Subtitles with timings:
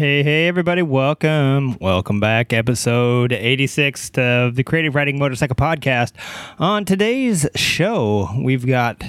[0.00, 1.76] Hey, hey, everybody, welcome.
[1.78, 2.54] Welcome back.
[2.54, 6.12] Episode 86 of the Creative Riding Motorcycle Podcast.
[6.58, 9.04] On today's show, we've got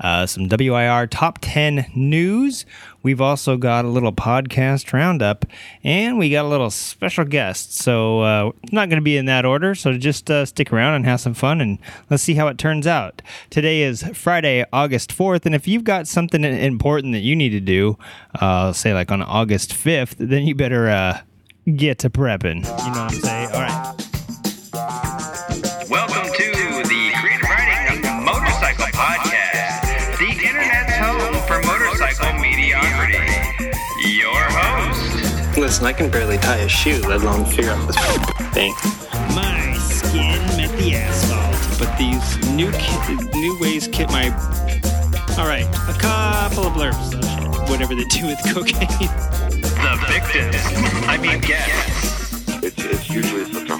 [0.00, 2.66] uh, some WIR top 10 news.
[3.02, 5.44] We've also got a little podcast roundup,
[5.84, 7.74] and we got a little special guest.
[7.74, 9.74] So uh, it's not going to be in that order.
[9.74, 11.78] So just uh, stick around and have some fun, and
[12.10, 13.22] let's see how it turns out.
[13.50, 17.60] Today is Friday, August 4th, and if you've got something important that you need to
[17.60, 17.96] do,
[18.40, 21.20] uh, say like on August 5th, then you better uh,
[21.76, 22.56] get to prepping.
[22.56, 23.48] You know what I'm saying?
[23.52, 24.07] All right.
[35.68, 37.96] Host, Listen, I can barely tie a shoe, let alone figure out this
[38.54, 38.72] thing.
[39.34, 44.30] My skin met the asphalt, but these new ki- new ways kit my.
[45.38, 47.14] All right, a couple of blurbs.
[47.14, 47.70] Oh, shit.
[47.70, 48.88] Whatever they do with cocaine.
[49.60, 50.56] the victims,
[51.06, 52.48] I mean guests.
[52.62, 53.77] It's, it's usually such a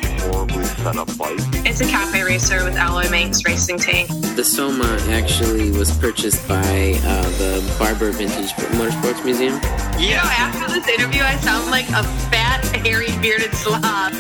[0.83, 1.67] horribly set bike.
[1.67, 4.09] It's a cafe racer with alloy Manx racing tank.
[4.37, 9.55] The Soma actually was purchased by uh, the Barber Vintage Motorsports Museum.
[9.99, 14.15] You know, after this interview, I sound like a fat, hairy, bearded slob.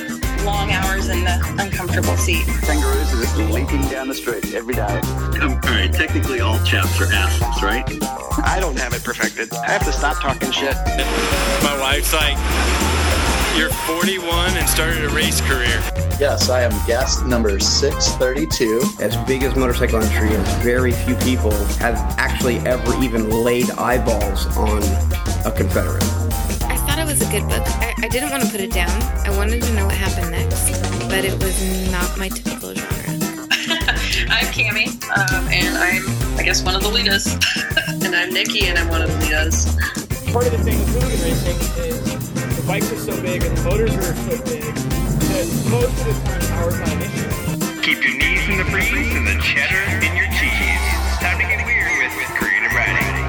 [0.45, 2.47] Long hours in the uncomfortable seat.
[2.63, 5.01] Kangaroos are just leaping down the street every day.
[5.41, 7.85] Um, all right, technically all chaps are assholes, right?
[8.45, 9.53] I don't have it perfected.
[9.53, 10.75] I have to stop talking shit.
[11.65, 12.37] My wife's like,
[13.59, 15.83] You're 41 and started a race career.
[16.21, 19.03] Yes, I am guest number 632.
[19.03, 21.51] As big as motorcycle entry is, very few people
[21.81, 24.81] have actually ever even laid eyeballs on
[25.45, 26.05] a Confederate.
[26.71, 27.67] I thought it was a good book.
[27.83, 28.91] I, I didn't want to put it down.
[29.27, 32.95] I wanted to know what happened next, but it was not my typical genre.
[34.31, 37.27] I'm Cami, um, and I'm, I guess, one of the leaders.
[38.07, 39.67] and I'm Nikki, and I'm one of the leaders.
[40.33, 42.28] Part of the thing with hooligan racing is the
[42.69, 46.41] bikes are so big and the motors are so big that most of the time
[46.53, 47.81] power's not an issue.
[47.81, 50.85] Keep your knees in the breeze and the cheddar in your cheese.
[51.17, 53.25] Time to get weird with, with Creative Riding.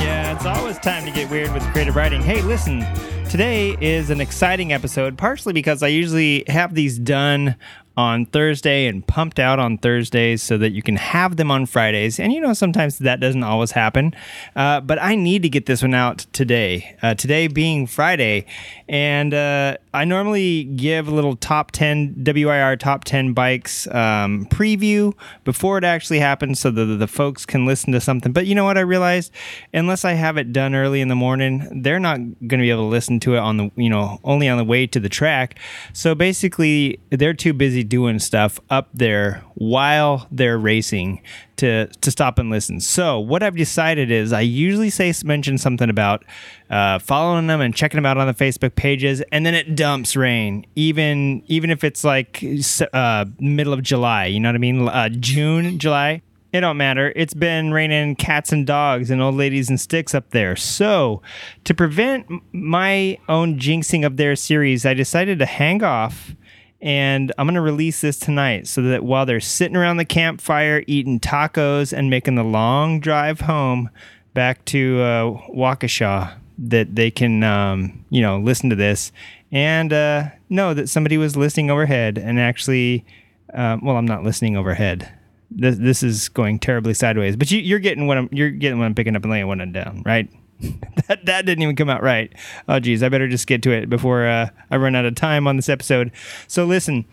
[0.00, 2.22] Yeah, it's always time to get weird with creative writing.
[2.22, 2.86] Hey, listen,
[3.32, 7.56] today is an exciting episode, partially because I usually have these done
[7.96, 12.18] on Thursday and pumped out on Thursdays so that you can have them on Fridays.
[12.18, 14.14] And you know, sometimes that doesn't always happen.
[14.56, 16.96] Uh, but I need to get this one out today.
[17.02, 18.46] Uh, today being Friday.
[18.88, 25.14] And uh, I normally give a little top 10 WIR top 10 bikes um, preview
[25.44, 28.32] before it actually happens so that the folks can listen to something.
[28.32, 28.78] But you know what?
[28.78, 29.32] I realized
[29.74, 32.84] unless I have it done early in the morning, they're not going to be able
[32.84, 35.58] to listen to it on the, you know, only on the way to the track.
[35.92, 41.22] So basically, they're too busy doing stuff up there while they're racing
[41.56, 42.80] to to stop and listen.
[42.80, 46.24] So what I've decided is I usually say mention something about
[46.70, 50.16] uh, following them and checking them out on the Facebook pages, and then it dumps
[50.16, 52.44] rain, even even if it's like
[52.92, 54.26] uh, middle of July.
[54.26, 54.88] You know what I mean?
[54.88, 56.22] Uh, June, July.
[56.52, 57.12] It don't matter.
[57.16, 60.54] It's been raining cats and dogs and old ladies and sticks up there.
[60.54, 61.22] So,
[61.64, 66.34] to prevent my own jinxing of their series, I decided to hang off
[66.82, 70.82] and I'm going to release this tonight so that while they're sitting around the campfire
[70.88, 73.88] eating tacos and making the long drive home
[74.34, 75.24] back to uh,
[75.54, 79.12] Waukesha, that they can, um, you know, listen to this
[79.52, 83.06] and uh, know that somebody was listening overhead and actually,
[83.54, 85.12] uh, well, I'm not listening overhead.
[85.56, 88.86] This, this is going terribly sideways, but you, you're getting what I'm you're getting what
[88.86, 90.28] I'm picking up and laying one down, right?
[91.08, 92.32] that that didn't even come out right.
[92.68, 95.46] Oh geez, I better just get to it before uh, I run out of time
[95.46, 96.12] on this episode.
[96.46, 97.04] So listen,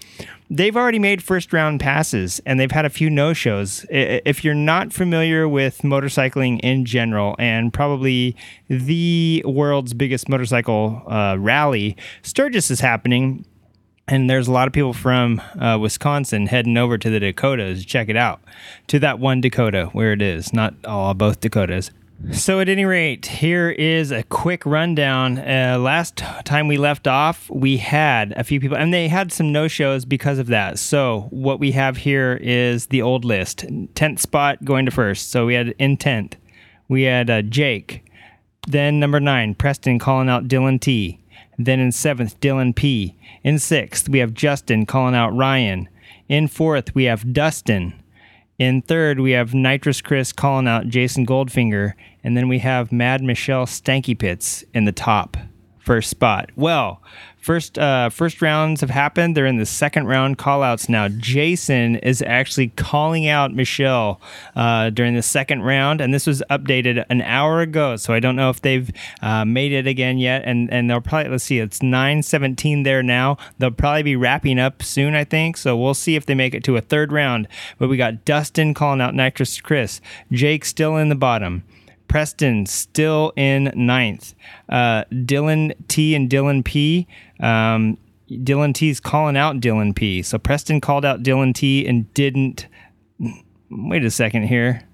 [0.49, 3.85] they've already made first round passes and they've had a few no shows.
[3.89, 8.35] If you're not familiar with motorcycling in general and probably
[8.67, 13.45] the world's biggest motorcycle uh, rally, Sturgis is happening.
[14.09, 18.09] And there's a lot of people from uh, Wisconsin heading over to the Dakotas check
[18.09, 18.41] it out,
[18.87, 21.91] to that one Dakota where it is, not all both Dakotas.
[22.31, 25.37] So, at any rate, here is a quick rundown.
[25.37, 29.53] Uh, last time we left off, we had a few people, and they had some
[29.53, 30.79] no shows because of that.
[30.79, 35.29] So, what we have here is the old list 10th spot going to first.
[35.31, 36.33] So, we had in 10th,
[36.89, 38.03] we had uh, Jake.
[38.67, 41.18] Then, number nine, Preston calling out Dylan T.
[41.59, 43.15] Then, in seventh, Dylan P.
[43.43, 45.89] In sixth, we have Justin calling out Ryan.
[46.29, 47.93] In fourth, we have Dustin.
[48.57, 51.93] In third, we have Nitrous Chris calling out Jason Goldfinger.
[52.23, 55.37] And then we have Mad Michelle Stanky Pits in the top
[55.79, 56.49] first spot.
[56.55, 57.01] Well,
[57.41, 59.35] first uh, first rounds have happened.
[59.35, 61.07] They're in the second round callouts now.
[61.07, 64.21] Jason is actually calling out Michelle
[64.55, 67.95] uh, during the second round, and this was updated an hour ago.
[67.95, 68.89] So I don't know if they've
[69.21, 70.43] uh, made it again yet.
[70.45, 73.37] And and they'll probably let's see, it's nine seventeen there now.
[73.57, 75.57] They'll probably be wrapping up soon, I think.
[75.57, 77.47] So we'll see if they make it to a third round.
[77.77, 80.01] But we got Dustin calling out Nitrous Chris,
[80.31, 81.63] Jake still in the bottom.
[82.07, 84.33] Preston still in ninth.
[84.67, 87.07] Uh, Dylan T and Dylan P.
[87.39, 87.97] Um,
[88.29, 90.21] Dylan T's calling out Dylan P.
[90.21, 92.67] So Preston called out Dylan T and didn't.
[93.69, 94.88] Wait a second here.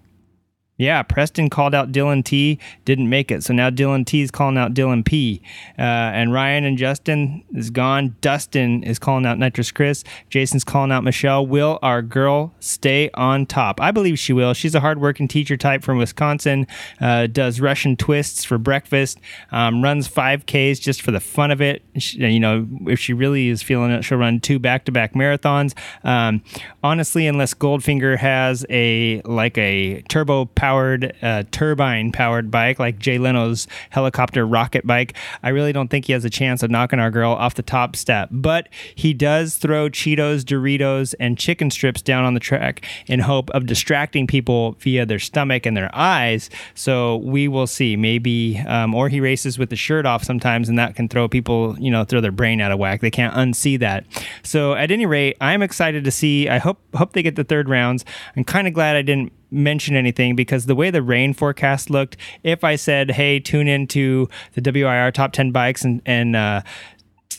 [0.77, 3.44] Yeah, Preston called out Dylan T, didn't make it.
[3.44, 5.42] So now Dylan T is calling out Dylan P.
[5.80, 8.16] Uh, and Ryan and Justin is gone.
[8.19, 10.04] Dustin is calling out Nitrous Chris.
[10.30, 11.48] Jason's calling out Michelle.
[11.48, 13.80] Will our girl stay on top?
[13.80, 14.54] I believe she will.
[14.54, 16.68] She's a hardworking teacher type from Wisconsin,
[17.00, 19.19] uh, does Russian twists for breakfast,
[19.51, 21.83] um, runs 5Ks just for the fun of it.
[21.98, 25.13] She, you know, if she really is feeling it, she'll run two back to back
[25.13, 25.74] marathons.
[26.04, 26.44] Um,
[26.83, 33.19] honestly, unless Goldfinger has a like a turbo powered uh, turbine powered bike like Jay
[33.19, 35.15] Leno's helicopter rocket bike.
[35.44, 37.95] I really don't think he has a chance of knocking our girl off the top
[37.95, 38.29] step.
[38.31, 43.51] But he does throw Cheetos, Doritos, and chicken strips down on the track in hope
[43.51, 46.50] of distracting people via their stomach and their eyes.
[46.73, 47.95] So we will see.
[47.95, 51.77] Maybe, um, or he races with the shirt off sometimes, and that can throw people,
[51.77, 53.01] you know, throw their brain out of whack.
[53.01, 54.03] They can't unsee that.
[54.41, 56.50] So at any rate, I'm excited to see.
[56.50, 58.03] I hope hope they get the third rounds.
[58.35, 62.18] I'm kind of glad I didn't mention anything because the way the rain forecast looked,
[62.44, 66.62] if I said, "Hey, tune into the WIR top ten bikes and and uh,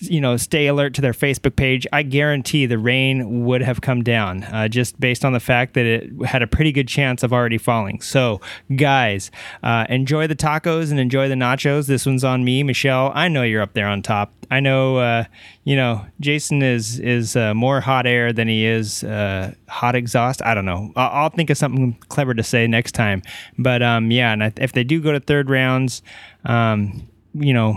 [0.02, 4.02] you know stay alert to their Facebook page," I guarantee the rain would have come
[4.02, 7.32] down uh, just based on the fact that it had a pretty good chance of
[7.32, 8.00] already falling.
[8.00, 8.40] So,
[8.74, 9.30] guys,
[9.62, 11.86] uh, enjoy the tacos and enjoy the nachos.
[11.86, 13.12] This one's on me, Michelle.
[13.14, 14.32] I know you're up there on top.
[14.50, 15.24] I know, uh,
[15.64, 20.42] you know, Jason is is uh, more hot air than he is uh, hot exhaust.
[20.42, 20.92] I don't know.
[20.96, 23.22] I'll, I'll, think of something clever to say next time.
[23.58, 26.02] But um, yeah, and if they do go to third rounds,
[26.44, 27.76] um, you know,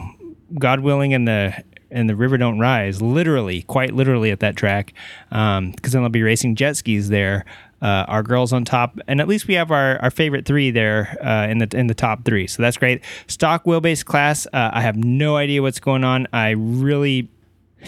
[0.57, 4.93] God willing, and the and the river don't rise, literally, quite literally at that track,
[5.29, 7.45] because um, then they'll be racing jet skis there.
[7.81, 11.15] Uh, our girls on top, and at least we have our, our favorite three there
[11.23, 12.45] uh, in the in the top three.
[12.45, 13.01] So that's great.
[13.27, 14.45] Stock wheelbase class.
[14.47, 16.27] Uh, I have no idea what's going on.
[16.33, 17.29] I really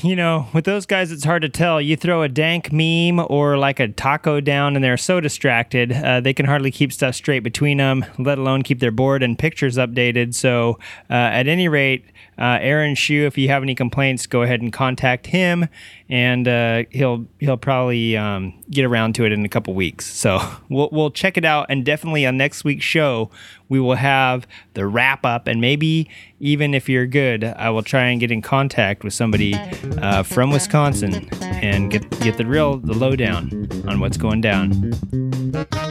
[0.01, 1.81] you know, with those guys, it's hard to tell.
[1.81, 6.21] You throw a dank meme or like a taco down, and they're so distracted, uh,
[6.21, 9.77] they can hardly keep stuff straight between them, let alone keep their board and pictures
[9.77, 10.33] updated.
[10.33, 12.05] So, uh, at any rate,
[12.41, 15.67] uh, Aaron Shu, if you have any complaints, go ahead and contact him,
[16.09, 20.07] and uh, he'll he'll probably um, get around to it in a couple weeks.
[20.07, 20.39] So
[20.69, 23.29] we'll we'll check it out, and definitely on next week's show
[23.69, 26.09] we will have the wrap up, and maybe
[26.39, 29.53] even if you're good, I will try and get in contact with somebody
[30.01, 34.71] uh, from Wisconsin and get get the real the lowdown on what's going down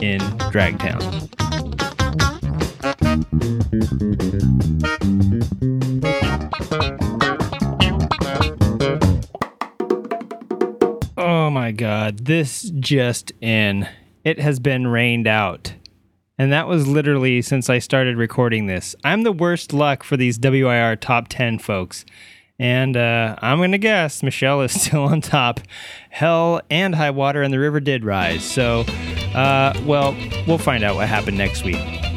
[0.02, 0.18] in
[0.50, 1.30] Dragtown.
[11.22, 13.86] Oh my god, this just in.
[14.24, 15.74] It has been rained out.
[16.38, 18.96] And that was literally since I started recording this.
[19.04, 22.06] I'm the worst luck for these WIR top 10 folks.
[22.58, 25.60] And uh, I'm going to guess Michelle is still on top.
[26.08, 28.42] Hell and high water and the river did rise.
[28.42, 28.86] So,
[29.34, 32.09] uh, well, we'll find out what happened next week.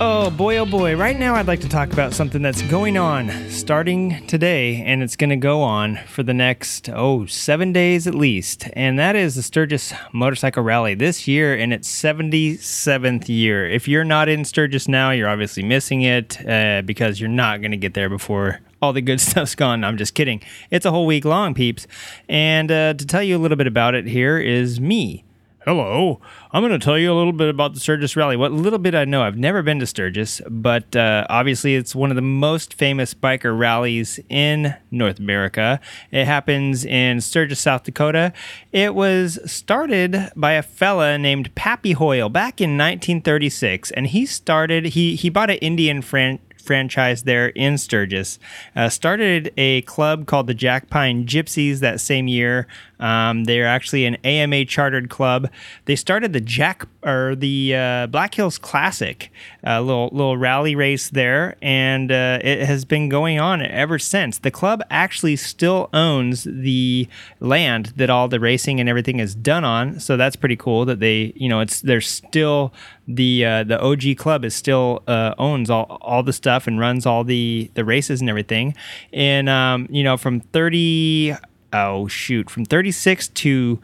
[0.00, 0.94] Oh boy, oh boy.
[0.94, 5.16] Right now, I'd like to talk about something that's going on starting today, and it's
[5.16, 8.68] going to go on for the next, oh, seven days at least.
[8.74, 13.68] And that is the Sturgis Motorcycle Rally this year in its 77th year.
[13.68, 17.72] If you're not in Sturgis now, you're obviously missing it uh, because you're not going
[17.72, 19.82] to get there before all the good stuff's gone.
[19.82, 20.40] I'm just kidding.
[20.70, 21.88] It's a whole week long, peeps.
[22.28, 25.24] And uh, to tell you a little bit about it, here is me.
[25.68, 26.18] Hello.
[26.50, 28.38] I'm going to tell you a little bit about the Sturgis Rally.
[28.38, 32.08] What little bit I know, I've never been to Sturgis, but uh, obviously it's one
[32.08, 35.78] of the most famous biker rallies in North America.
[36.10, 38.32] It happens in Sturgis, South Dakota.
[38.72, 44.86] It was started by a fella named Pappy Hoyle back in 1936, and he started,
[44.86, 48.38] he, he bought an Indian friend franchise there in Sturgis.
[48.76, 52.68] Uh, started a club called the Jack Pine Gypsies that same year.
[53.00, 55.48] Um, they're actually an AMA chartered club.
[55.86, 59.32] They started the Jack or the uh, Black Hills Classic,
[59.64, 64.38] a little little rally race there, and uh, it has been going on ever since.
[64.38, 67.08] The club actually still owns the
[67.40, 70.84] land that all the racing and everything is done on, so that's pretty cool.
[70.84, 72.72] That they, you know, it's they're still
[73.06, 77.06] the uh, the OG club is still uh, owns all all the stuff and runs
[77.06, 78.74] all the the races and everything.
[79.12, 81.34] And um, you know, from thirty
[81.72, 83.78] oh shoot, from 36 to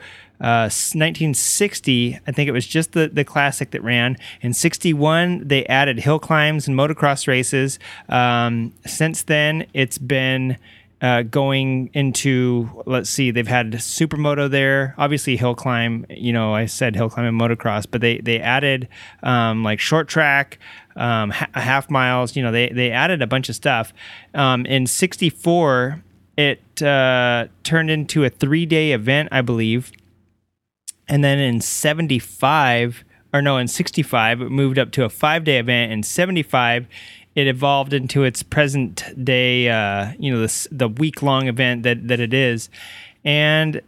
[0.45, 4.19] uh, 1960, I think it was just the, the classic that ran.
[4.43, 7.79] In 61, they added hill climbs and motocross races.
[8.11, 10.59] Um, since then, it's been
[11.01, 14.95] uh, going into, let's see, they've had supermoto there.
[14.99, 18.87] Obviously, hill climb, you know, I said hill climb and motocross, but they, they added
[19.23, 20.59] um, like short track.
[20.95, 23.95] Um, ha- half miles, you know, they, they added a bunch of stuff.
[24.35, 26.05] Um, in 64,
[26.37, 29.91] it uh, turned into a three day event, I believe.
[31.09, 35.59] And then in 75, or no, in 65, it moved up to a five day
[35.59, 35.93] event.
[35.93, 36.87] In 75,
[37.35, 42.07] it evolved into its present day, uh, you know, this, the week long event that,
[42.09, 42.69] that it is.
[43.25, 43.81] And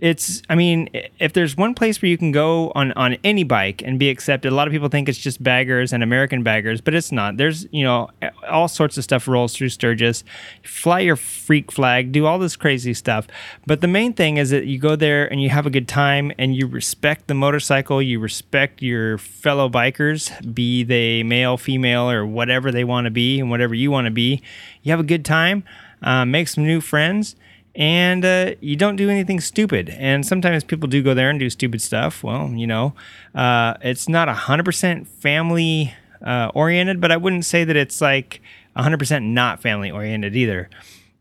[0.00, 0.88] it's i mean
[1.18, 4.52] if there's one place where you can go on on any bike and be accepted
[4.52, 7.36] a lot of people think it's just baggers and american baggers but it's not.
[7.36, 8.10] There's you know
[8.48, 10.24] all sorts of stuff rolls through sturgis.
[10.62, 13.26] Fly your freak flag do all this crazy stuff.
[13.66, 16.32] But the main thing is that you go there and you have a good time
[16.38, 22.26] and you respect the motorcycle you respect your fellow bikers be they male female or
[22.26, 24.42] whatever they want to be and whatever you want to be.
[24.82, 25.64] You have a good time
[26.02, 27.36] uh, make some new friends
[27.74, 29.90] and uh, you don't do anything stupid.
[29.90, 32.22] And sometimes people do go there and do stupid stuff.
[32.22, 32.94] Well, you know,
[33.34, 38.42] uh, it's not 100% family uh, oriented, but I wouldn't say that it's like
[38.76, 40.68] 100% not family oriented either.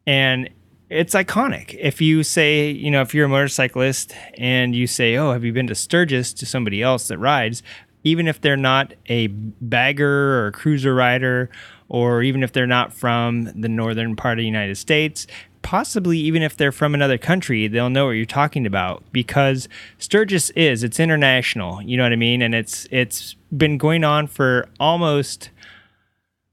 [0.05, 0.49] And
[0.89, 1.77] it's iconic.
[1.79, 5.53] If you say, you know, if you're a motorcyclist and you say, oh, have you
[5.53, 7.63] been to Sturgis to somebody else that rides,
[8.03, 11.49] even if they're not a bagger or a cruiser rider,
[11.87, 15.27] or even if they're not from the northern part of the United States,
[15.61, 20.49] possibly even if they're from another country, they'll know what you're talking about because Sturgis
[20.51, 21.81] is it's international.
[21.81, 22.41] You know what I mean?
[22.41, 25.49] And it's it's been going on for almost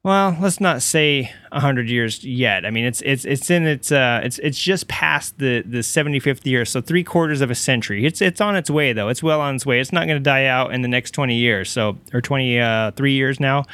[0.04, 2.64] well, let's not say hundred years yet.
[2.64, 6.46] I mean, it's it's it's in its uh, it's it's just past the the 75th
[6.46, 8.06] year, so three quarters of a century.
[8.06, 9.08] It's it's on its way though.
[9.08, 9.80] It's well on its way.
[9.80, 12.92] It's not going to die out in the next 20 years, so or 23 uh,
[13.04, 13.66] years now.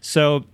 [0.00, 0.44] So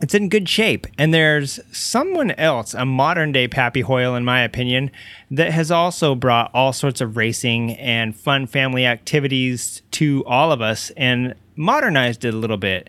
[0.00, 0.86] it's in good shape.
[0.98, 4.90] And there's someone else, a modern day Pappy Hoyle, in my opinion,
[5.30, 10.60] that has also brought all sorts of racing and fun family activities to all of
[10.60, 12.88] us and modernized it a little bit.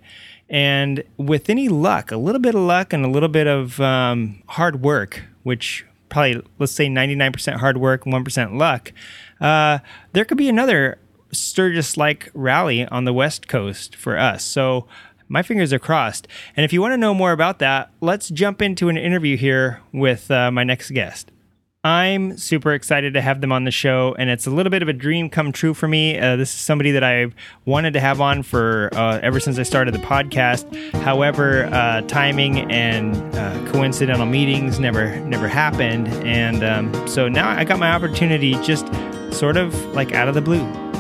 [0.50, 4.42] And with any luck, a little bit of luck and a little bit of um,
[4.48, 8.92] hard work, which probably, let's say 99% hard work 1% luck,
[9.40, 9.80] uh,
[10.14, 11.00] there could be another
[11.32, 14.44] Sturgis like rally on the West Coast for us.
[14.44, 14.88] So,
[15.32, 16.28] my fingers are crossed.
[16.58, 19.82] And if you want to know more about that, let's jump into an interview here
[19.94, 21.32] with uh, my next guest.
[21.84, 24.90] I'm super excited to have them on the show, and it's a little bit of
[24.90, 26.20] a dream come true for me.
[26.20, 27.34] Uh, this is somebody that I've
[27.66, 30.72] wanted to have on for uh, ever since I started the podcast.
[31.02, 37.64] However, uh, timing and uh, coincidental meetings never never happened, and um, so now I
[37.64, 38.86] got my opportunity, just
[39.34, 40.91] sort of like out of the blue.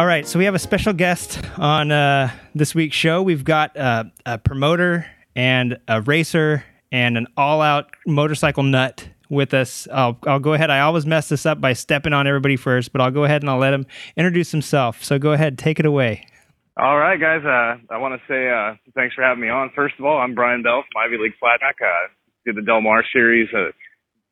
[0.00, 3.20] All right, so we have a special guest on uh, this week's show.
[3.20, 5.04] We've got uh, a promoter
[5.36, 9.86] and a racer and an all-out motorcycle nut with us.
[9.92, 10.70] I'll, I'll go ahead.
[10.70, 13.50] I always mess this up by stepping on everybody first, but I'll go ahead and
[13.50, 13.84] I'll let him
[14.16, 15.04] introduce himself.
[15.04, 16.26] So go ahead, take it away.
[16.78, 17.44] All right, guys.
[17.44, 19.70] Uh, I want to say uh, thanks for having me on.
[19.76, 21.76] First of all, I'm Brian Bell from Ivy League Flat Track.
[21.78, 22.08] Uh,
[22.46, 23.50] did the Del Mar series.
[23.52, 23.72] Uh,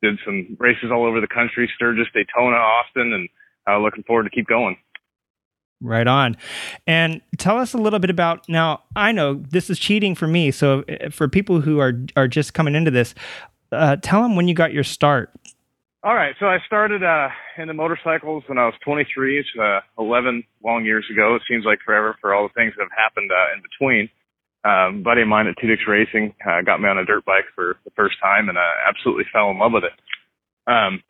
[0.01, 3.29] did some races all over the country, Sturgis, Daytona, Austin, and
[3.69, 4.75] uh, looking forward to keep going.
[5.81, 6.35] Right on.
[6.85, 8.83] And tell us a little bit about now.
[8.95, 10.51] I know this is cheating for me.
[10.51, 13.15] So uh, for people who are are just coming into this,
[13.71, 15.31] uh, tell them when you got your start.
[16.03, 16.35] All right.
[16.39, 19.39] So I started uh, in the motorcycles when I was 23.
[19.39, 21.35] It's uh, 11 long years ago.
[21.35, 24.09] It seems like forever for all the things that have happened uh, in between.
[24.63, 27.77] Um, buddy of mine at Tudix Racing uh, got me on a dirt bike for
[27.85, 29.95] the first time, and I absolutely fell in love with it.
[30.67, 31.01] Um,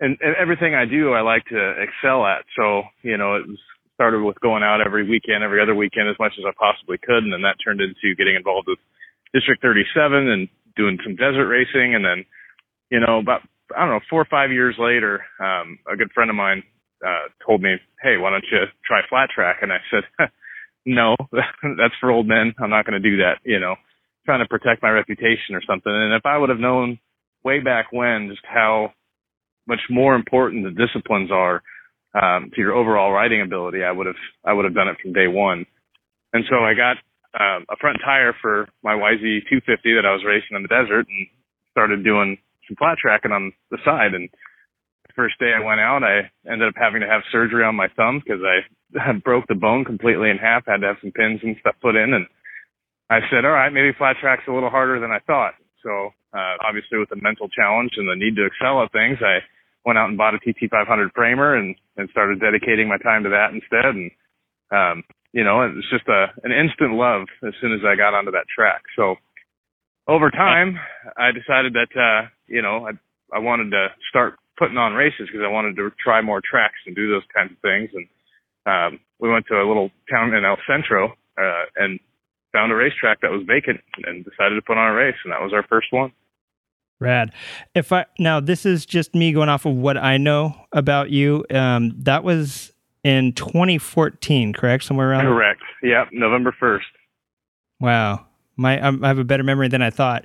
[0.00, 2.44] and, and everything I do, I like to excel at.
[2.56, 3.58] So you know, it was
[3.98, 7.26] started with going out every weekend, every other weekend as much as I possibly could.
[7.26, 8.78] And then that turned into getting involved with
[9.34, 10.46] District 37 and
[10.78, 11.98] doing some desert racing.
[11.98, 12.24] And then,
[12.94, 13.42] you know, about,
[13.74, 16.62] I don't know, four or five years later, um, a good friend of mine
[17.04, 20.30] uh, told me, "Hey, why don't you try flat track?" And I said,
[20.86, 22.54] "No, that's for old men.
[22.58, 23.74] I'm not going to do that." You know,
[24.24, 25.92] trying to protect my reputation or something.
[25.92, 26.98] And if I would have known
[27.44, 28.94] way back when just how
[29.66, 31.62] much more important the disciplines are
[32.20, 35.12] um, to your overall riding ability, I would have I would have done it from
[35.12, 35.66] day one.
[36.32, 36.96] And so I got
[37.38, 41.06] um, a front tire for my YZ 250 that I was racing in the desert
[41.06, 41.26] and
[41.70, 44.14] started doing some flat tracking on the side.
[44.14, 44.28] And
[45.06, 47.88] the first day I went out, I ended up having to have surgery on my
[47.96, 51.56] thumb because I broke the bone completely in half, had to have some pins and
[51.60, 52.12] stuff put in.
[52.14, 52.26] And
[53.08, 55.54] I said, all right, maybe flat track's a little harder than I thought.
[55.82, 59.40] So, uh, obviously with the mental challenge and the need to excel at things, I
[59.88, 63.56] went out and bought a TT500 framer and, and started dedicating my time to that
[63.56, 63.96] instead.
[63.96, 64.10] And,
[64.68, 65.02] um,
[65.32, 68.30] you know, it was just a, an instant love as soon as I got onto
[68.32, 68.84] that track.
[68.96, 69.16] So
[70.06, 70.76] over time,
[71.16, 72.92] I decided that, uh, you know, I,
[73.32, 76.94] I wanted to start putting on races because I wanted to try more tracks and
[76.94, 77.88] do those kinds of things.
[77.96, 78.06] And,
[78.68, 81.98] um, we went to a little town in El Centro, uh, and
[82.52, 85.40] found a racetrack that was vacant and decided to put on a race, and that
[85.40, 86.12] was our first one.
[87.00, 87.32] Rad.
[87.74, 91.44] If I now this is just me going off of what I know about you.
[91.50, 92.72] Um, that was
[93.04, 94.84] in 2014, correct?
[94.84, 95.24] Somewhere around.
[95.24, 95.62] Correct.
[95.82, 96.80] Yep, November 1st.
[97.80, 98.26] Wow,
[98.56, 100.24] my I have a better memory than I thought,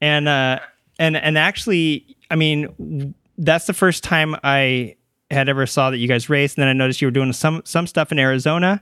[0.00, 0.60] and uh,
[0.98, 4.96] and and actually, I mean, that's the first time I
[5.30, 6.56] had ever saw that you guys raced.
[6.56, 8.80] And then I noticed you were doing some some stuff in Arizona,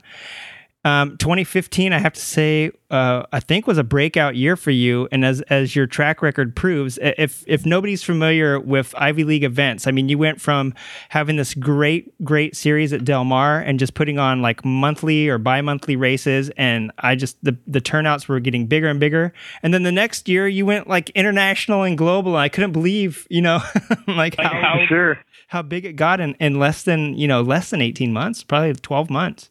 [0.85, 5.07] um, 2015, I have to say, uh, I think was a breakout year for you.
[5.13, 9.87] And as as your track record proves, if if nobody's familiar with Ivy League events,
[9.87, 10.73] I mean, you went from
[11.09, 15.37] having this great great series at Del Mar and just putting on like monthly or
[15.37, 19.33] bi monthly races, and I just the the turnouts were getting bigger and bigger.
[19.63, 22.33] And then the next year, you went like international and global.
[22.33, 23.61] And I couldn't believe, you know,
[24.07, 27.69] like how, how sure how big it got in in less than you know less
[27.69, 29.49] than 18 months, probably 12 months.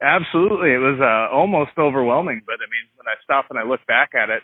[0.00, 2.42] Absolutely, it was uh, almost overwhelming.
[2.46, 4.42] But I mean, when I stop and I look back at it,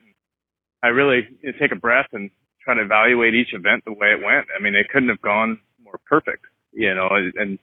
[0.83, 2.31] I really you know, take a breath and
[2.63, 4.47] try to evaluate each event the way it went.
[4.51, 7.09] I mean, it couldn't have gone more perfect, you know.
[7.13, 7.59] And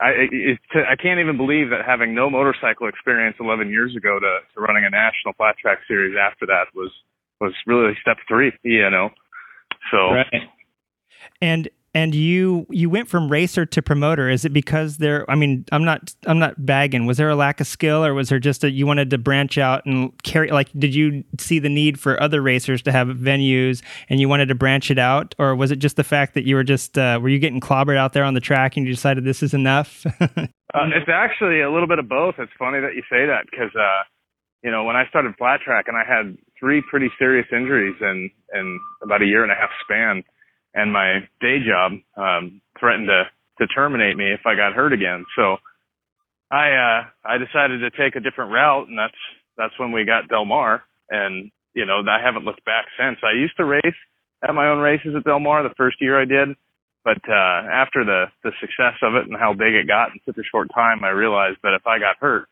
[0.00, 4.38] I it, I can't even believe that having no motorcycle experience 11 years ago to,
[4.54, 6.90] to running a national flat track series after that was
[7.40, 9.10] was really step three, you know.
[9.90, 10.12] So.
[10.12, 10.48] Right.
[11.40, 14.28] And and you you went from racer to promoter.
[14.28, 17.06] Is it because there i mean i'm not i'm not bagging.
[17.06, 19.56] Was there a lack of skill or was there just that you wanted to branch
[19.56, 23.82] out and carry like did you see the need for other racers to have venues
[24.10, 25.34] and you wanted to branch it out?
[25.38, 27.96] Or was it just the fact that you were just uh, were you getting clobbered
[27.96, 30.04] out there on the track and you decided this is enough?
[30.20, 30.26] Uh,
[30.92, 32.34] it's actually a little bit of both.
[32.38, 34.02] It's funny that you say that because uh
[34.62, 38.30] you know when i started flat track and i had three pretty serious injuries in
[38.52, 40.22] in about a year and a half span
[40.76, 43.24] and my day job um, threatened to
[43.58, 45.24] to terminate me if I got hurt again.
[45.34, 45.56] So
[46.50, 49.18] I uh, I decided to take a different route, and that's
[49.56, 50.84] that's when we got Del Mar.
[51.10, 53.18] And you know I haven't looked back since.
[53.24, 53.98] I used to race
[54.46, 56.54] at my own races at Del Mar the first year I did,
[57.04, 60.38] but uh, after the the success of it and how big it got in such
[60.38, 62.48] a short time, I realized that if I got hurt,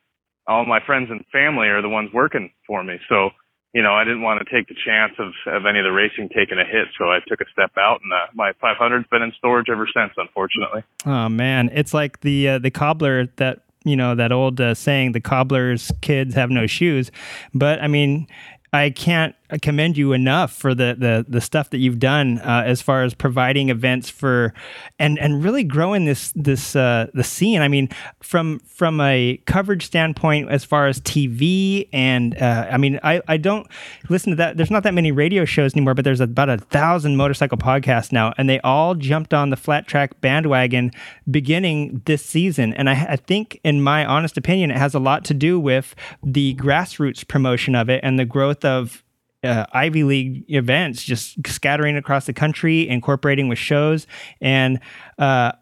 [0.49, 2.97] all my friends and family are the ones working for me.
[3.09, 3.31] So
[3.75, 6.29] you know, I didn't want to take the chance of, of any of the racing
[6.29, 9.33] taking a hit, so I took a step out, and uh, my 500's been in
[9.37, 10.85] storage ever since, unfortunately.
[11.05, 15.13] Oh man, it's like the uh, the cobbler that you know that old uh, saying,
[15.13, 17.11] "The cobbler's kids have no shoes,"
[17.53, 18.29] but I mean,
[18.73, 22.83] I can't commend you enough for the the, the stuff that you've done uh, as
[22.83, 24.53] far as providing events for
[24.99, 27.61] and and really growing this this uh, the scene.
[27.61, 27.89] I mean,
[28.21, 33.37] from from a coverage standpoint, as far as TV and uh, I mean, I I
[33.37, 33.67] don't
[34.09, 34.57] listen to that.
[34.57, 38.33] There's not that many radio shows anymore, but there's about a thousand motorcycle podcasts now,
[38.39, 40.91] and they all jumped on the flat track bandwagon
[41.31, 42.75] beginning this season.
[42.75, 45.95] And I, I think, in my honest opinion, it has a lot to do with
[46.23, 49.05] the grassroots promotion of it and the growth of
[49.45, 54.07] uh, Ivy League events just scattering across the country, incorporating with shows,
[54.41, 54.81] and
[55.19, 55.53] uh,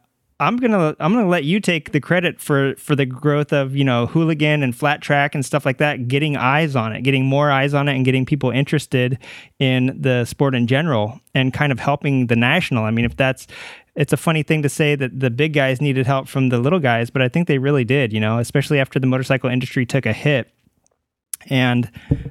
[0.43, 3.85] I'm gonna I'm gonna let you take the credit for for the growth of you
[3.85, 7.51] know hooligan and flat track and stuff like that, getting eyes on it, getting more
[7.51, 9.19] eyes on it, and getting people interested
[9.61, 12.85] in the sport in general, and kind of helping the national.
[12.85, 13.47] I mean, if that's
[13.95, 16.81] it's a funny thing to say that the big guys needed help from the little
[16.81, 18.13] guys, but I think they really did.
[18.13, 20.53] You know, especially after the motorcycle industry took a hit
[21.49, 21.91] and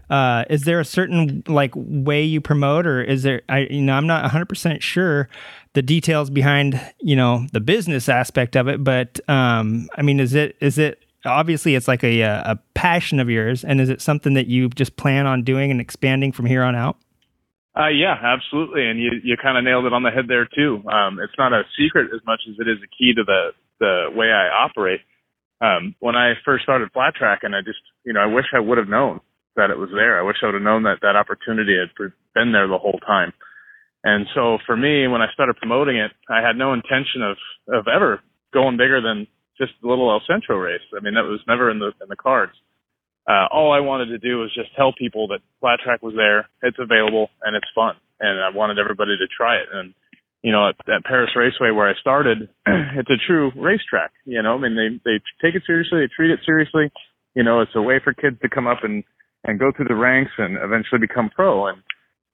[0.10, 3.41] uh, is there a certain like way you promote, or is there?
[3.50, 5.30] I you know I'm not 100 percent sure
[5.74, 10.34] the details behind you know the business aspect of it, but um, I mean, is
[10.34, 14.34] it is it obviously it's like a a passion of yours, and is it something
[14.34, 16.97] that you just plan on doing and expanding from here on out?
[17.78, 20.84] Uh, yeah, absolutely, and you you kind of nailed it on the head there too.
[20.89, 24.06] Um, it's not a secret as much as it is a key to the the
[24.13, 25.02] way I operate.
[25.62, 28.60] Um, when I first started flat track, and I just, you know, I wish I
[28.60, 29.21] would have known
[29.56, 30.19] that it was there.
[30.19, 31.93] I wish I would have known that that opportunity had
[32.34, 33.32] been there the whole time.
[34.04, 37.38] And so for me, when I started promoting it, I had no intention of,
[37.69, 38.21] of ever
[38.54, 39.28] going bigger than
[39.60, 40.82] just the little El Centro race.
[40.97, 42.54] I mean, that was never in the, in the cards.
[43.30, 46.50] Uh, all I wanted to do was just tell people that flat track was there,
[46.63, 47.93] it's available, and it's fun.
[48.19, 49.67] And I wanted everybody to try it.
[49.71, 49.93] And,
[50.43, 54.12] you know, at, at Perris Raceway where I started, it's a true racetrack.
[54.25, 56.91] You know, I mean, they, they take it seriously, they treat it seriously.
[57.36, 59.04] You know, it's a way for kids to come up and,
[59.43, 61.67] and go through the ranks and eventually become pro.
[61.67, 61.82] And,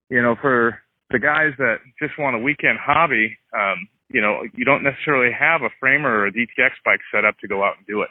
[0.10, 0.80] you know, for
[1.12, 5.62] the guys that just want a weekend hobby, um, you know, you don't necessarily have
[5.62, 8.10] a framer or a DTX bike set up to go out and do it.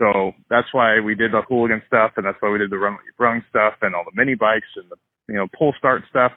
[0.00, 2.96] So that's why we did the hooligan stuff, and that's why we did the run
[3.18, 4.96] rung stuff and all the mini bikes and the
[5.28, 6.32] you know pull start stuff,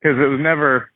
[0.00, 0.90] because it was never.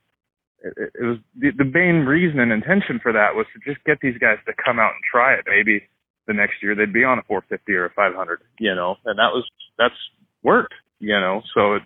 [0.64, 3.99] It, it was the, the main reason and intention for that was to just get
[4.01, 5.45] these guys to come out and try it.
[5.47, 5.83] Maybe
[6.27, 9.31] the next year they'd be on a 450 or a 500, you know, and that
[9.33, 9.45] was
[9.79, 9.95] that's
[10.42, 11.42] worked, you know.
[11.55, 11.83] So it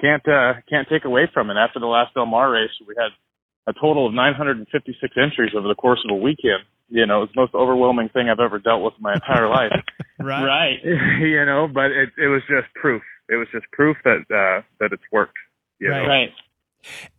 [0.00, 1.56] can't uh, can't take away from it.
[1.56, 3.10] After the last Del Mar race, we had
[3.66, 6.64] a total of 956 entries over the course of a weekend.
[6.88, 9.72] You know, it's the most overwhelming thing I've ever dealt with in my entire life.
[10.20, 10.44] right.
[10.44, 10.78] Right.
[11.20, 13.02] you know, but it it was just proof.
[13.28, 15.36] It was just proof that uh that it's worked.
[15.80, 16.02] You Right.
[16.02, 16.08] know?
[16.08, 16.28] Right.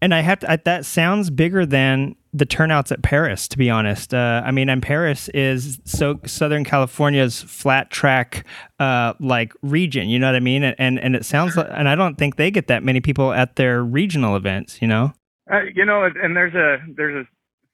[0.01, 3.69] And I have to, I, that sounds bigger than the turnouts at Perris, to be
[3.69, 4.13] honest.
[4.13, 8.45] Uh, I mean, and Perris is so Southern California's flat track,
[8.79, 10.09] uh, like region.
[10.09, 10.63] You know what I mean?
[10.63, 13.31] And, and and it sounds like, and I don't think they get that many people
[13.31, 14.81] at their regional events.
[14.81, 15.13] You know?
[15.51, 17.29] Uh, you know, and- and there's a there's a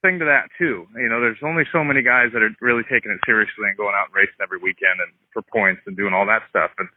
[0.07, 0.85] thing to that too.
[0.95, 3.93] You know, there's only so many guys that are really taking it seriously and going
[3.95, 6.71] out and racing every weekend and for points and doing all that stuff.
[6.77, 6.87] And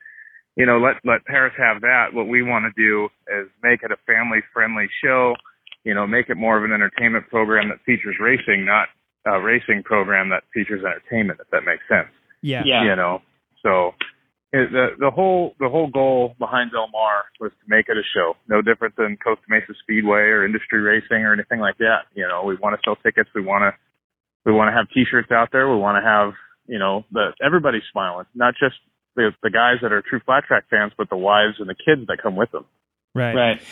[0.57, 2.13] you know, let let Perris have that.
[2.13, 5.35] What we want to do is make it a family friendly show.
[5.85, 8.89] You know, make it more of an entertainment program that features racing, not
[9.27, 11.41] a racing program that features entertainment.
[11.41, 12.09] If that makes sense.
[12.41, 12.63] Yeah.
[12.65, 12.85] Yeah.
[12.85, 13.23] You know,
[13.63, 13.93] so
[14.55, 18.07] it, the the whole the whole goal behind Del Mar was to make it a
[18.15, 22.07] show, no different than Costa Mesa Speedway or industry racing or anything like that.
[22.15, 23.73] You know, we want to sell tickets, we want to
[24.47, 26.35] we want to have T-shirts out there, we want to have
[26.69, 28.77] you know the everybody smiling, not just
[29.17, 32.07] the the guys that are true flat track fans, but the wives and the kids
[32.09, 32.65] that come with them.
[33.15, 33.35] Right.
[33.35, 33.63] Right.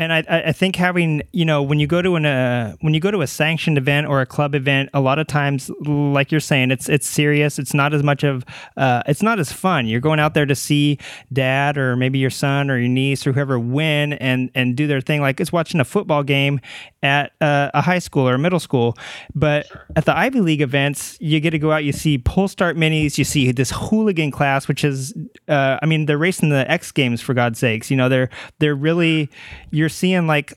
[0.00, 2.94] And I, I I think having you know when you go to an uh, when
[2.94, 6.30] you go to a sanctioned event or a club event, a lot of times, like
[6.30, 7.58] you're saying, it's it's serious.
[7.58, 8.44] It's not as much of
[8.76, 9.88] uh, it's not as fun.
[9.88, 10.98] You're going out there to see
[11.32, 15.00] dad or maybe your son or your niece or whoever win and and do their
[15.00, 15.20] thing.
[15.20, 16.60] Like it's watching a football game
[17.02, 18.96] at uh, a high school or a middle school.
[19.34, 21.84] But at the Ivy League events, you get to go out.
[21.84, 23.18] You see pull start minis.
[23.18, 25.14] You see this hooligan class, which is
[25.48, 27.90] uh, I mean they're racing the X Games for God's sakes.
[27.90, 29.30] You know they're they're really
[29.70, 30.54] you're seeing like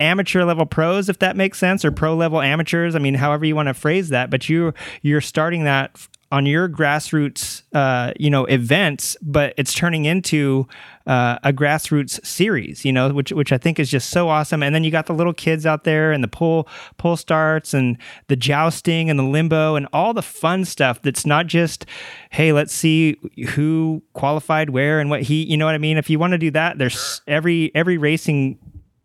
[0.00, 3.54] amateur level pros if that makes sense or pro level amateurs i mean however you
[3.54, 5.96] want to phrase that but you you're starting that
[6.32, 10.66] on your grassroots uh, you know events but it's turning into
[11.06, 14.62] uh, a grassroots series you know which which i think is just so awesome.
[14.62, 16.66] And then you got the little kids out there and the pull
[16.96, 21.46] pull starts and the jousting and the limbo and all the fun stuff that's not
[21.46, 21.86] just
[22.30, 23.16] hey let's see
[23.50, 25.98] who qualified where and what he you know what i mean?
[25.98, 28.58] If you want to do that there's every every racing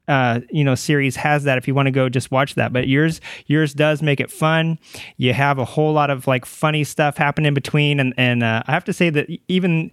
[0.08, 2.88] uh, you know series has that if you want to go just watch that but
[2.88, 4.80] yours yours does make it fun.
[5.18, 8.64] You have a whole lot of like funny stuff happen in between and and uh,
[8.68, 9.92] i have to say that even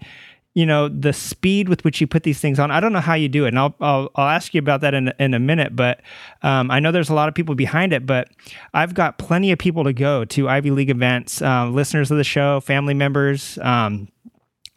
[0.54, 3.14] you know the speed with which you put these things on i don't know how
[3.14, 5.74] you do it and i'll i'll, I'll ask you about that in, in a minute
[5.74, 6.00] but
[6.42, 8.28] um, i know there's a lot of people behind it but
[8.72, 12.24] i've got plenty of people to go to ivy league events uh, listeners of the
[12.24, 14.08] show family members um,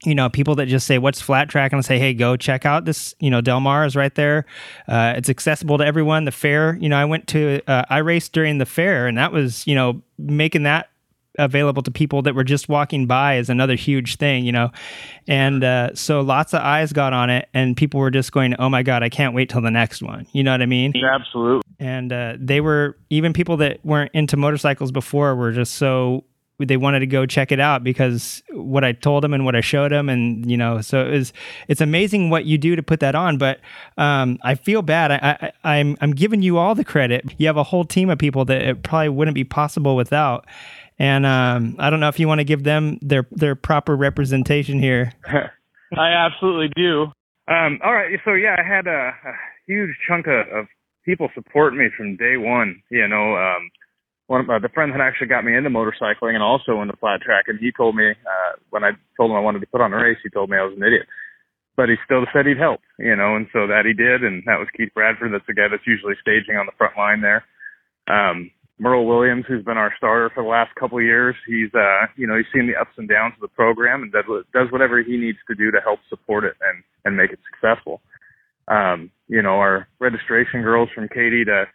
[0.03, 1.71] you know, people that just say, What's flat track?
[1.71, 3.15] And I say, Hey, go check out this.
[3.19, 4.45] You know, Del Mar is right there.
[4.87, 6.25] Uh, it's accessible to everyone.
[6.25, 9.31] The fair, you know, I went to, uh, I raced during the fair, and that
[9.31, 10.89] was, you know, making that
[11.39, 14.71] available to people that were just walking by is another huge thing, you know.
[15.27, 18.69] And uh, so lots of eyes got on it, and people were just going, Oh
[18.69, 20.27] my God, I can't wait till the next one.
[20.31, 20.93] You know what I mean?
[20.95, 21.63] Absolutely.
[21.79, 26.23] And uh, they were, even people that weren't into motorcycles before were just so
[26.59, 29.61] they wanted to go check it out because what I told them and what I
[29.61, 31.33] showed them, and you know, so it was.
[31.67, 33.59] It's amazing what you do to put that on, but
[33.97, 35.11] um, I feel bad.
[35.11, 37.35] I, I, I'm I'm giving you all the credit.
[37.37, 40.45] You have a whole team of people that it probably wouldn't be possible without.
[40.99, 44.79] And um, I don't know if you want to give them their their proper representation
[44.79, 45.13] here.
[45.27, 47.03] I absolutely do.
[47.47, 49.33] Um, all right, so yeah, I had a, a
[49.67, 50.65] huge chunk of, of
[51.05, 52.81] people supporting me from day one.
[52.89, 53.69] You know, um,
[54.27, 57.21] one of uh, the friend that actually got me into motorcycling and also into flat
[57.21, 59.93] track, and he told me uh, when I told him I wanted to put on
[59.93, 61.07] a race, he told me I was an idiot.
[61.75, 64.59] But he still said he'd help, you know, and so that he did, and that
[64.59, 65.31] was Keith Bradford.
[65.31, 67.45] That's the guy that's usually staging on the front line there.
[68.09, 72.07] Um, Merle Williams, who's been our starter for the last couple of years, he's uh,
[72.15, 75.01] you know he's seen the ups and downs of the program and does does whatever
[75.01, 78.01] he needs to do to help support it and and make it successful.
[78.67, 81.65] Um, you know, our registration girls from Katie to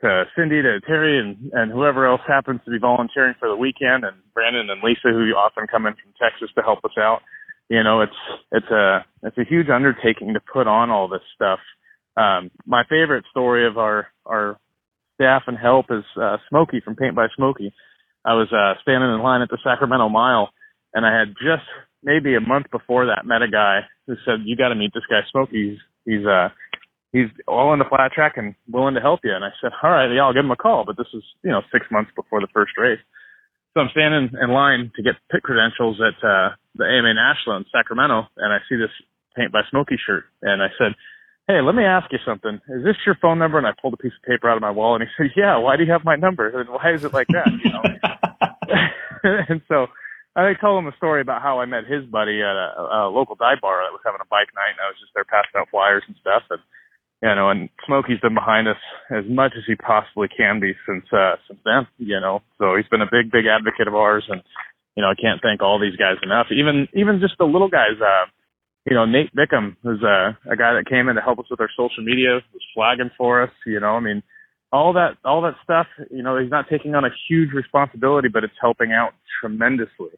[0.00, 4.04] to Cindy to Terry and and whoever else happens to be volunteering for the weekend
[4.04, 7.20] and Brandon and Lisa who often come in from Texas to help us out.
[7.68, 8.20] You know, it's
[8.52, 11.58] it's a it's a huge undertaking to put on all this stuff.
[12.16, 14.58] Um, my favorite story of our our
[15.14, 17.72] staff and help is uh, Smokey from Paint by Smokey.
[18.24, 20.50] I was uh, standing in line at the Sacramento Mile,
[20.92, 21.66] and I had just
[22.02, 25.06] maybe a month before that met a guy who said, "You got to meet this
[25.08, 25.70] guy, Smokey.
[25.70, 26.48] He's he's uh
[27.16, 29.90] he's all in the flat track and willing to help you." And I said, "All
[29.90, 32.40] right, yeah, I'll give him a call." But this is you know six months before
[32.40, 33.00] the first race,
[33.74, 37.64] so I'm standing in line to get pit credentials at uh, the AMA National in
[37.72, 38.92] Sacramento, and I see this
[39.34, 40.92] Paint by Smokey shirt, and I said
[41.46, 42.58] hey, let me ask you something.
[42.68, 43.58] Is this your phone number?
[43.58, 45.56] And I pulled a piece of paper out of my wallet and he said, yeah,
[45.58, 46.48] why do you have my number?
[46.48, 47.46] And why is it like that?
[47.62, 47.82] You know?
[49.48, 49.86] and so
[50.34, 53.36] I told him a story about how I met his buddy at a, a local
[53.36, 55.70] dive bar that was having a bike night and I was just there passing out
[55.70, 56.42] flyers and stuff.
[56.50, 56.60] And,
[57.22, 61.04] you know, and Smokey's been behind us as much as he possibly can be since,
[61.12, 64.24] uh, since then, you know, so he's been a big, big advocate of ours.
[64.28, 64.42] And,
[64.96, 66.48] you know, I can't thank all these guys enough.
[66.50, 68.26] Even, even just the little guys, uh,
[68.86, 71.60] you know, Nate Bickham, who's a, a guy that came in to help us with
[71.60, 73.50] our social media, was flagging for us.
[73.66, 74.22] You know, I mean,
[74.72, 75.86] all that all that stuff.
[76.10, 80.14] You know, he's not taking on a huge responsibility, but it's helping out tremendously.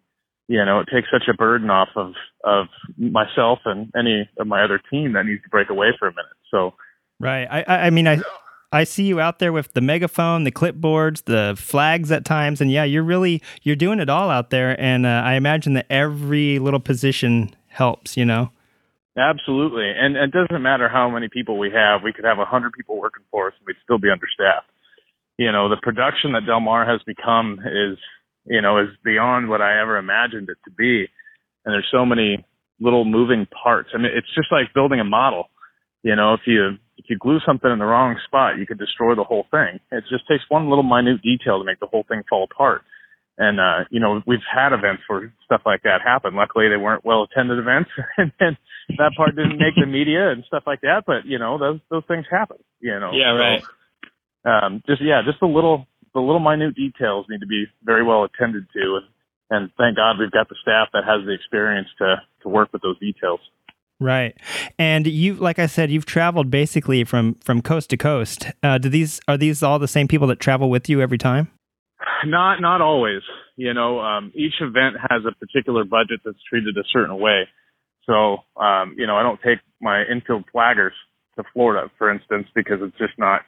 [0.48, 2.12] You know, it takes such a burden off of
[2.44, 2.66] of
[2.98, 6.36] myself and any of my other team that needs to break away for a minute.
[6.50, 6.74] So,
[7.20, 7.46] right.
[7.50, 8.20] I I mean, I
[8.72, 12.70] I see you out there with the megaphone, the clipboards, the flags at times, and
[12.70, 14.78] yeah, you're really you're doing it all out there.
[14.80, 18.16] And uh, I imagine that every little position helps.
[18.16, 18.50] You know.
[19.18, 19.90] Absolutely.
[19.90, 22.02] And it doesn't matter how many people we have.
[22.04, 24.70] We could have a 100 people working for us and we'd still be understaffed.
[25.38, 27.98] You know, the production that Del Mar has become is,
[28.44, 31.08] you know, is beyond what I ever imagined it to be.
[31.64, 32.44] And there's so many
[32.78, 33.90] little moving parts.
[33.92, 35.50] I mean, it's just like building a model.
[36.04, 39.14] You know, if you if you glue something in the wrong spot, you could destroy
[39.14, 39.80] the whole thing.
[39.90, 42.82] It just takes one little minute detail to make the whole thing fall apart.
[43.38, 46.34] And uh, you know, we've had events where stuff like that happen.
[46.34, 48.56] Luckily, they weren't well attended events, and, and
[48.98, 51.04] that part didn't make the media and stuff like that.
[51.06, 52.58] But you know, those those things happen.
[52.80, 53.12] You know.
[53.14, 53.38] Yeah.
[53.38, 53.62] Right.
[53.62, 58.02] So, um, just yeah, just the little the little minute details need to be very
[58.02, 59.06] well attended to, and
[59.50, 62.82] and thank God we've got the staff that has the experience to to work with
[62.82, 63.38] those details.
[64.00, 64.36] Right,
[64.78, 68.46] and you, like I said, you've traveled basically from from coast to coast.
[68.62, 71.50] Uh, do these are these all the same people that travel with you every time?
[72.24, 73.22] Not not always.
[73.56, 77.48] You know, um, each event has a particular budget that's treated a certain way.
[78.06, 80.94] So, um, you know, I don't take my infield flaggers
[81.36, 83.42] to Florida, for instance, because it's just not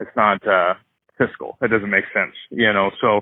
[0.00, 0.74] it's not uh,
[1.16, 1.56] fiscal.
[1.62, 2.34] It doesn't make sense.
[2.50, 3.20] You know, so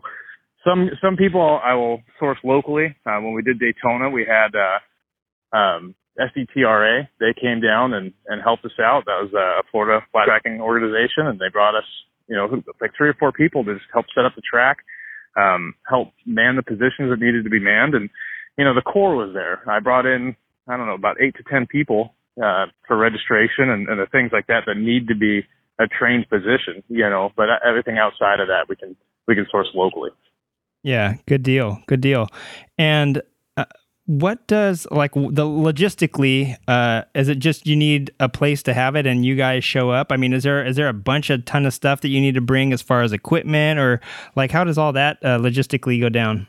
[0.64, 2.96] some some people I will source locally.
[3.06, 7.08] Uh, when we did Daytona, we had uh, um, SDTRA.
[7.20, 9.04] They came down and and helped us out.
[9.06, 11.84] That was a Florida flat tracking organization, and they brought us
[12.32, 14.78] you know, like three or four people to just help set up the track,
[15.36, 17.94] um, help man the positions that needed to be manned.
[17.94, 18.08] And,
[18.56, 19.62] you know, the core was there.
[19.68, 23.86] I brought in, I don't know, about eight to 10 people, uh, for registration and,
[23.88, 25.42] and the things like that that need to be
[25.78, 28.96] a trained position, you know, but everything outside of that we can,
[29.28, 30.10] we can source locally.
[30.82, 31.82] Yeah, good deal.
[31.86, 32.28] Good deal.
[32.78, 33.22] And
[34.06, 38.96] what does like the logistically uh is it just you need a place to have
[38.96, 40.10] it and you guys show up?
[40.10, 42.34] I mean is there is there a bunch of ton of stuff that you need
[42.34, 44.00] to bring as far as equipment or
[44.34, 46.48] like how does all that uh, logistically go down?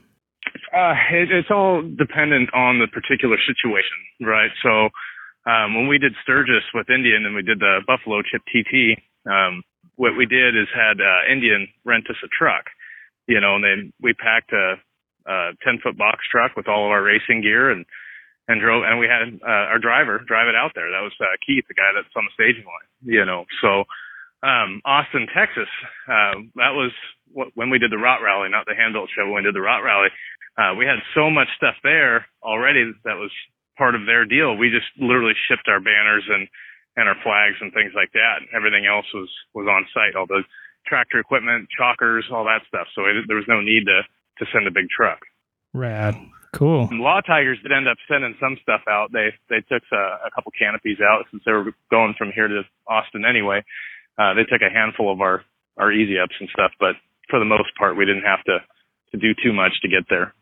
[0.76, 4.52] Uh it, it's all dependent on the particular situation right?
[4.64, 4.90] So
[5.46, 8.98] um when we did sturgis with indian and we did the buffalo chip tt
[9.30, 9.62] um
[9.96, 12.66] what we did is had uh indian rent us a truck
[13.28, 14.76] you know and then we packed a
[15.26, 17.86] uh, 10 foot box truck with all of our racing gear and,
[18.48, 20.92] and drove, and we had, uh, our driver drive it out there.
[20.92, 23.86] That was, uh, Keith, the guy that's on the staging line, you know, so,
[24.44, 25.72] um, Austin, Texas,
[26.12, 26.92] uh, that was
[27.32, 29.64] what, when we did the Rot Rally, not the handbuilt show, when we did the
[29.64, 30.12] Rot Rally,
[30.60, 33.32] uh, we had so much stuff there already that was
[33.78, 34.56] part of their deal.
[34.56, 36.46] We just literally shipped our banners and,
[36.96, 38.46] and our flags and things like that.
[38.54, 40.46] Everything else was, was on site, all the
[40.86, 42.86] tractor equipment, chalkers, all that stuff.
[42.94, 44.06] So it, there was no need to,
[44.40, 45.20] to send a big truck.
[45.74, 46.16] Rad.
[46.54, 46.88] Cool.
[46.92, 49.12] Law Tigers did end up sending some stuff out.
[49.12, 52.62] They they took a, a couple canopies out since they were going from here to
[52.88, 53.64] Austin anyway.
[54.20, 55.44] Uh, they took a handful of our
[55.78, 56.96] our easy ups and stuff, but
[57.30, 58.60] for the most part, we didn't have to
[59.12, 60.34] to do too much to get there.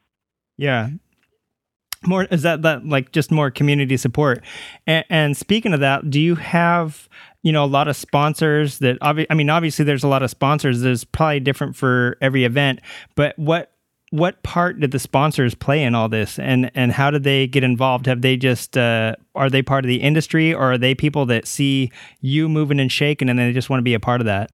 [0.58, 0.89] Yeah.
[2.06, 4.43] more is that that like just more community support
[4.88, 7.08] and, and speaking of that do you have
[7.43, 10.30] you know a lot of sponsors that obvi- i mean obviously there's a lot of
[10.30, 12.80] sponsors there's probably different for every event
[13.15, 13.70] but what
[14.12, 16.38] what part did the sponsors play in all this?
[16.38, 18.06] And and how did they get involved?
[18.06, 21.47] Have they just uh, are they part of the industry or are they people that
[21.47, 24.52] see you moving and shaking and they just want to be a part of that?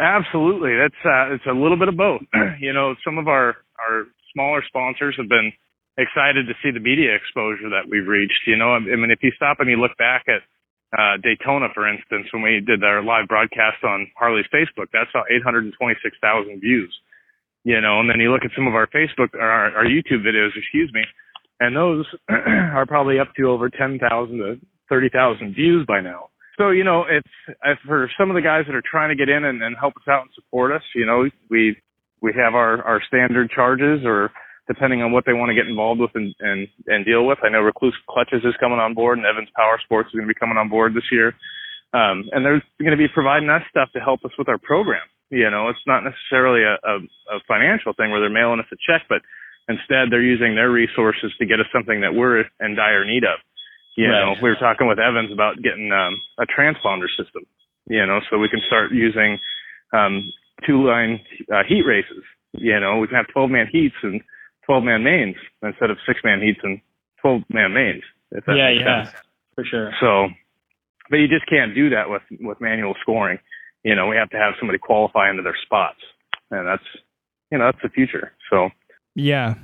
[0.00, 0.76] Absolutely.
[0.76, 2.22] That's uh, it's a little bit of both.
[2.58, 5.52] You know some of our our smaller sponsors have been
[5.98, 8.44] excited to see the media exposure that we've reached.
[8.46, 10.40] You know, I mean, if you stop and you look back at
[10.96, 15.24] uh, Daytona, for instance, when we did our live broadcast on Harley's Facebook, that saw
[15.28, 16.92] 826,000 views.
[17.66, 20.22] You know, and then you look at some of our Facebook or our, our YouTube
[20.22, 21.02] videos, excuse me,
[21.58, 26.30] and those are probably up to over 10,000 to 30,000 views by now.
[26.58, 29.44] So, you know, it's for some of the guys that are trying to get in
[29.44, 31.76] and, and help us out and support us, you know, we,
[32.22, 34.30] we have our, our standard charges or
[34.68, 37.38] depending on what they want to get involved with and, and, and deal with.
[37.42, 40.32] I know Rekluse Clutches is coming on board and Evans Power Sports is going to
[40.32, 41.34] be coming on board this year.
[41.92, 45.02] Um, and they're going to be providing us stuff to help us with our program.
[45.30, 46.94] You know, it's not necessarily a, a,
[47.36, 49.22] a financial thing where they're mailing us a check, but
[49.68, 53.38] instead they're using their resources to get us something that we're in dire need of.
[53.96, 54.20] You right.
[54.20, 57.44] know, we were talking with Evans about getting um, a transponder system,
[57.86, 59.38] you know, so we can start using
[59.92, 60.30] um,
[60.66, 61.20] two line
[61.52, 62.22] uh, heat races.
[62.52, 64.20] You know, we can have 12 man heats and
[64.66, 66.80] 12 man mains instead of six man heats and
[67.22, 68.02] 12 man mains.
[68.48, 69.16] yeah, yeah, sense.
[69.54, 69.92] for sure.
[70.00, 70.28] So,
[71.08, 73.38] but you just can't do that with, with manual scoring.
[73.86, 76.00] You know, we have to have somebody qualify into their spots
[76.50, 76.82] and that's,
[77.52, 78.32] you know, that's the future.
[78.50, 78.70] So,
[79.14, 79.54] yeah.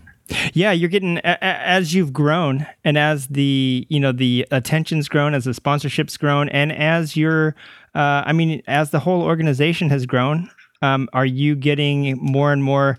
[0.55, 5.45] Yeah, you're getting as you've grown and as the, you know, the attention's grown, as
[5.45, 7.57] the sponsorship's grown and as your
[7.97, 10.49] uh, I mean, as the whole organization has grown,
[10.83, 12.99] um, are you getting more and more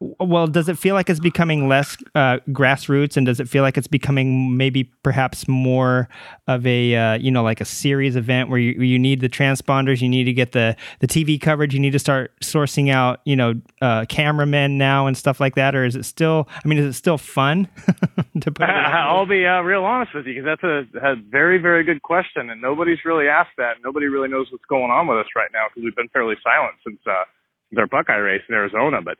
[0.00, 3.76] well, does it feel like it's becoming less uh, grassroots, and does it feel like
[3.76, 6.08] it's becoming maybe perhaps more
[6.46, 10.00] of a uh, you know like a series event where you, you need the transponders,
[10.00, 13.34] you need to get the the TV coverage, you need to start sourcing out you
[13.34, 16.48] know uh, cameramen now and stuff like that, or is it still?
[16.64, 17.66] I mean, is it still fun
[18.40, 18.62] to put?
[18.68, 22.50] I'll be uh, real honest with you because that's a, a very very good question,
[22.50, 23.78] and nobody's really asked that.
[23.82, 26.76] Nobody really knows what's going on with us right now because we've been fairly silent
[26.86, 29.18] since uh, our Buckeye race in Arizona, but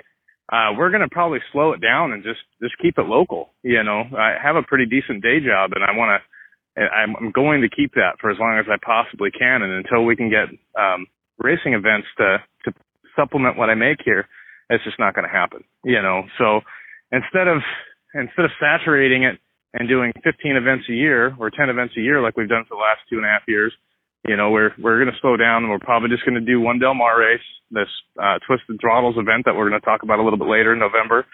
[0.51, 3.51] uh, we're going to probably slow it down and just, just keep it local.
[3.63, 7.63] You know, I have a pretty decent day job and I want to, I'm going
[7.63, 9.63] to keep that for as long as I possibly can.
[9.63, 10.49] And until we can get,
[10.81, 11.07] um,
[11.39, 12.73] racing events to, to
[13.17, 14.27] supplement what I make here,
[14.71, 16.23] it's just not going to happen, you know?
[16.39, 16.61] So
[17.13, 17.59] instead of,
[18.15, 19.39] instead of saturating it
[19.75, 22.77] and doing 15 events a year or 10 events a year like we've done for
[22.77, 23.73] the last two and a half years,
[24.27, 26.61] you know, we're we're going to slow down and we're probably just going to do
[26.61, 27.89] one Del Mar race, this
[28.21, 30.79] uh, Twisted Throttles event that we're going to talk about a little bit later in
[30.79, 31.27] November,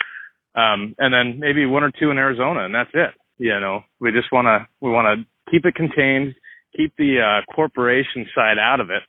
[0.54, 3.10] um, and then maybe one or two in Arizona, and that's it.
[3.38, 6.34] You know, we just want to we want to keep it contained,
[6.76, 9.02] keep the uh, corporation side out of it.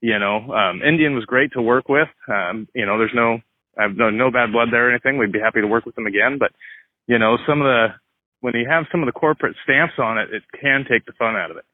[0.00, 2.08] You know, um, Indian was great to work with.
[2.28, 3.38] Um, you know, there's no
[3.78, 5.18] I have no no bad blood there or anything.
[5.18, 6.52] We'd be happy to work with them again, but
[7.06, 7.86] you know, some of the
[8.40, 11.36] when you have some of the corporate stamps on it, it can take the fun
[11.36, 11.64] out of it.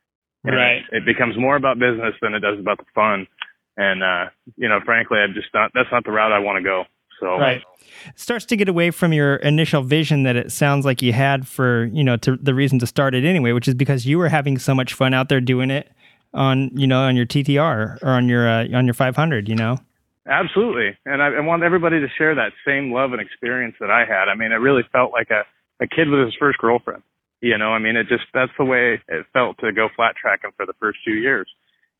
[0.48, 0.82] And right.
[0.92, 3.26] It, it becomes more about business than it does about the fun.
[3.76, 5.70] And uh, you know, frankly, I'm just not.
[5.74, 6.84] That's not the route I want to go.
[7.20, 7.62] So right.
[8.06, 11.46] It starts to get away from your initial vision that it sounds like you had
[11.46, 14.28] for you know to the reason to start it anyway, which is because you were
[14.28, 15.92] having so much fun out there doing it
[16.34, 19.48] on you know on your TTR or on your uh, on your 500.
[19.48, 19.78] You know.
[20.26, 24.00] Absolutely, and I, I want everybody to share that same love and experience that I
[24.00, 24.28] had.
[24.28, 25.44] I mean, it really felt like a
[25.80, 27.02] a kid with his first girlfriend.
[27.40, 30.50] You know, I mean, it just, that's the way it felt to go flat tracking
[30.56, 31.48] for the first two years,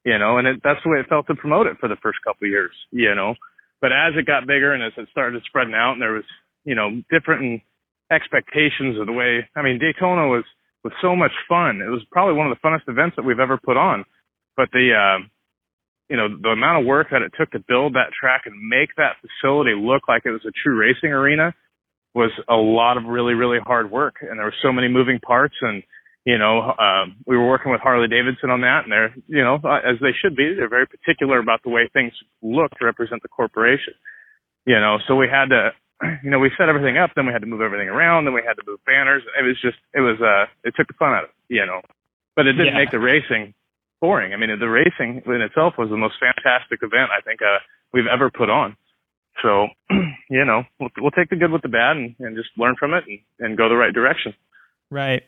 [0.05, 2.19] you know, and it, that's the way it felt to promote it for the first
[2.27, 3.35] couple of years, you know,
[3.81, 6.27] but as it got bigger and as it started spreading out and there was,
[6.65, 7.63] you know, different
[8.11, 10.45] expectations of the way, I mean, Daytona was,
[10.83, 11.83] was so much fun.
[11.87, 14.05] It was probably one of the funnest events that we've ever put on,
[14.57, 15.23] but the, uh,
[16.11, 18.91] you know, the amount of work that it took to build that track and make
[18.97, 21.55] that facility look like it was a true racing arena
[22.15, 24.17] was a lot of really, really hard work.
[24.21, 25.83] And there were so many moving parts and,
[26.25, 29.61] you know, um, we were working with Harley Davidson on that and they're, you know,
[29.63, 33.23] uh, as they should be, they're very particular about the way things look to represent
[33.23, 33.95] the corporation.
[34.67, 35.71] You know, so we had to,
[36.23, 38.43] you know, we set everything up, then we had to move everything around, then we
[38.47, 39.23] had to move banners.
[39.39, 41.81] It was just, it was, uh, it took the fun out of it, you know,
[42.37, 42.85] but it didn't yeah.
[42.85, 43.55] make the racing
[44.01, 44.33] boring.
[44.33, 47.59] I mean, the racing in itself was the most fantastic event I think, uh,
[47.93, 48.77] we've ever put on.
[49.43, 49.69] So,
[50.31, 52.95] you know, we'll, we'll take the good with the bad and, and just learn from
[52.95, 54.35] it and, and go the right direction.
[54.91, 55.23] Right.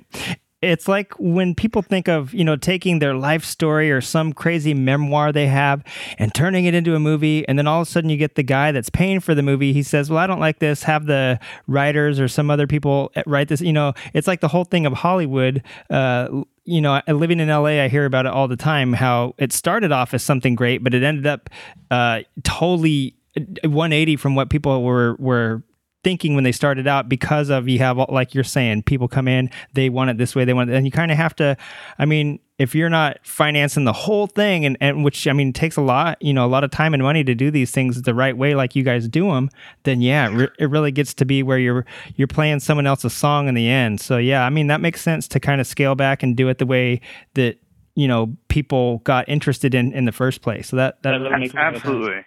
[0.63, 4.75] it's like when people think of you know taking their life story or some crazy
[4.75, 5.83] memoir they have
[6.19, 8.43] and turning it into a movie and then all of a sudden you get the
[8.43, 11.39] guy that's paying for the movie he says well i don't like this have the
[11.67, 14.93] writers or some other people write this you know it's like the whole thing of
[14.93, 16.29] hollywood uh,
[16.65, 18.93] you know, living in LA, I hear about it all the time.
[18.93, 21.51] How it started off as something great, but it ended up
[21.91, 25.63] uh, totally 180 from what people were were
[26.03, 29.51] thinking when they started out because of you have like you're saying people come in
[29.75, 31.55] they want it this way they want it and you kind of have to
[31.99, 35.77] i mean if you're not financing the whole thing and, and which i mean takes
[35.77, 38.15] a lot you know a lot of time and money to do these things the
[38.15, 39.51] right way like you guys do them
[39.83, 41.85] then yeah it, re- it really gets to be where you're
[42.17, 44.01] you're playing someone else's song in the end.
[44.01, 46.57] So yeah i mean that makes sense to kind of scale back and do it
[46.59, 47.01] the way
[47.35, 47.59] that
[47.95, 50.69] you know people got interested in in the first place.
[50.69, 52.25] So that that makes absolutely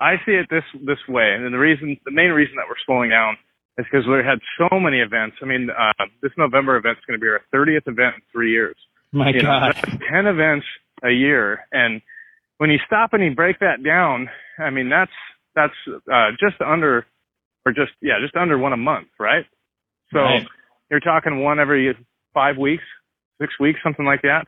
[0.00, 3.10] I see it this this way, and the reason, the main reason that we're slowing
[3.10, 3.36] down
[3.78, 5.36] is because we had so many events.
[5.42, 8.50] I mean, uh, this November event is going to be our 30th event in three
[8.50, 8.76] years.
[9.12, 10.66] My you God, know, ten events
[11.02, 12.02] a year, and
[12.58, 14.28] when you stop and you break that down,
[14.58, 15.12] I mean, that's
[15.54, 15.74] that's
[16.12, 17.06] uh, just under,
[17.64, 19.44] or just yeah, just under one a month, right?
[20.12, 20.46] So right.
[20.90, 21.96] you're talking one every
[22.34, 22.84] five weeks,
[23.40, 24.46] six weeks, something like that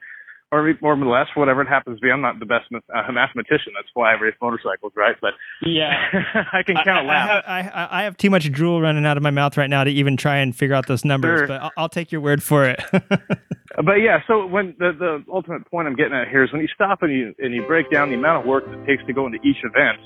[0.50, 2.10] or more or less, whatever it happens to be.
[2.10, 3.72] I'm not the best uh, mathematician.
[3.74, 5.16] That's why I race motorcycles, right?
[5.20, 5.92] But yeah,
[6.52, 7.44] I can count I, laps.
[7.46, 9.84] I have, I, I have too much drool running out of my mouth right now
[9.84, 11.40] to even try and figure out those numbers.
[11.40, 11.46] Sure.
[11.48, 12.80] But I'll, I'll, take your word for it.
[12.92, 16.68] but yeah, so when the the ultimate point I'm getting at here is when you
[16.74, 19.12] stop and you and you break down the amount of work that it takes to
[19.12, 20.00] go into each event.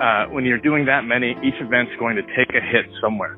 [0.00, 3.36] Uh, when you're doing that many, each event's going to take a hit somewhere.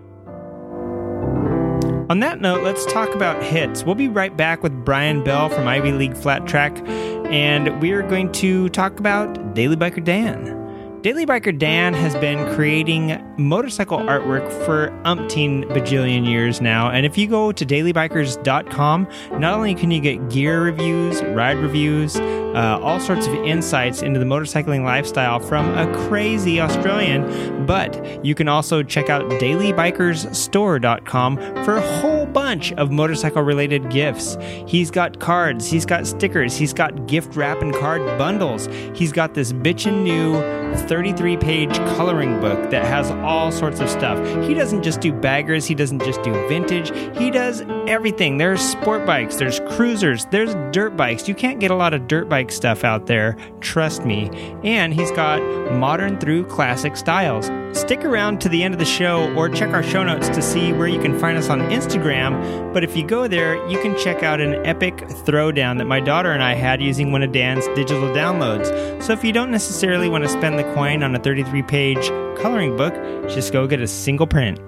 [2.11, 3.85] On that note, let's talk about hits.
[3.85, 8.03] We'll be right back with Brian Bell from Ivy League Flat Track, and we are
[8.03, 11.01] going to talk about Daily Biker Dan.
[11.03, 16.91] Daily Biker Dan has been creating motorcycle artwork for umpteen bajillion years now.
[16.91, 19.09] And if you go to dailybikers.com,
[19.39, 22.17] not only can you get gear reviews, ride reviews,
[22.55, 28.35] uh, all sorts of insights into the motorcycling lifestyle from a crazy Australian, but you
[28.35, 34.37] can also check out dailybikersstore.com for a whole bunch of motorcycle related gifts.
[34.67, 39.35] He's got cards, he's got stickers, he's got gift wrap and card bundles, he's got
[39.35, 40.41] this bitchin' new
[40.87, 44.19] 33 page coloring book that has all sorts of stuff.
[44.47, 48.39] He doesn't just do baggers, he doesn't just do vintage, he does everything.
[48.39, 51.29] There's sport bikes, there's cruisers, there's dirt bikes.
[51.29, 54.31] You can't get a lot of dirt stuff out there, trust me.
[54.65, 55.41] And he's got
[55.73, 57.51] modern through classic styles.
[57.79, 60.73] Stick around to the end of the show or check our show notes to see
[60.73, 62.73] where you can find us on Instagram.
[62.73, 66.33] But if you go there, you can check out an epic throwdown that my daughter
[66.33, 69.03] and I had using one of Dan's digital downloads.
[69.03, 72.09] So if you don't necessarily want to spend the coin on a 33 page
[72.41, 72.95] coloring book,
[73.29, 74.59] just go get a single print.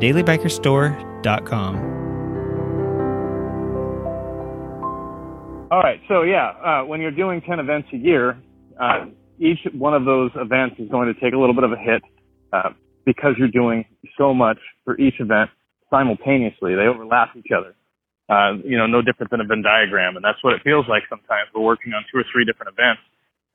[0.00, 2.03] DailyBikerStore.com.
[5.74, 8.38] All right, so yeah, uh, when you're doing 10 events a year,
[8.80, 9.06] uh,
[9.40, 12.00] each one of those events is going to take a little bit of a hit
[12.52, 12.70] uh,
[13.04, 13.84] because you're doing
[14.16, 15.50] so much for each event
[15.90, 16.76] simultaneously.
[16.76, 17.74] They overlap each other.
[18.30, 21.02] Uh, you know, no different than a Venn diagram, and that's what it feels like
[21.10, 21.50] sometimes.
[21.52, 23.02] We're working on two or three different events,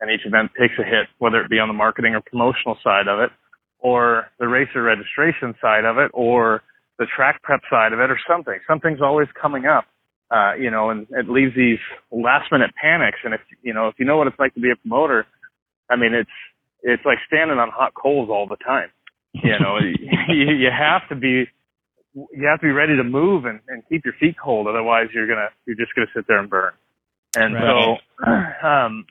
[0.01, 3.07] and each event takes a hit, whether it be on the marketing or promotional side
[3.07, 3.31] of it,
[3.79, 6.63] or the racer registration side of it, or
[6.99, 8.59] the track prep side of it, or something.
[8.67, 9.85] Something's always coming up,
[10.31, 11.79] uh, you know, and it leaves these
[12.11, 13.17] last minute panics.
[13.23, 15.25] And if you know, if you know what it's like to be a promoter,
[15.89, 16.29] I mean, it's
[16.83, 18.89] it's like standing on hot coals all the time.
[19.33, 19.77] You know,
[20.29, 21.45] you, you have to be
[22.13, 24.67] you have to be ready to move and, and keep your feet cold.
[24.67, 26.73] Otherwise, you're gonna you're just gonna sit there and burn.
[27.35, 27.97] And right.
[28.19, 29.05] so, um,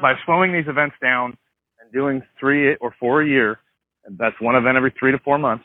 [0.00, 1.36] by slowing these events down
[1.80, 3.58] and doing three or four a year,
[4.04, 5.64] and that's one event every three to four months,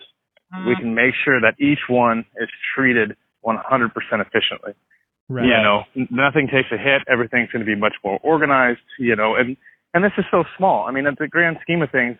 [0.65, 3.91] we can make sure that each one is treated 100%
[4.21, 4.73] efficiently.
[5.27, 5.45] Right.
[5.45, 7.01] You know, nothing takes a hit.
[7.11, 8.85] Everything's going to be much more organized.
[8.99, 9.57] You know, and
[9.93, 10.85] and this is so small.
[10.87, 12.17] I mean, at the grand scheme of things,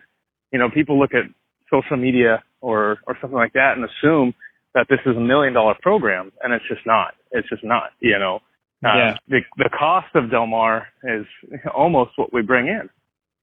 [0.52, 1.30] you know, people look at
[1.70, 4.34] social media or or something like that and assume
[4.74, 7.14] that this is a million dollar program, and it's just not.
[7.30, 7.90] It's just not.
[8.00, 8.40] You know,
[8.84, 9.16] uh, yeah.
[9.28, 11.26] the the cost of Del Mar is
[11.74, 12.90] almost what we bring in.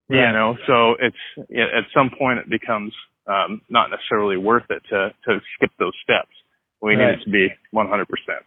[0.10, 0.28] Right.
[0.28, 2.94] You know, so it's at some point it becomes
[3.28, 6.36] um, not necessarily worth it to to skip those steps.
[6.84, 7.12] We Right.
[7.16, 8.44] need it to be 100 percent.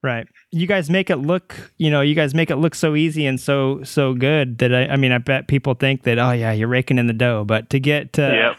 [0.00, 0.28] Right.
[0.52, 3.40] You guys make it look, you know, you guys make it look so easy and
[3.40, 6.68] so so good that I, I mean, I bet people think that oh yeah, you're
[6.68, 8.54] raking in the dough, but to get to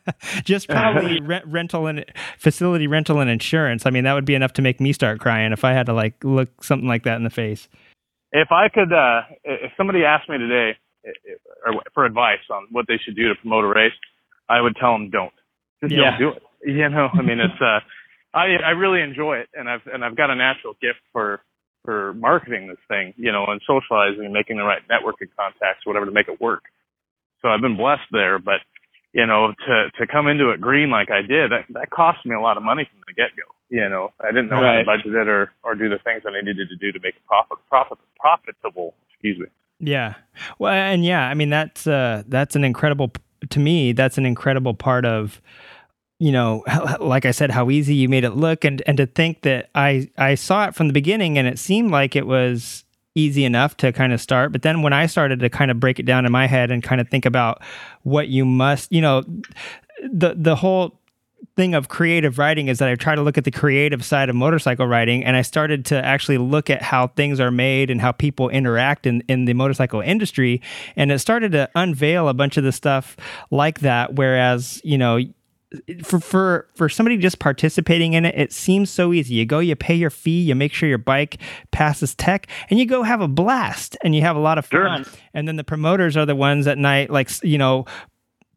[0.44, 2.04] just probably rent, rental and
[2.38, 5.52] facility rental and insurance, I mean, that would be enough to make me start crying
[5.52, 7.68] if I had to like look something like that in the face.
[8.32, 10.76] If I could, uh, if somebody asked me today
[11.06, 13.92] uh, or for advice on what they should do to promote a race,
[14.48, 15.32] I would tell them don't.
[15.82, 16.12] Just Yeah.
[16.12, 16.42] don't do it.
[16.66, 17.78] You know, I mean, it's uh,
[18.34, 21.40] I I really enjoy it, and I've and I've got a natural gift for
[21.84, 26.04] for marketing this thing, you know, and socializing and making the right networking contacts, whatever,
[26.06, 26.64] to make it work.
[27.42, 28.60] So I've been blessed there, but
[29.12, 32.34] you know, to to come into it green like I did, that, that cost me
[32.36, 33.50] a lot of money from the get go.
[33.70, 34.84] You know, I didn't know Right.
[34.86, 37.00] how to budget it or or do the things that I needed to do to
[37.00, 38.94] make it profit profit profitable.
[39.10, 39.46] Excuse me.
[39.80, 40.14] Yeah.
[40.58, 43.10] Well, and yeah, I mean that's uh that's an incredible
[43.48, 45.40] to me, that's an incredible part of
[46.20, 46.62] you know,
[47.00, 50.08] like I said how easy you made it look and and to think that I
[50.16, 52.84] I saw it from the beginning and it seemed like it was
[53.16, 55.98] easy enough to kind of start, but then when I started to kind of break
[55.98, 57.60] it down in my head and kind of think about
[58.02, 59.24] what you must, you know,
[60.12, 61.00] the the whole
[61.56, 64.36] thing of creative writing is that I try to look at the creative side of
[64.36, 68.12] motorcycle riding and I started to actually look at how things are made and how
[68.12, 70.60] people interact in, in the motorcycle industry.
[70.96, 73.16] And it started to unveil a bunch of the stuff
[73.50, 74.14] like that.
[74.14, 75.18] Whereas, you know,
[76.02, 79.34] for for for somebody just participating in it, it seems so easy.
[79.34, 81.38] You go, you pay your fee, you make sure your bike
[81.70, 85.04] passes tech, and you go have a blast and you have a lot of fun.
[85.32, 87.84] And then the promoters are the ones at night, like you know,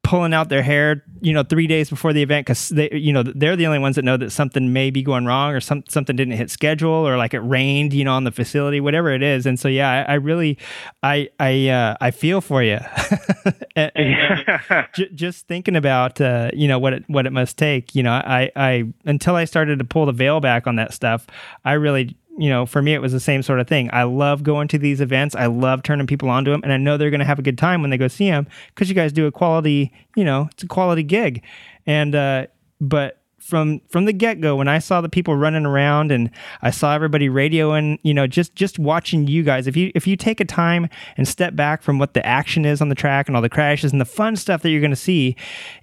[0.04, 3.24] pulling out their hair, you know, three days before the event because they, you know,
[3.24, 6.16] they're the only ones that know that something may be going wrong or some something
[6.16, 9.46] didn't hit schedule or like it rained, you know, on the facility, whatever it is.
[9.46, 10.58] And so, yeah, I, I really,
[11.02, 12.80] I, I, uh, I feel for you.
[13.78, 17.96] and, and j- just thinking about, uh, you know, what it what it must take.
[17.96, 21.26] You know, I, I until I started to pull the veil back on that stuff,
[21.64, 23.90] I really you know, for me, it was the same sort of thing.
[23.94, 25.36] I love going to these events.
[25.36, 27.58] I love turning people onto them, and I know they're going to have a good
[27.58, 30.64] time when they go see them because you guys do a quality, you know, it's
[30.64, 31.44] a quality gig.
[31.86, 32.48] And uh,
[32.80, 36.30] but from from the get go, when I saw the people running around and
[36.62, 39.68] I saw everybody radioing, you know, just just watching you guys.
[39.68, 42.82] If you if you take a time and step back from what the action is
[42.82, 44.96] on the track and all the crashes and the fun stuff that you're going to
[44.96, 45.36] see,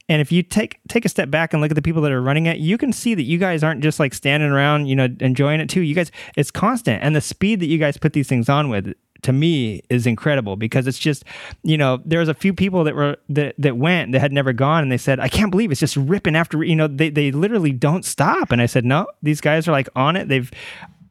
[0.08, 2.22] and if you take take a step back and look at the people that are
[2.22, 5.08] running it, you can see that you guys aren't just like standing around, you know,
[5.20, 5.82] enjoying it too.
[5.82, 8.94] You guys, it's constant, and the speed that you guys put these things on with
[9.22, 11.24] to me is incredible because it's just
[11.62, 14.52] you know there was a few people that were that that went that had never
[14.52, 17.30] gone and they said I can't believe it's just ripping after you know they they
[17.30, 18.52] literally don't stop.
[18.52, 20.28] And I said no these guys are like on it.
[20.28, 20.50] They've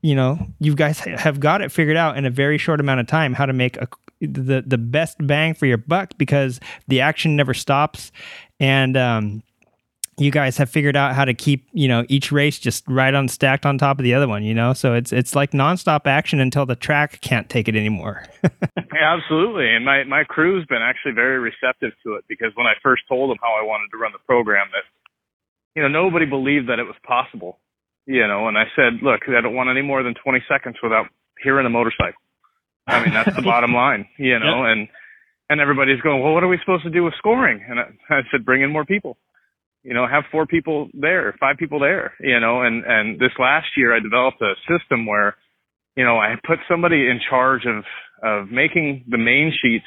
[0.01, 3.07] you know you guys have got it figured out in a very short amount of
[3.07, 3.87] time how to make a
[4.21, 8.11] the the best bang for your buck because the action never stops.
[8.59, 9.43] And um
[10.19, 13.27] you guys have figured out how to keep you know each race just right on
[13.27, 16.39] stacked on top of the other one you know so it's it's like nonstop action
[16.39, 18.25] until the track can't take it anymore
[18.99, 19.73] Yeah, absolutely.
[19.73, 23.29] And my my crew's been actually very receptive to it because when I first told
[23.29, 24.83] them how I wanted to run the program, that
[25.75, 27.59] you know nobody believed that it was possible.
[28.05, 31.05] You know, and I said, look, I don't want any more than 20 seconds without
[31.43, 32.19] hearing a motorcycle.
[32.87, 34.07] I mean, that's the bottom line.
[34.17, 34.87] You know, and
[35.49, 37.63] and everybody's going, well, what are we supposed to do with scoring?
[37.67, 39.17] And I, I said, bring in more people.
[39.83, 42.13] You know, have four people there, five people there.
[42.19, 45.35] You know, and and this last year I developed a system where
[45.95, 47.83] you know, I put somebody in charge of
[48.23, 49.85] of making the main sheets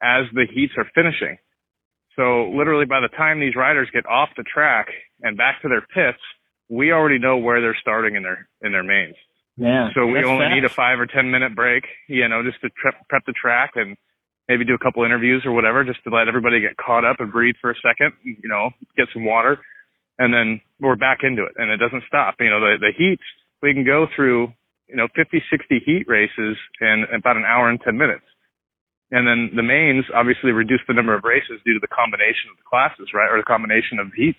[0.00, 1.38] as the heats are finishing.
[2.14, 4.86] So literally by the time these riders get off the track
[5.20, 6.22] and back to their pits,
[6.68, 9.16] we already know where they're starting in their in their mains.
[9.56, 9.88] Yeah.
[9.94, 10.54] So we only fast.
[10.54, 13.72] need a five or ten minute break, you know, just to prep prep the track
[13.74, 13.96] and
[14.48, 17.30] maybe do a couple interviews or whatever, just to let everybody get caught up and
[17.30, 19.58] breathe for a second, you know, get some water,
[20.18, 22.36] and then we're back into it, and it doesn't stop.
[22.40, 23.22] You know, the the heats
[23.62, 24.52] we can go through,
[24.88, 28.24] you know, 50, 60 heat races in about an hour and ten minutes.
[29.10, 32.56] And then the mains obviously reduce the number of races due to the combination of
[32.60, 34.38] the classes, right, or the combination of heats.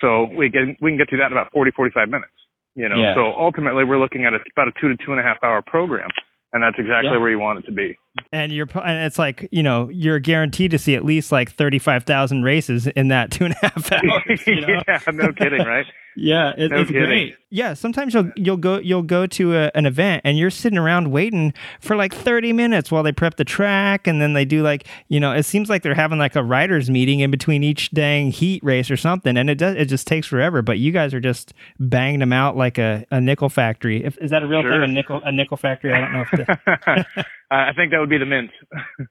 [0.00, 2.32] So we can we can get to that in about 40, 45 minutes.
[2.76, 3.14] You know, Yeah.
[3.14, 5.62] so ultimately we're looking at a, about a two to two and a half hour
[5.62, 6.10] program,
[6.52, 7.18] and that's exactly Yeah.
[7.18, 7.96] where you want it to be.
[8.32, 12.42] And you're and it's like you know you're guaranteed to see at least like 35,000
[12.42, 14.80] races in that two and a half hours you know?
[14.86, 15.86] yeah, no kidding, right?
[16.16, 17.06] Yeah, it, No it's kidding.
[17.08, 17.36] great.
[17.50, 21.10] Yeah, sometimes you'll you'll go you'll go to a, an event and you're sitting around
[21.10, 24.86] waiting for like 30 minutes while they prep the track and then they do like,
[25.08, 28.30] you know, it seems like they're having like a riders meeting in between each dang
[28.30, 31.18] heat race or something and it does it just takes forever, but you guys are
[31.20, 34.04] just banging them out like a, a nickel factory.
[34.04, 34.70] If, is that a real Sure.
[34.70, 35.92] thing a nickel a nickel factory?
[35.94, 37.24] I don't know if the,
[37.54, 38.50] I think that would be the mint.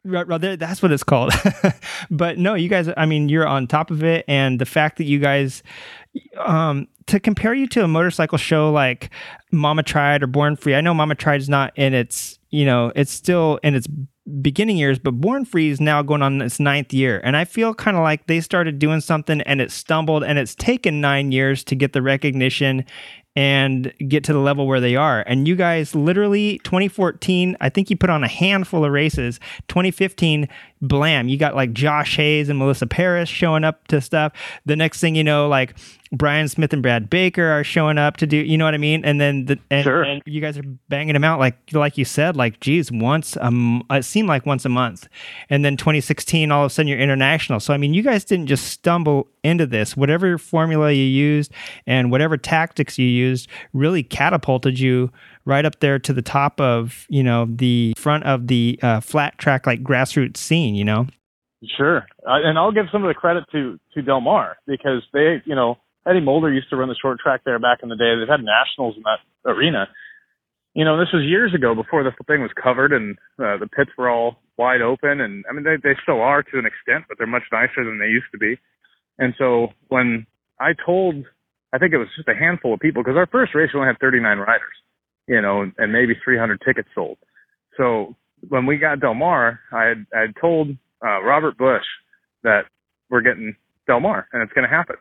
[0.05, 1.31] Right, right that's what it's called.
[2.11, 4.25] but no, you guys, I mean, you're on top of it.
[4.27, 5.63] And the fact that you guys,
[6.37, 9.09] um, to compare you to a motorcycle show like
[9.51, 12.91] Mama Tried or Born Free, I know Mama Tried is not in its, you know,
[12.95, 13.87] it's still in its
[14.41, 17.21] beginning years, but Born Free is now going on its ninth year.
[17.23, 20.55] And I feel kind of like they started doing something and it stumbled and it's
[20.55, 22.85] taken nine years to get the recognition
[23.35, 25.21] and get to the level where they are.
[25.21, 29.39] And you guys literally 2014, I think you put on a handful of races.
[29.67, 30.47] 2015
[30.81, 34.33] blam, you got like Josh Hayes and Melissa Paris showing up to stuff.
[34.65, 35.75] The next thing you know, like
[36.13, 39.03] Bryan Smith and Brad Baker are showing up to do, you know what I mean?
[39.03, 40.03] And then the, and, Sure.
[40.03, 43.45] and you guys are banging them out like like you said, like geez, once a
[43.45, 45.07] m- it seemed like once a month.
[45.49, 47.59] And then 2016, all of a sudden you're international.
[47.59, 49.97] So I mean, you guys didn't just stumble into this.
[49.97, 51.51] Whatever formula you used
[51.87, 55.11] and whatever tactics you used really catapulted you
[55.45, 59.37] right up there to the top of you know the front of the uh, flat
[59.39, 60.75] track like grassroots scene.
[60.75, 61.07] You know.
[61.77, 65.41] Sure, uh, and I'll give some of the credit to to Del Mar because they,
[65.45, 65.77] you know,
[66.07, 68.15] Eddie Mulder used to run the short track there back in the day.
[68.17, 69.87] They've had nationals in that arena.
[70.73, 73.91] You know, this was years ago before the thing was covered and uh, the pits
[73.97, 75.21] were all wide open.
[75.21, 77.99] And I mean, they they still are to an extent, but they're much nicer than
[77.99, 78.57] they used to be.
[79.17, 80.25] And so when
[80.59, 81.15] I told,
[81.71, 83.99] I think it was just a handful of people because our first race only had
[83.99, 84.75] 39 riders,
[85.27, 87.17] you know, and maybe 300 tickets sold.
[87.77, 88.15] So
[88.49, 90.69] when we got Del Mar, I had I had told
[91.05, 91.85] uh, Robert Bush
[92.43, 92.63] that
[93.09, 93.55] we're getting
[93.87, 94.95] Del Mar and it's going to happen.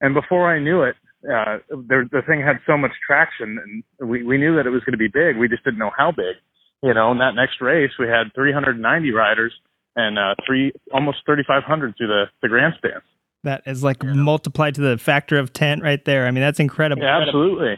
[0.00, 3.58] And before I knew it, uh, the, the thing had so much traction
[3.98, 5.36] and we, we knew that it was going to be big.
[5.38, 6.36] We just didn't know how big,
[6.82, 9.52] you know, in that next race we had 390 riders
[9.96, 13.04] and, uh, three, almost 3,500 through the, the grandstands.
[13.44, 16.26] That is like multiplied to the factor of 10 right there.
[16.26, 17.02] I mean, that's incredible.
[17.02, 17.74] Yeah, absolutely.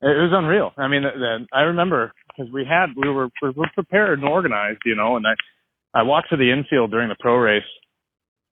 [0.00, 0.72] It was unreal.
[0.76, 4.28] I mean, the, the, I remember because we had, we were, we were prepared and
[4.28, 7.64] organized, you know, and I, I walked to the infield during the pro race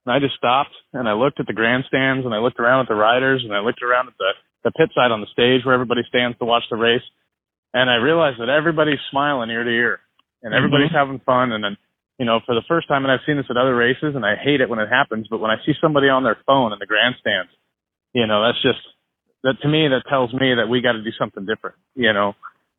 [0.07, 2.89] and I just stopped and I looked at the grandstands and I looked around at
[2.89, 4.31] the riders and I looked around at the,
[4.65, 7.03] the pit side on the stage where everybody stands to watch the race.
[7.75, 10.01] And I realized that everybody's smiling ear to ear
[10.43, 10.97] and everybody's Mm-hmm.
[10.97, 11.51] having fun.
[11.51, 11.77] And then,
[12.19, 14.37] you know, for the first time, and I've seen this at other races and I
[14.37, 16.87] hate it when it happens, but when I see somebody on their phone in the
[16.87, 17.51] grandstands,
[18.15, 18.81] you know, that's just,
[19.43, 22.35] that to me, that tells me that we got to do something different, you know?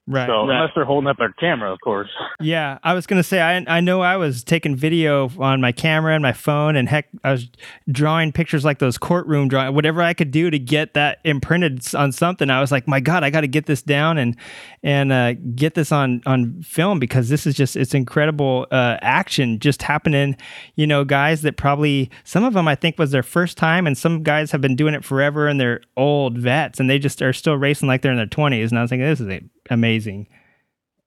[0.09, 0.25] Right.
[0.25, 0.55] So right.
[0.55, 2.09] unless they're holding up their camera, of course.
[2.39, 6.13] Yeah, I was gonna say I I know I was taking video on my camera
[6.13, 7.49] and my phone, and heck, I was
[7.91, 12.13] drawing pictures like those courtroom drawing, whatever I could do to get that imprinted on
[12.13, 12.49] something.
[12.49, 14.37] I was like, my God, I got to get this down and
[14.81, 19.59] and uh, get this on on film because this is just it's incredible uh, action
[19.59, 20.37] just happening.
[20.75, 23.97] You know, guys that probably some of them I think was their first time, and
[23.97, 27.33] some guys have been doing it forever and they're old vets, and they just are
[27.33, 28.71] still racing like they're in their twenties.
[28.71, 29.27] And I was thinking, this is
[29.69, 30.27] amazing.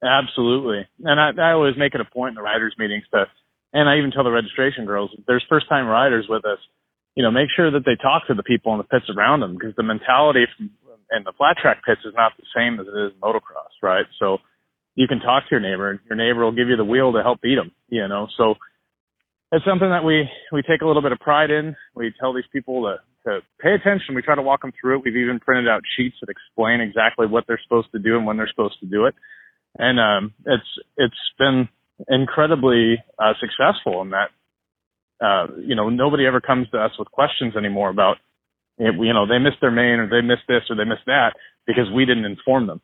[0.02, 0.88] Absolutely.
[1.04, 3.26] And I, I always make it a point in the riders meetings to,
[3.72, 6.58] and I even tell the registration girls, there's first time riders with us,
[7.14, 9.54] you know, make sure that they talk to the people in the pits around them
[9.54, 10.70] because the mentality from,
[11.12, 14.06] in the flat track pits is not the same as it is motocross, right?
[14.18, 14.38] So
[14.94, 17.22] you can talk to your neighbor and your neighbor will give you the wheel to
[17.22, 18.54] help beat them, you know, so
[19.52, 21.74] it's something that we, we take a little bit of pride in.
[21.94, 24.14] We tell these people to, to pay attention.
[24.14, 25.02] We try to walk them through it.
[25.04, 28.36] We've even printed out sheets that explain exactly what they're supposed to do and when
[28.36, 29.14] they're supposed to do it
[29.78, 30.66] and um, it's
[30.96, 31.68] it's been
[32.08, 34.30] incredibly uh, successful in that.
[35.20, 38.16] Uh, you know, nobody ever comes to us with questions anymore about,
[38.78, 41.34] you know, they missed their main or they missed this or they missed that
[41.66, 42.80] because we didn't inform them,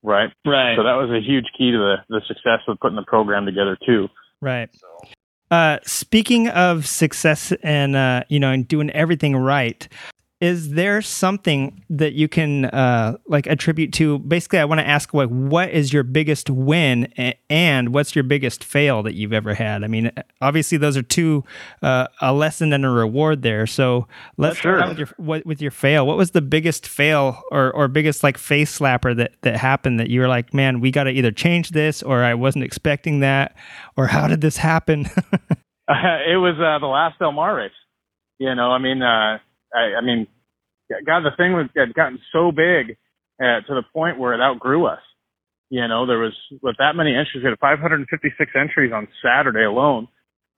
[0.00, 0.30] right?
[0.46, 0.76] Right.
[0.76, 3.76] So that was a huge key to the the success of putting the program together
[3.84, 4.08] too.
[4.40, 4.70] Right.
[5.50, 9.88] Uh, speaking of success and uh, you know and doing everything right,
[10.40, 14.18] is there something that you can uh, like attribute to?
[14.20, 17.12] Basically, I want to ask like, what is your biggest win
[17.50, 19.84] and what's your biggest fail that you've ever had?
[19.84, 20.10] I mean,
[20.40, 21.44] obviously those are two
[21.82, 23.66] uh, a lesson and a reward there.
[23.66, 24.78] So let's Sure.
[24.78, 26.06] start with your what, with your fail.
[26.06, 30.08] What was the biggest fail or or biggest like face slapper that that happened that
[30.08, 33.54] you were like, man, we got to either change this or I wasn't expecting that
[33.96, 35.04] or how did this happen?
[35.90, 37.72] it was uh, the last Del Mar race.
[38.38, 39.38] You know, I mean, uh,
[39.74, 40.26] I, I mean,
[41.06, 42.96] God, the thing was had gotten so big
[43.40, 45.00] uh, to the point where it outgrew us.
[45.70, 50.08] You know, there was with that many entries, we had 556 entries on Saturday alone.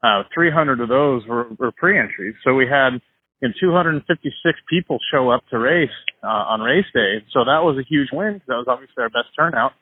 [0.03, 2.99] Uh, 300 of those were, were pre-entries, so we had
[3.49, 5.91] know, 256 people show up to race
[6.23, 7.25] uh, on race day.
[7.33, 9.73] So that was a huge win because that was obviously our best turnout.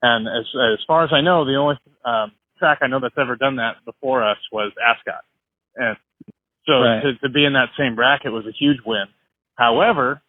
[0.00, 1.74] And as as far as I know, the only
[2.04, 5.24] um, track I know that's ever done that before us was Ascot.
[5.74, 5.96] And
[6.68, 7.02] so Right.
[7.02, 9.06] to, to be in that same bracket was a huge win.
[9.56, 10.20] However,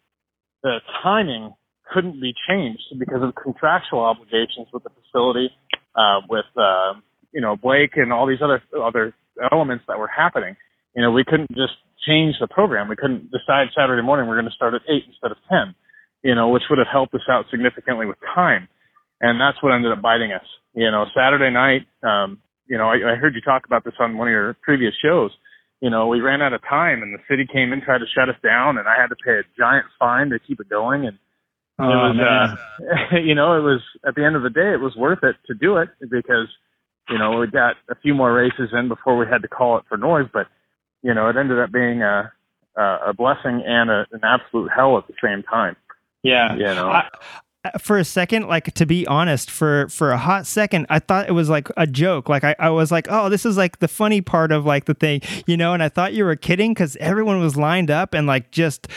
[0.62, 1.54] the timing
[1.92, 5.50] couldn't be changed because of contractual obligations with the facility,
[5.94, 6.94] uh, with, uh,
[7.32, 9.14] you know, Blake and all these other, other
[9.52, 10.56] elements that were happening.
[10.96, 11.74] You know, we couldn't just
[12.06, 12.88] change the program.
[12.88, 15.74] We couldn't decide Saturday morning we're going to start at eight instead of 10,
[16.22, 18.68] you know, which would have helped us out significantly with time.
[19.20, 20.46] And that's what ended up biting us.
[20.72, 24.16] You know, Saturday night, um, you know, I, I heard you talk about this on
[24.16, 25.30] one of your previous shows.
[25.80, 28.06] You know, we ran out of time and the city came in, and tried to
[28.14, 31.06] shut us down and I had to pay a giant fine to keep it going.
[31.06, 31.20] And it
[31.82, 32.56] Oh, was,
[33.12, 35.36] uh, you know, it was at the end of the day, it was worth it
[35.46, 36.48] to do it because
[37.08, 39.84] you know, we got a few more races in before we had to call it
[39.88, 40.46] for noise, but
[41.02, 42.32] you know, it ended up being a
[42.76, 45.76] a blessing and a, an absolute hell at the same time.
[46.22, 46.88] Yeah, you know.
[46.88, 47.08] I,
[47.78, 51.32] for a second, like to be honest, for for a hot second, I thought it
[51.32, 52.28] was like a joke.
[52.28, 54.94] Like I, I was like, oh, this is like the funny part of like the
[54.94, 55.74] thing, you know.
[55.74, 58.88] And I thought you were kidding because everyone was lined up and like just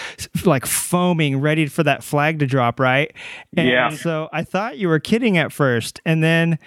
[0.45, 3.14] like foaming, ready for that flag to drop, right?
[3.57, 3.89] And yeah.
[3.89, 6.57] So I thought you were kidding at first, and then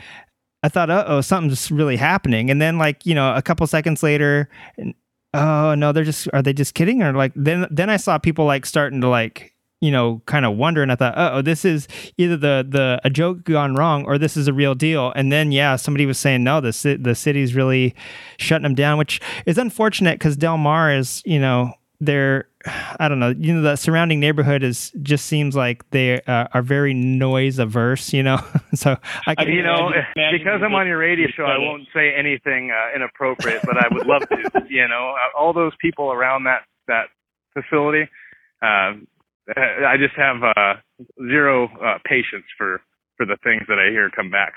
[0.62, 2.51] I thought, uh oh, something's really happening.
[2.51, 4.51] And then like you know, a couple seconds later,
[5.32, 8.44] oh no, they're just are they just kidding or like then then I saw people
[8.44, 10.83] like starting to like you know, kind of wonder.
[10.83, 14.37] And I thought, oh, this is either the the a joke gone wrong or this
[14.37, 15.12] is a real deal.
[15.14, 17.95] And then yeah, somebody was saying no, the the city's really
[18.39, 22.49] shutting them down, which is unfortunate because Del Mar is you know they're
[22.99, 26.62] I don't know you know the surrounding neighborhood is just seems like they uh, are
[26.62, 28.14] very noise averse.
[28.14, 28.39] You know,
[28.74, 28.97] so
[29.27, 29.91] I can you know
[30.33, 34.07] because I'm on your radio show, I won't say anything uh, inappropriate, but I would
[34.07, 34.37] love to.
[34.68, 37.07] You know, all those people around that that
[37.55, 38.11] facility.
[38.61, 38.95] Uh,
[39.55, 40.74] I just have uh,
[41.28, 42.80] zero uh, patience for
[43.16, 44.53] for the things that I hear come back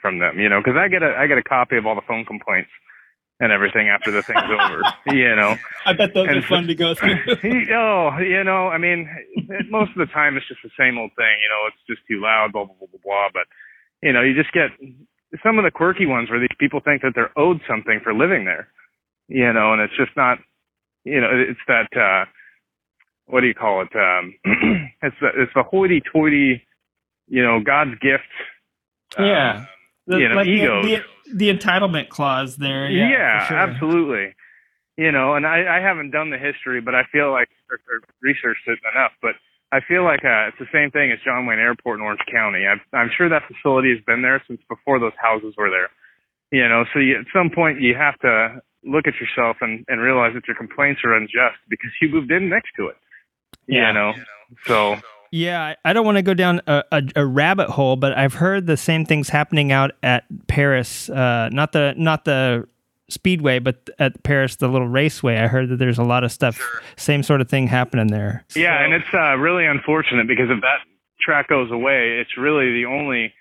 [0.00, 0.38] from them.
[0.38, 2.70] You know, because I get a I get a copy of all the phone complaints
[3.40, 4.80] and everything after the thing's over.
[5.14, 7.18] You know, I bet those And are fun to go through.
[7.76, 9.08] oh, you know, I mean,
[9.68, 11.36] most of the time it's just the same old thing.
[11.42, 13.28] You know, it's just too loud, blah blah blah blah blah.
[13.32, 13.44] But
[14.02, 14.70] you know, you just get
[15.42, 18.46] some of the quirky ones where these people think that they're owed something for living
[18.46, 18.68] there.
[19.28, 20.38] You know, and it's just not.
[21.04, 21.88] You know, it's that.
[21.96, 22.24] uh
[23.26, 23.88] what do you call it?
[23.94, 24.34] Um,
[25.02, 26.62] it's the it's the hoity-toity,
[27.28, 28.24] you know, God's gift.
[29.18, 29.64] uh, yeah,
[30.06, 30.84] the, you know, like the- egos.
[30.84, 31.02] The,
[31.34, 32.90] the, entitlement clause there.
[32.90, 33.56] Yeah, Yeah, sure.
[33.56, 34.34] absolutely.
[34.98, 38.00] You know, and I, I haven't done the history, but I feel like or, or
[38.20, 39.12] researched it enough.
[39.22, 39.32] But
[39.72, 42.66] I feel like uh, it's the same thing as John Wayne Airport in Orange County.
[42.66, 45.88] I'm, I'm sure that facility has been there since before those houses were there.
[46.50, 50.02] You know, so you, at some point you have to look at yourself and, and
[50.02, 52.96] realize that your complaints are unjust because you moved in next to it.
[53.66, 53.88] Yeah.
[53.88, 54.12] You know,
[54.66, 54.96] so
[55.30, 58.34] Yeah, I- I don't want to go down a, a, a rabbit hole, but I've
[58.34, 61.08] heard the same things happening out at Perris.
[61.08, 62.68] Uh, not the not the
[63.08, 65.36] speedway, but at Perris, the little raceway.
[65.38, 66.60] I heard that there's a lot of stuff,
[66.96, 68.44] same sort of thing happening there.
[68.56, 70.78] Yeah, and it's uh, really unfortunate because if that
[71.20, 73.32] track goes away, it's really the only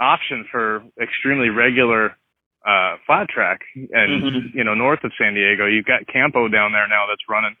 [0.00, 2.16] option for extremely regular
[2.66, 3.60] uh, flat track.
[3.74, 4.54] And Mhm.
[4.54, 7.56] you know, north of San Diego, you've got Campo down there now that's running,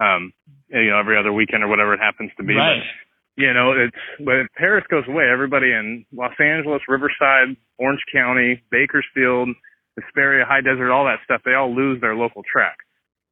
[0.00, 0.32] um,
[0.68, 2.54] you know, every other weekend or whatever it happens to be.
[2.54, 2.82] But, Right.
[3.36, 8.62] you know, it's but if Perris goes away, everybody in Los Angeles, Riverside, Orange County,
[8.70, 9.50] Bakersfield,
[9.98, 12.76] Hesperia, High Desert, all that stuff, they all lose their local track.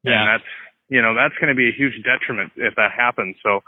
[0.02, 0.20] Yeah.
[0.20, 0.50] And that's
[0.88, 3.34] you know, that's going to be a huge detriment if that happens.
[3.42, 3.60] So,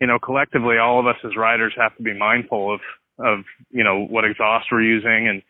[0.00, 2.80] you know, collectively all of us as riders have to be mindful of
[3.18, 5.42] of, you know, what exhaust we're using and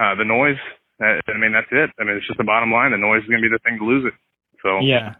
[0.00, 0.58] uh the noise.
[1.00, 1.90] Uh, I mean, that's it.
[1.98, 2.92] I mean, it's just the bottom line.
[2.92, 4.14] The noise is going to be the thing to lose it.
[4.62, 5.14] So, Yeah,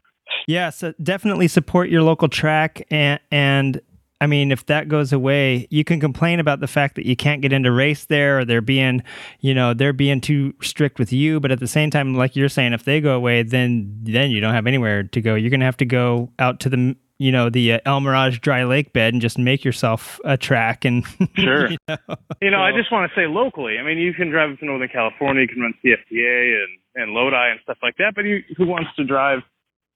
[0.47, 0.71] yeah.
[0.71, 3.81] So definitely support your local track, and and
[4.21, 7.43] I mean, if that goes away, you can complain about the fact that you can't
[7.43, 9.03] get into race there, or they're being,
[9.41, 11.41] you know, they're being too strict with you.
[11.41, 14.41] But at the same time, like you're saying, if they go away, then then you
[14.41, 15.35] don't have anywhere to go.
[15.35, 18.65] You're gonna have to go out to the you know the uh, El Mirage dry
[18.65, 21.05] lake bed and just make yourself a track and
[21.37, 21.71] Sure.
[21.71, 21.97] you know,
[22.41, 23.79] You know, I just want to say locally.
[23.79, 27.13] I mean, you can drive up to Northern California, you can run CFTA and and
[27.13, 28.13] Lodi and stuff like that.
[28.15, 29.41] But you, who wants to drive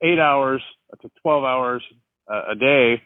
[0.03, 0.63] eight hours
[1.01, 1.83] to twelve hours
[2.29, 3.03] a, day,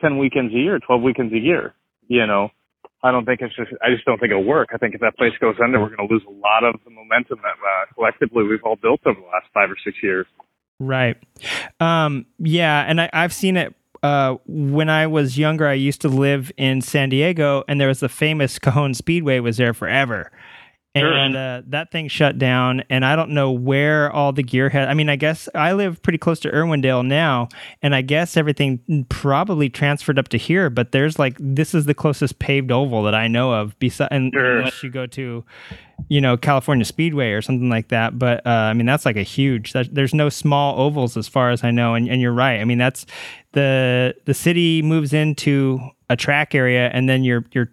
[0.00, 1.74] ten weekends a year, twelve weekends a year?
[2.08, 2.50] You know,
[3.02, 3.70] I don't think it's just.
[3.82, 4.70] I just don't think it'll work.
[4.72, 6.90] I think if that place goes under, we're going to lose a lot of the
[6.90, 10.26] momentum that uh, collectively we've all built over the last five or six years.
[10.78, 11.16] Right.
[11.80, 13.74] Um, yeah, and I, I've seen it.
[14.02, 18.00] Uh, when I was younger, I used to live in San Diego, and there was
[18.00, 20.32] the famous Cajon Speedway was there forever.
[20.94, 24.88] And uh, that thing shut down, and I don't know where all the gear had.
[24.88, 27.48] I mean, I guess I live pretty close to Irwindale now,
[27.80, 30.68] and I guess everything probably transferred up to here.
[30.68, 34.82] But there's like this is the closest paved oval that I know of, besides unless
[34.82, 35.42] you go to,
[36.08, 38.18] you know, California Speedway or something like that.
[38.18, 39.72] But uh, I mean, that's like a huge.
[39.72, 42.60] That, there's no small ovals as far as I know, and, and you're right.
[42.60, 43.06] I mean, that's
[43.52, 45.80] the the city moves into
[46.10, 47.72] a track area, and then you're you're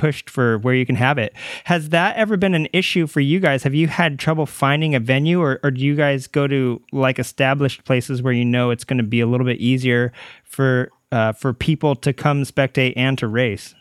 [0.00, 1.34] pushed for where you can have it.
[1.64, 3.64] Has that ever been an issue for you guys?
[3.64, 7.18] Have you had trouble finding a venue, or, or do you guys go to like
[7.18, 10.10] established places where you know it's going to be a little bit easier
[10.42, 13.74] for uh, for people to come spectate and to race?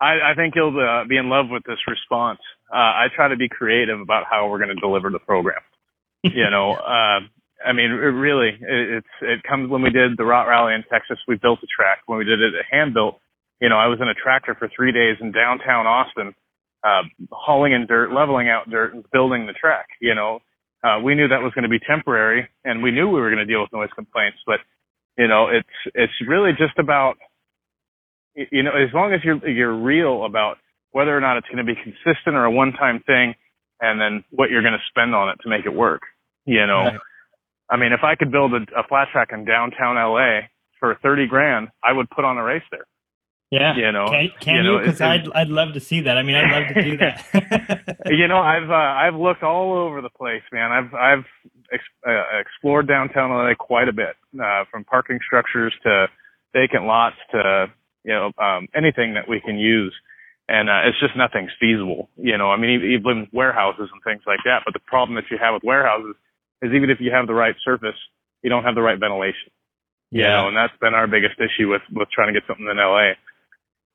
[0.00, 2.38] I, I think you'll uh, be in love with this response.
[2.72, 5.62] Uh, I try to be creative about how we're going to deliver the program.
[6.22, 7.20] you know, uh,
[7.66, 10.84] I mean, it really, it, it's it comes when we did the Rot Rally in
[10.88, 11.18] Texas.
[11.26, 12.02] We built a track.
[12.06, 13.18] When we did it at Handbuilt,
[13.60, 16.34] you know, I was in a tractor for three days in downtown Austin,
[16.84, 19.86] uh, hauling in dirt, leveling out dirt, and building the track.
[20.00, 20.40] You know,
[20.84, 23.44] uh, we knew that was going to be temporary, and we knew we were going
[23.44, 24.38] to deal with noise complaints.
[24.46, 24.60] But
[25.16, 27.16] you know, it's it's really just about
[28.34, 30.58] you know, as long as you're you're real about
[30.92, 33.34] whether or not it's going to be consistent or a one-time thing,
[33.80, 36.02] and then what you're going to spend on it to make it work.
[36.44, 37.00] You know, Right.
[37.68, 40.46] I mean, if I could build a, a flat track in downtown LA
[40.78, 42.86] for thirty grand, I would put on a race there.
[43.56, 43.76] Yeah.
[43.76, 46.18] You know, Can, can you know, Because I'd, I'd love to see that.
[46.18, 47.96] I mean, I'd love to do that.
[48.06, 50.72] you know, I've uh, I've looked all over the place, man.
[50.72, 51.24] I've I've
[51.72, 56.08] ex- uh, explored downtown LA quite a bit, uh, from parking structures to
[56.52, 57.66] vacant lots to
[58.04, 59.94] you know um, anything that we can use,
[60.48, 62.08] and uh, it's just nothing's feasible.
[62.16, 64.62] You know, I mean, even warehouses and things like that.
[64.64, 66.14] But the problem that you have with warehouses
[66.62, 67.96] is even if you have the right surface,
[68.42, 69.50] you don't have the right ventilation.
[70.10, 70.22] Yeah.
[70.22, 72.76] You know, and that's been our biggest issue with with trying to get something in
[72.76, 73.12] LA.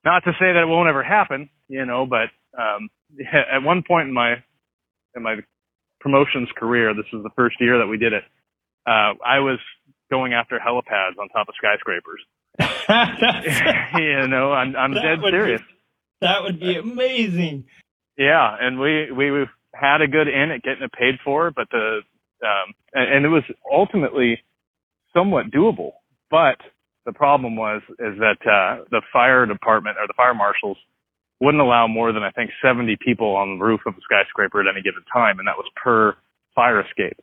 [0.04, 2.30] Not to say that it won't ever happen, you know, but
[2.60, 2.90] um,
[3.34, 4.36] at one point in my
[5.16, 5.38] in my
[6.00, 8.24] promotions career, this was the first year that we did it.
[8.88, 9.60] Uh, I was
[10.10, 12.22] going after helipads on top of skyscrapers.
[14.02, 15.62] you know, I'm I'm dead would be- serious.
[16.22, 17.66] that would be amazing.
[18.18, 22.02] Yeah, and we we had a good in at getting it paid for, but the
[22.44, 24.42] um and, and it was ultimately
[25.14, 25.92] somewhat doable.
[26.30, 26.58] But
[27.06, 30.78] the problem was is that uh the fire department or the fire marshals
[31.42, 34.70] wouldn't allow more than I think 70 people on the roof of a skyscraper at
[34.70, 36.16] any given time, and that was per
[36.54, 37.18] fire escape.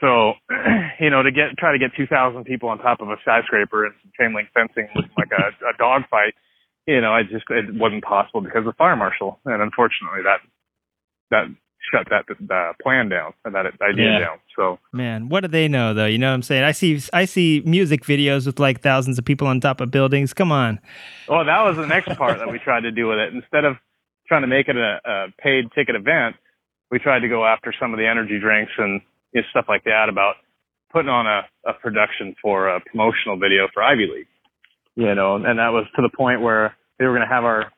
[0.00, 0.32] So,
[1.00, 3.94] you know, to get try to get 2,000 people on top of a skyscraper and
[4.00, 6.32] some chain link fencing looking like a, a dog fight,
[6.86, 10.40] you know, I just it wasn't possible because of the fire marshal, and unfortunately that
[11.30, 11.44] that
[11.90, 12.24] shut that
[12.54, 14.18] uh, plan down and that idea Yeah.
[14.18, 14.38] down.
[14.56, 16.06] So Man, what do they know though?
[16.06, 16.64] You know what I'm saying?
[16.64, 20.32] I see I see music videos with like thousands of people on top of buildings.
[20.34, 20.80] Come on.
[21.28, 23.32] Well, that was the next part that we tried to do with it.
[23.34, 23.76] Instead of
[24.26, 26.36] trying to make it a, a paid ticket event,
[26.90, 29.00] we tried to go after some of the energy drinks and
[29.32, 30.36] you know, stuff like that about
[30.92, 34.26] putting on a, a production for a promotional video for Ivy League.
[34.96, 37.70] You know, and that was to the point where they were going to have our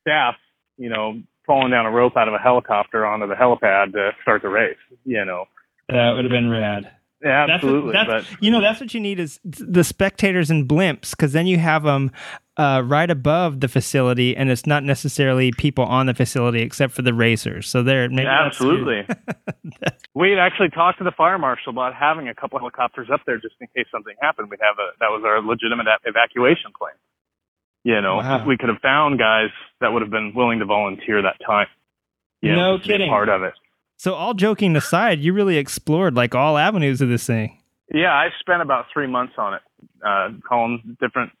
[0.00, 0.34] staff,
[0.76, 4.42] you know, falling down a rope out of a helicopter onto the helipad to start
[4.42, 4.76] the race.
[5.04, 5.46] You know,
[5.88, 6.84] That would have been rad.
[7.24, 7.92] yeah, That's what- absolutely.
[7.94, 11.46] that's- but you know, that's what you need is the spectators and blimps, because then
[11.48, 12.12] you have them
[12.58, 17.02] uh, right above the facility, and it's not necessarily people on the facility except for
[17.02, 17.68] the racers.
[17.68, 19.06] So there, maybe Absolutely.
[20.14, 23.54] we actually talked to the fire marshal about having a couple helicopters up there just
[23.60, 24.50] in case something happened.
[24.50, 26.94] We'd have a that was our legitimate evacuation plan.
[27.88, 28.44] You know, Wow.
[28.46, 29.48] we could have found guys
[29.80, 31.68] that would have been willing to volunteer that time.
[32.42, 33.08] You know, No a kidding.
[33.08, 33.54] Part of it.
[33.96, 37.58] So all joking aside, you really explored like all avenues of this thing.
[37.90, 39.62] Yeah, I spent about three months on it,
[40.04, 41.32] uh, calling different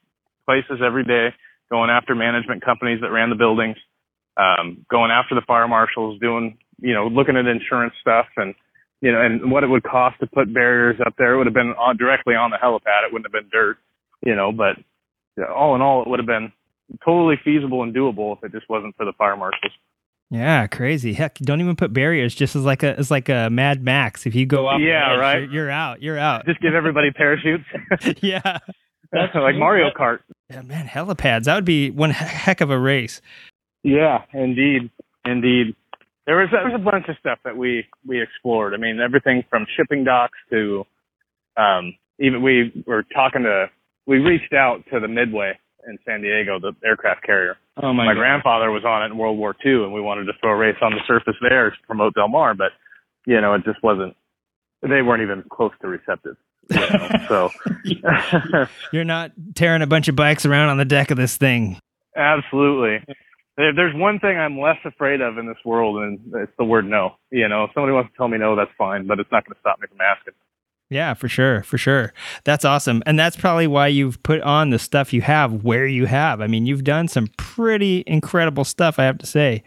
[0.46, 1.34] places every day,
[1.70, 3.76] going after management companies that ran the buildings,
[4.38, 8.54] um, going after the fire marshals, doing, you know, looking at insurance stuff and,
[9.02, 11.34] you know, and what it would cost to put barriers up there.
[11.34, 13.04] It would have been on, directly on the helipad.
[13.06, 13.76] It wouldn't have been dirt,
[14.24, 14.76] you know, but
[15.42, 16.52] know, all in all, it would have been
[17.04, 19.72] totally feasible and doable if it just wasn't for the fire marshals.
[20.30, 21.14] Yeah, crazy.
[21.14, 22.34] Heck, don't even put barriers.
[22.34, 24.26] Just as like a as like a Mad Max.
[24.26, 25.38] If you go off, the Yeah, edge, right.
[25.40, 26.02] You're, you're out.
[26.02, 26.44] You're out.
[26.44, 27.64] Just give everybody parachutes.
[28.22, 28.58] yeah,
[29.10, 30.18] That's like Mario Kart.
[30.50, 31.44] Yeah, man, helipads.
[31.44, 33.22] That would be one heck of a race.
[33.82, 34.90] Yeah, indeed,
[35.24, 35.74] indeed.
[36.26, 38.74] There was there was a bunch of stuff that we we explored.
[38.74, 40.84] I mean, everything from shipping docks to
[41.56, 43.70] um, even we were talking to
[44.08, 45.52] we reached out to the Midway
[45.88, 47.56] in San Diego, the aircraft carrier.
[47.80, 48.18] Oh my, My God.
[48.20, 50.76] grandfather was on it in World War II, and we wanted to throw a race
[50.82, 52.72] on the surface there to promote Del Mar, but
[53.26, 54.16] you know, it just wasn't.
[54.82, 56.36] They weren't even close to receptive.
[56.70, 57.50] You know, so
[58.92, 61.78] You're not tearing a bunch of bikes around on the deck of this thing.
[62.16, 63.04] Absolutely.
[63.56, 66.84] There- There's one thing I'm less afraid of in this world, and it's the word
[66.88, 67.14] no.
[67.30, 69.54] You know, if somebody wants to tell me no, that's fine, but it's not going
[69.54, 70.34] to stop me from asking.
[70.90, 72.14] Yeah, for sure, for sure.
[72.44, 76.06] That's awesome, and that's probably why you've put on the stuff you have where you
[76.06, 76.40] have.
[76.40, 78.98] I mean, you've done some pretty incredible stuff.
[78.98, 79.64] I have to say.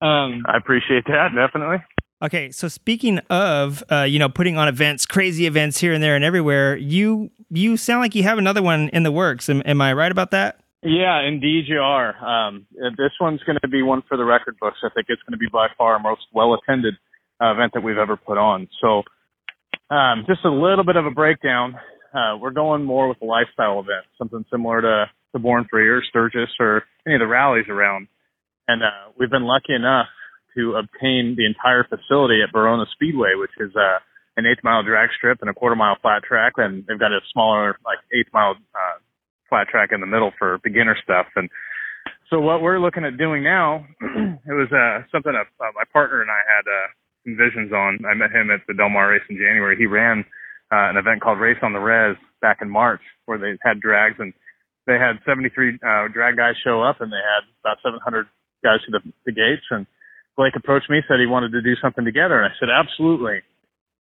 [0.00, 1.78] Um, I appreciate that, definitely.
[2.22, 6.14] Okay, so speaking of, uh, you know, putting on events, crazy events here and there
[6.14, 9.48] and everywhere, you you sound like you have another one in the works.
[9.48, 10.60] Am, am I right about that?
[10.82, 12.16] Yeah, indeed you are.
[12.16, 14.78] Um, uh, this one's going to be one for the record books.
[14.82, 16.94] I think it's going to be by far our most well attended
[17.40, 18.68] uh, event that we've ever put on.
[18.80, 19.02] So,
[19.92, 21.76] um, just a little bit of a breakdown.
[22.14, 26.02] Uh, we're going more with a lifestyle event, something similar to, to Born Free or
[26.08, 28.08] Sturgis or any of the rallies around.
[28.68, 30.06] And uh, we've been lucky enough
[30.56, 33.98] to obtain the entire facility at Barona Speedway, which is uh,
[34.36, 37.20] an eighth mile drag strip and a quarter mile flat track, and they've got a
[37.32, 38.98] smaller, like eighth mile uh,
[39.48, 41.26] flat track in the middle for beginner stuff.
[41.36, 41.48] And
[42.30, 46.30] so what we're looking at doing now, it was uh, something uh, my partner and
[46.30, 46.88] I had uh,
[47.24, 48.00] visions on.
[48.04, 49.76] I met him at the Del Mar race in January.
[49.76, 50.24] He ran
[50.72, 54.16] uh, an event called Race on the Res back in March, where they had drags
[54.18, 54.32] and
[54.86, 58.26] they had 73 uh, drag guys show up, and they had about 700
[58.64, 59.62] guys to the, the gates.
[59.70, 59.86] And
[60.36, 63.46] Blake approached me, said he wanted to do something together, and I said absolutely.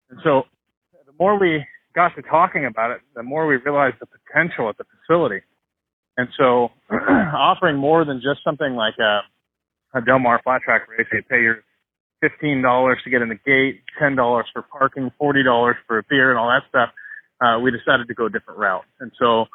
[0.10, 0.44] And so
[1.06, 4.78] the more we got to talking about it, the more we realized the potential at
[4.78, 5.42] the facility.
[6.18, 9.22] And so offering more than just something like a,
[9.98, 11.64] a Del Mar flat track race, you pay your
[12.22, 16.04] fifteen dollars to get in the gate, ten dollars for parking, forty dollars for a
[16.10, 16.90] beer and all that stuff,
[17.42, 18.86] uh, we decided to go a different route.
[19.00, 19.46] And so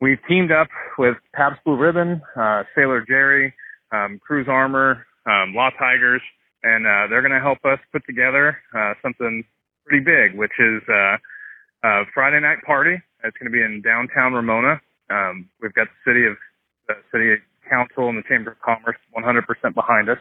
[0.00, 3.54] we've teamed up with Pabst Blue Ribbon, uh, Sailor Jerry,
[3.92, 6.22] um, Cruise Armor, um, Law Tigers,
[6.62, 9.44] and uh, they're going to help us put together uh, something
[9.86, 11.16] pretty big, which is uh,
[11.84, 12.96] a Friday night party.
[13.24, 14.80] It's going to be in downtown Ramona.
[15.10, 16.36] Um, we've got the city of
[16.88, 20.18] the city council and the chamber of commerce 100% behind us.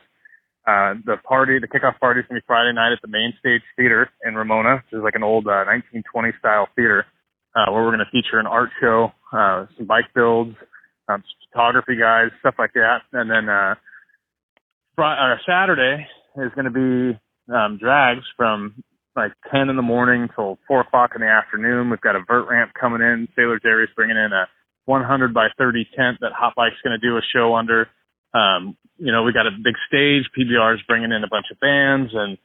[0.69, 3.33] Uh, the party, the kickoff party is going to be Friday night at the Main
[3.39, 4.83] Stage Theater in Ramona.
[4.85, 7.09] This is like an old uh, 1920 style theater
[7.57, 10.53] uh, where we're going to feature an art show, uh, some bike builds,
[11.07, 13.01] um, photography guys, stuff like that.
[13.13, 13.81] And then uh,
[14.93, 16.05] Friday, uh, Saturday
[16.37, 17.17] is going to be
[17.49, 18.83] um, drags from
[19.15, 21.89] like 10 in the morning till 4 o'clock in the afternoon.
[21.89, 23.27] We've got a vert ramp coming in.
[23.35, 24.45] Sailor Jerry's bringing in a
[24.85, 27.89] 100 by 30 tent that Hot Bike's going to do a show under.
[28.33, 30.29] Um, you know, we got a big stage.
[30.37, 32.37] PBR is bringing in a bunch of bands and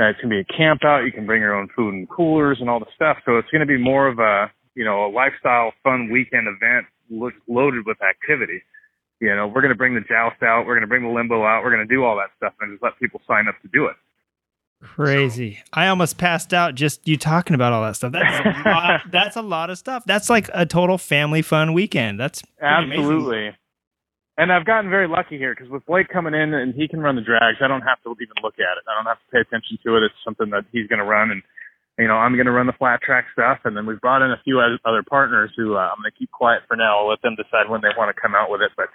[0.00, 1.04] uh, it's going to be a camp out.
[1.04, 3.18] You can bring your own food and coolers and all the stuff.
[3.26, 6.86] So it's going to be more of a, you know, a lifestyle fun weekend event
[7.10, 8.62] lo- loaded with activity.
[9.20, 10.64] You know, we're going to bring the joust out.
[10.66, 11.64] We're going to bring the limbo out.
[11.64, 13.86] We're going to do all that stuff and just let people sign up to do
[13.86, 13.96] it.
[14.80, 15.58] Crazy.
[15.72, 18.12] I almost passed out just you talking about all that stuff.
[18.12, 20.04] That's a lot, that's a lot of stuff.
[20.06, 22.20] That's like a total family fun weekend.
[22.20, 23.56] That's absolutely.
[24.38, 27.18] And I've gotten very lucky here because with Blake coming in and he can run
[27.18, 28.86] the drags, I don't have to even look at it.
[28.86, 30.06] I don't have to pay attention to it.
[30.06, 31.42] It's something that he's going to run, and
[31.98, 33.66] you know I'm going to run the flat track stuff.
[33.66, 36.30] And then we've brought in a few other partners who uh, I'm going to keep
[36.30, 37.02] quiet for now.
[37.02, 38.70] I'll let them decide when they want to come out with it.
[38.78, 38.94] But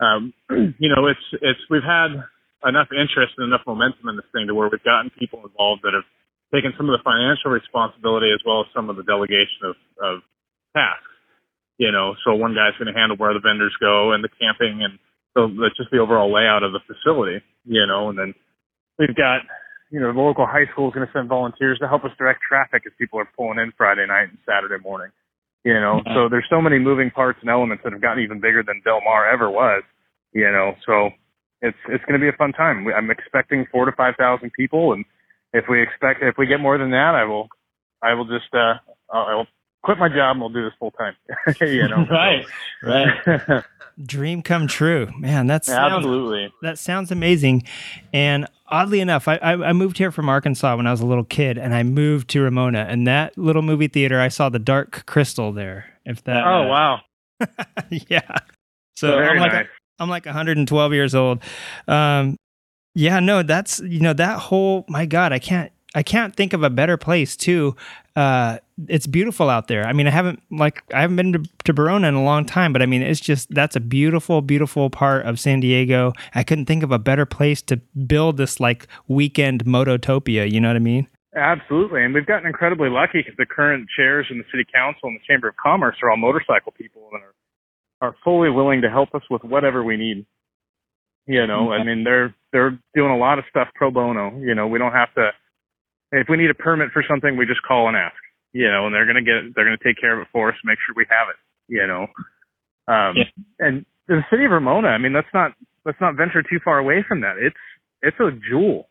[0.00, 0.32] um,
[0.80, 2.24] you know, it's it's we've had
[2.64, 5.92] enough interest and enough momentum in this thing to where we've gotten people involved that
[5.92, 6.08] have
[6.48, 10.24] taken some of the financial responsibility as well as some of the delegation of, of
[10.72, 11.12] tasks.
[11.78, 14.82] You know, so one guy's going to handle where the vendors go and the camping
[14.82, 14.98] and
[15.38, 18.34] so that's just the overall layout of the facility, you know, and then
[18.98, 19.46] we've got,
[19.90, 22.40] you know, the local high school is going to send volunteers to help us direct
[22.42, 25.14] traffic as people are pulling in Friday night and Saturday morning,
[25.62, 26.14] you know, mm-hmm.
[26.14, 29.00] so there's so many moving parts and elements that have gotten even bigger than Del
[29.04, 29.84] Mar ever was,
[30.32, 31.10] you know, so
[31.62, 32.86] it's it's going to be a fun time.
[32.90, 35.04] I'm expecting four to five thousand people, and
[35.52, 37.48] if we expect if we get more than that, I will
[38.02, 38.78] I will just uh
[39.12, 39.46] I will
[39.82, 41.14] quit my job and we'll do this full time.
[41.60, 42.44] you know, right,
[42.82, 43.64] right.
[44.04, 45.48] Dream come true, man.
[45.48, 47.64] That's absolutely that sounds amazing.
[48.12, 51.24] And oddly enough, I, I I moved here from Arkansas when I was a little
[51.24, 52.86] kid, and I moved to Ramona.
[52.88, 55.86] And that little movie theater, I saw the Dark Crystal there.
[56.04, 56.46] If that.
[56.46, 57.00] Oh uh, wow.
[57.90, 58.36] yeah.
[58.96, 59.66] So Very I'm like, nice.
[59.98, 61.42] I'm like 112 years old.
[61.88, 62.36] Um,
[62.94, 66.62] yeah, no, that's you know that whole my God, I can't I can't think of
[66.62, 67.76] a better place too.
[68.16, 69.84] Uh, it's beautiful out there.
[69.86, 72.72] I mean, I haven't like I haven't been to, to Barona in a long time,
[72.72, 76.12] but I mean, it's just that's a beautiful, beautiful part of San Diego.
[76.34, 80.50] I couldn't think of a better place to build this like weekend mototopia.
[80.50, 81.08] You know what I mean?
[81.34, 85.16] Absolutely, and we've gotten incredibly lucky because the current chairs in the city council and
[85.16, 87.34] the chamber of commerce are all motorcycle people and are
[88.00, 90.24] are fully willing to help us with whatever we need.
[91.26, 91.82] You know, mm-hmm.
[91.82, 94.38] I mean, they're they're doing a lot of stuff pro bono.
[94.38, 95.30] You know, we don't have to.
[96.10, 98.14] If we need a permit for something, we just call and ask.
[98.58, 100.78] You know, and they're gonna get they're gonna take care of it for us, make
[100.82, 101.38] sure we have it.
[101.70, 102.02] You know,
[102.90, 103.30] um, yeah.
[103.62, 104.88] and the city of Ramona.
[104.88, 105.52] I mean, let's not
[105.86, 107.36] let's not venture too far away from that.
[107.38, 107.62] It's
[108.02, 108.88] it's a jewel.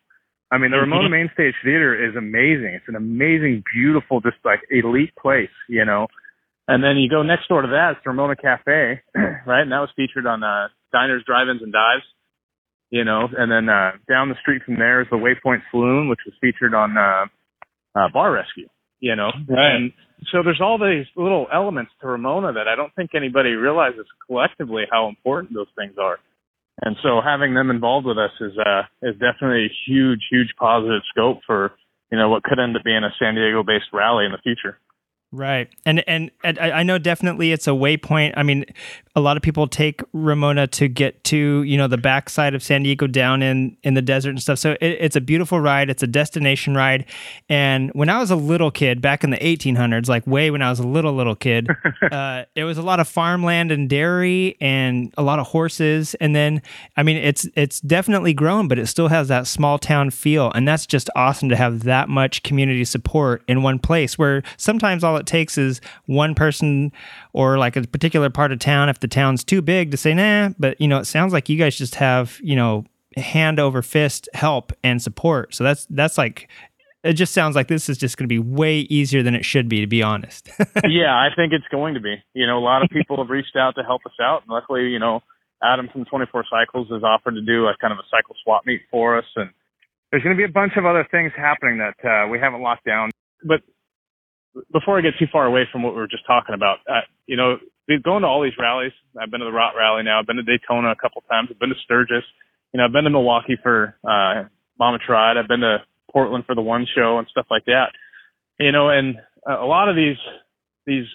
[0.50, 0.92] I mean, the Mm-hmm.
[0.92, 2.80] Ramona Main Stage Theater is amazing.
[2.80, 5.52] It's an amazing, beautiful, just like elite place.
[5.68, 6.08] You know,
[6.68, 9.02] and then you go next door to that, it's Ramona Cafe,
[9.48, 9.64] right?
[9.64, 12.04] And that was featured on uh, Diners, Drive-Ins, and Dives,
[12.90, 13.28] you know.
[13.32, 16.76] And then uh, down the street from there is the Waypoint Saloon, which was featured
[16.76, 17.26] on uh,
[17.96, 18.68] uh, Bar Rescue,
[19.00, 19.32] you know.
[19.48, 19.76] Right.
[19.76, 19.92] And
[20.32, 24.84] so there's all these little elements to Ramona that I don't think anybody realizes collectively
[24.92, 26.18] how important those things are.
[26.82, 31.02] And so having them involved with us is uh, is definitely a huge, huge positive
[31.10, 31.74] scope for
[32.12, 34.78] you know what could end up being a San Diego-based rally in the future.
[35.38, 35.70] Right.
[35.86, 38.34] And, and and I I know definitely it's a waypoint.
[38.36, 38.66] I mean,
[39.16, 42.82] a lot of people take Ramona to get to, you know, the backside of San
[42.82, 44.58] Diego down in in the desert and stuff.
[44.58, 45.92] So it, it's a beautiful ride.
[45.92, 47.06] It's a destination ride.
[47.50, 50.72] And when I was a little kid back in the 1800s, like way when I
[50.72, 51.70] was a little little kid,
[52.12, 56.16] uh, it was a lot of farmland and dairy and a lot of horses.
[56.16, 56.64] And then
[56.96, 60.52] I mean, it's it's definitely grown, but it still has that small town feel.
[60.54, 65.04] And that's just awesome to have that much community support in one place where sometimes
[65.04, 66.92] all it takes is one person
[67.34, 70.50] or like a particular part of town if the town's too big to say nah
[70.58, 72.84] but you know it sounds like you guys just have you know
[73.16, 76.50] hand over fist help and support so that's that's like
[77.04, 79.70] it just sounds like this is just going to be way easier than it should
[79.70, 80.50] be to be honest
[80.88, 82.16] yeah, I think it's going to be.
[82.34, 84.90] You know, a lot of people have reached out to help us out, and luckily,
[84.90, 85.22] you know,
[85.64, 88.82] Adam from 24 Cycles has offered to do a kind of a cycle swap meet
[88.92, 89.50] for us, and
[90.12, 92.86] there's going to be a bunch of other things happening that uh, we haven't locked
[92.86, 93.10] down.
[93.44, 93.62] But
[94.72, 97.38] before I get too far away from what we were just talking about, uh, you
[97.38, 98.92] know, we've going to all these rallies.
[99.20, 100.20] I've been to the Rot Rally now.
[100.20, 101.50] I've been to Daytona a couple times.
[101.52, 102.24] I've been to Sturgis.
[102.74, 105.38] You know, I've been to Milwaukee for uh, Mama Tried.
[105.38, 105.80] I've been to
[106.12, 107.92] Portland for the One Show and stuff like that.
[108.60, 109.18] You know, and
[109.48, 110.18] a lot of these
[110.86, 111.06] these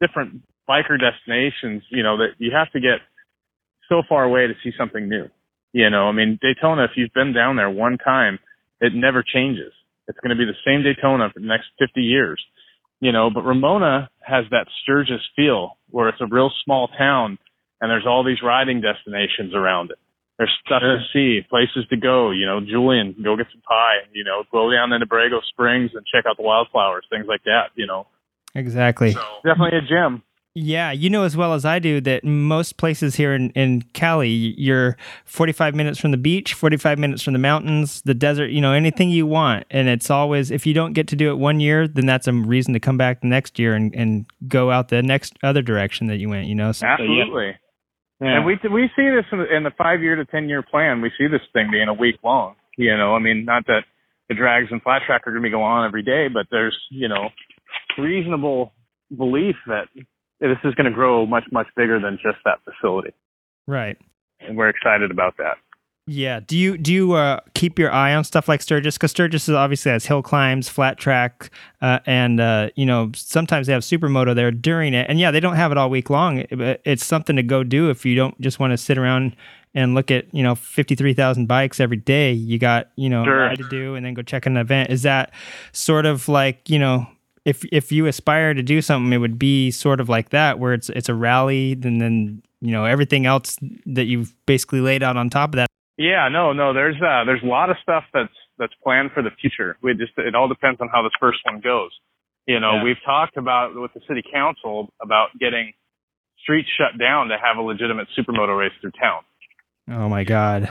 [0.00, 3.00] different biker destinations, you know, that you have to get
[3.88, 5.26] so far away to see something new.
[5.72, 8.38] You know, I mean, Daytona, if you've been down there one time,
[8.80, 9.72] it never changes.
[10.08, 12.42] It's going to be the same Daytona for the next 50 years
[13.00, 17.38] you know, but Ramona has that Sturgis feel where it's a real small town
[17.80, 19.98] and there's all these riding destinations around it.
[20.38, 24.24] There's stuff to see, places to go, you know, Julian, go get some pie, you
[24.24, 27.86] know, go down into Borrego Springs and check out the wildflowers, things like that, you
[27.86, 28.06] know.
[28.54, 29.12] exactly
[29.44, 30.22] Definitely a gem.
[30.54, 34.28] Yeah, you know as well as I do that most places here in, in Cali,
[34.28, 38.72] you're 45 minutes from the beach, 45 minutes from the mountains, the desert, you know,
[38.72, 39.64] anything you want.
[39.70, 42.32] And it's always, if you don't get to do it one year, then that's a
[42.32, 46.08] reason to come back the next year and, and go out the next other direction
[46.08, 46.72] that you went, you know?
[46.72, 47.54] So, Absolutely.
[48.20, 51.00] And we we see this in the, in the five year to ten year plan.
[51.00, 52.54] We see this thing being a week long.
[52.76, 53.84] You know, I mean, not that
[54.28, 56.78] the drags and flat track are going to be going on every day, but there's
[56.90, 57.30] you know
[57.96, 58.74] reasonable
[59.16, 59.88] belief that
[60.40, 63.12] this is going to grow much much bigger than just that facility,
[63.66, 63.96] right.
[64.40, 65.56] and we're excited about that.
[66.06, 66.40] Yeah.
[66.40, 68.96] Do you do you uh, keep your eye on stuff like Sturgis?
[68.96, 71.50] Because Sturgis is obviously has hill climbs, flat track,
[71.82, 75.06] uh, and uh, you know sometimes they have supermoto there during it.
[75.08, 76.44] And yeah, they don't have it all week long.
[76.50, 79.36] But it's something to go do if you don't just want to sit around
[79.72, 82.32] and look at you know fifty three thousand bikes every day.
[82.32, 83.54] You got you know Sure.
[83.54, 84.90] to do, and then go check an event.
[84.90, 85.32] Is that
[85.72, 87.06] sort of like you know?
[87.44, 90.74] If, if you aspire to do something, it would be sort of like that, where
[90.74, 95.16] it's it's a rally, and then you know everything else that you've basically laid out
[95.16, 96.74] on top of that Yeah, no, no.
[96.74, 99.78] There's uh, there's a lot of stuff that's that's planned for the future.
[99.82, 101.90] We just it all depends on how this first one goes.
[102.46, 102.84] You know, Yeah.
[102.84, 105.72] we've talked about with the city council about getting
[106.42, 109.22] streets shut down to have a legitimate supermoto race through town.
[109.90, 110.68] Oh my God.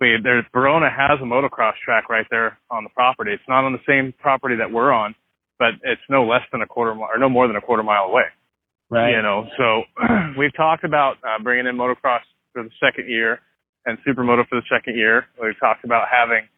[0.00, 3.32] We there's Barona has a motocross track right there on the property.
[3.32, 5.14] It's not on the same property that we're on,
[5.58, 8.04] but it's no less than a quarter mile or no more than a quarter mile
[8.04, 8.24] away.
[8.88, 9.10] Right.
[9.10, 9.82] You know, so
[10.38, 12.20] we've talked about uh, bringing in motocross
[12.52, 13.40] for the second year
[13.84, 15.26] and supermoto for the second year.
[15.42, 16.48] We've talked about having,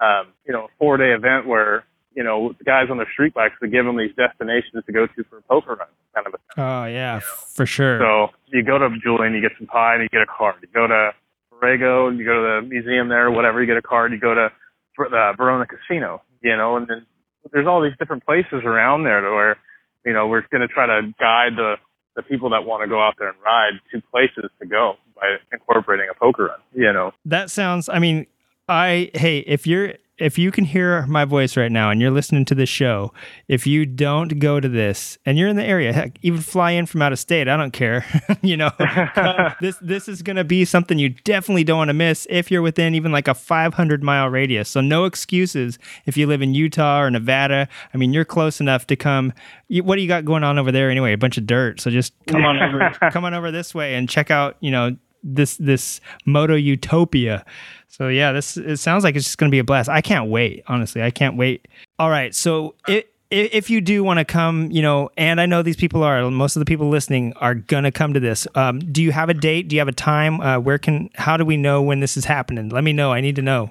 [0.00, 1.84] um, you know, a four day event where,
[2.14, 5.06] you know, the guys on their street bikes would give them these destinations to go
[5.06, 6.64] to for a poker run kind of a thing.
[6.64, 7.98] Oh yeah, for sure.
[7.98, 10.56] So you go to Julian, you get some pie, and you get a card.
[10.62, 11.10] You go to
[11.52, 14.12] Borrego, you go to the museum there, whatever, you get a card.
[14.12, 14.50] You go to
[14.96, 17.06] the Barona Casino, you know, and then
[17.52, 19.56] there's all these different places around there to where,
[20.04, 21.76] you know, we're going to try to guide the
[22.16, 25.36] the people that want to go out there and ride to places to go by
[25.52, 27.12] incorporating a poker run, you know.
[27.24, 27.88] that sounds.
[27.88, 28.26] I mean,
[28.68, 32.44] I hey, if you're if you can hear my voice right now and you're listening
[32.44, 33.12] to this show,
[33.48, 36.86] if you don't go to this and you're in the area, heck, even fly in
[36.86, 38.04] from out of state, I don't care.
[38.42, 38.70] you know,
[39.60, 42.62] this this is going to be something you definitely don't want to miss if you're
[42.62, 44.68] within even like a 500 mile radius.
[44.68, 47.68] So no excuses if you live in Utah or Nevada.
[47.92, 49.32] I mean, you're close enough to come.
[49.68, 51.12] You, what do you got going on over there anyway?
[51.12, 51.80] A bunch of dirt.
[51.80, 54.56] So just come on over, come on over this way and check out.
[54.60, 57.44] You know this this moto utopia
[57.88, 60.30] so yeah this it sounds like it's just going to be a blast i can't
[60.30, 61.66] wait honestly i can't wait
[61.98, 65.62] all right so it if you do want to come, you know, and I know
[65.62, 68.46] these people are, most of the people listening are gonna come to this.
[68.54, 69.68] Um, do you have a date?
[69.68, 70.40] Do you have a time?
[70.40, 72.68] Uh, where can, how do we know when this is happening?
[72.68, 73.12] Let me know.
[73.12, 73.70] I need to know.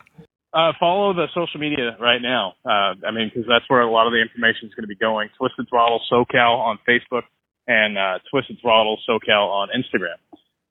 [0.53, 2.53] Uh, follow the social media right now.
[2.65, 4.95] Uh, I mean, because that's where a lot of the information is going to be
[4.95, 5.29] going.
[5.37, 7.23] Twisted Throttle SoCal on Facebook
[7.67, 10.17] and uh, Twisted Throttle SoCal on Instagram.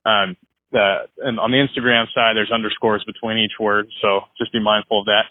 [0.04, 0.36] Um,
[0.72, 5.00] the, and on the Instagram side, there's underscores between each word, so just be mindful
[5.00, 5.28] of that.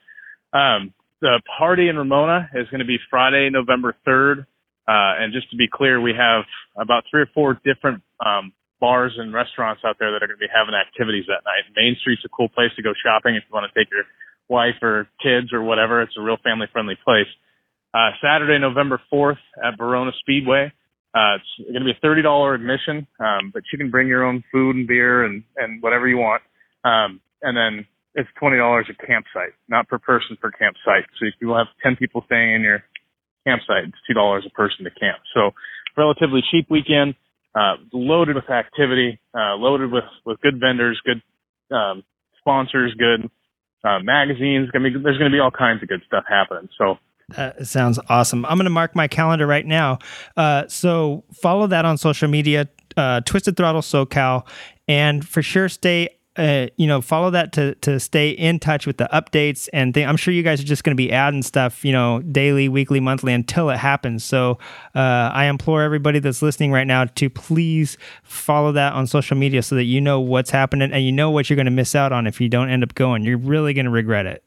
[0.58, 4.46] Um, the party in Ramona is going to be Friday, November 3rd.
[4.88, 6.44] Uh, and just to be clear, we have
[6.76, 10.42] about three or four different um, bars and restaurants out there that are going to
[10.42, 11.70] be having activities that night.
[11.78, 14.04] Main Street's a cool place to go shopping if you want to take your
[14.50, 16.02] wife or kids or whatever.
[16.02, 17.30] It's a real family friendly place.
[17.94, 20.74] Uh, Saturday, November 4th at Barona Speedway.
[21.14, 24.44] Uh, it's going to be a $30 admission, um, but you can bring your own
[24.52, 26.42] food and beer and, and whatever you want.
[26.86, 27.86] Um, and then
[28.16, 31.06] it's $20 a campsite, not per person per campsite.
[31.20, 32.84] So if you will have 10 people staying in your
[33.46, 35.20] campsite, it's $2 a person to camp.
[35.34, 35.52] So
[35.98, 37.16] relatively cheap weekend,
[37.56, 41.22] uh, loaded with activity, uh, loaded with, with good vendors, good,
[41.76, 42.04] um,
[42.40, 43.30] sponsors, good,
[43.84, 44.70] uh, magazines.
[44.74, 46.70] I mean, there's going to be all kinds of good stuff happening.
[46.78, 46.96] So,
[47.36, 48.46] that sounds awesome.
[48.46, 50.00] I'm going to mark my calendar right now.
[50.38, 52.68] Uh, so follow that on social media,
[52.98, 54.46] uh, Twisted Throttle SoCal,
[54.88, 56.10] and for sure stay.
[56.38, 60.08] Uh, you know, follow that to to stay in touch with the updates and th-
[60.08, 63.02] I'm sure you guys are just going to be adding stuff, you know, daily, weekly,
[63.02, 64.24] monthly until it happens.
[64.24, 64.58] So
[64.96, 69.62] uh, I implore everybody that's listening right now to please follow that on social media
[69.62, 72.14] so that you know what's happening and you know what you're going to miss out
[72.14, 73.26] on if you don't end up going.
[73.26, 74.42] You're really going to regret it.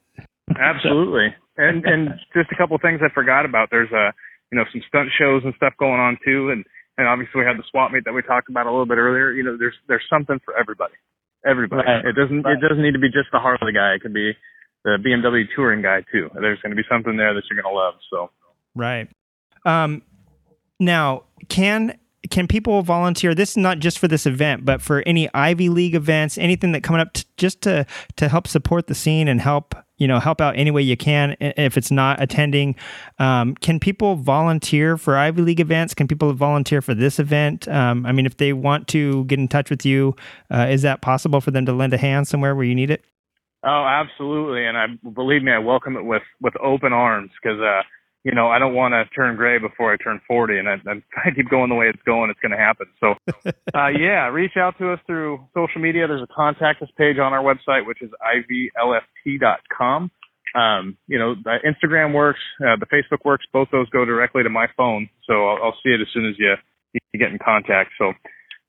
[0.58, 1.34] Absolutely.
[1.56, 3.68] And and just a couple of things I forgot about.
[3.70, 4.12] There's a
[4.50, 6.64] you know some stunt shows and stuff going on too, and
[6.98, 9.32] and obviously we had the swap meet that we talked about a little bit earlier.
[9.32, 10.94] You know, there's there's something for everybody.
[11.46, 11.86] Everybody.
[11.86, 12.04] Right.
[12.04, 12.56] It doesn't right.
[12.56, 13.94] it doesn't need to be just the Harley guy.
[13.94, 14.32] It can be
[14.84, 16.30] the BMW touring guy too.
[16.34, 17.94] There's going to be something there that you're going to love.
[18.10, 18.30] So.
[18.74, 19.08] Right.
[19.64, 20.02] Um.
[20.80, 21.98] Now, can
[22.30, 23.34] can people volunteer?
[23.34, 26.82] This is not just for this event, but for any Ivy League events, anything that
[26.82, 27.86] coming up, t- just to
[28.16, 31.36] to help support the scene and help you know help out any way you can.
[31.40, 32.76] If it's not attending,
[33.18, 35.94] um, can people volunteer for Ivy League events?
[35.94, 37.68] Can people volunteer for this event?
[37.68, 40.14] Um, I mean, if they want to get in touch with you,
[40.50, 43.04] uh, is that possible for them to lend a hand somewhere where you need it?
[43.62, 47.60] Oh, absolutely, and I believe me, I welcome it with with open arms because.
[47.60, 47.82] Uh,
[48.24, 50.74] you know, I don't want to turn gray before I turn 40 and I,
[51.16, 52.86] I keep going the way it's going, it's going to happen.
[52.98, 53.14] So,
[53.74, 56.08] uh, yeah, reach out to us through social media.
[56.08, 60.10] There's a contact us page on our website, which is ivlft.com.
[60.54, 63.44] Um, you know, the Instagram works, uh, the Facebook works.
[63.52, 65.10] Both those go directly to my phone.
[65.26, 66.54] So I'll, I'll see it as soon as you,
[67.12, 67.90] you get in contact.
[67.98, 68.12] So,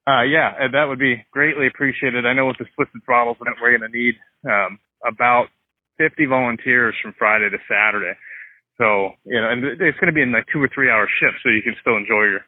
[0.07, 2.25] uh, yeah, that would be greatly appreciated.
[2.25, 4.15] I know with the Twisted Throttles event, we're going to need,
[4.45, 5.47] um, about
[5.97, 8.17] 50 volunteers from Friday to Saturday.
[8.77, 11.39] So you know, and it's going to be in like two or three hour shifts,
[11.43, 12.43] so you can still enjoy your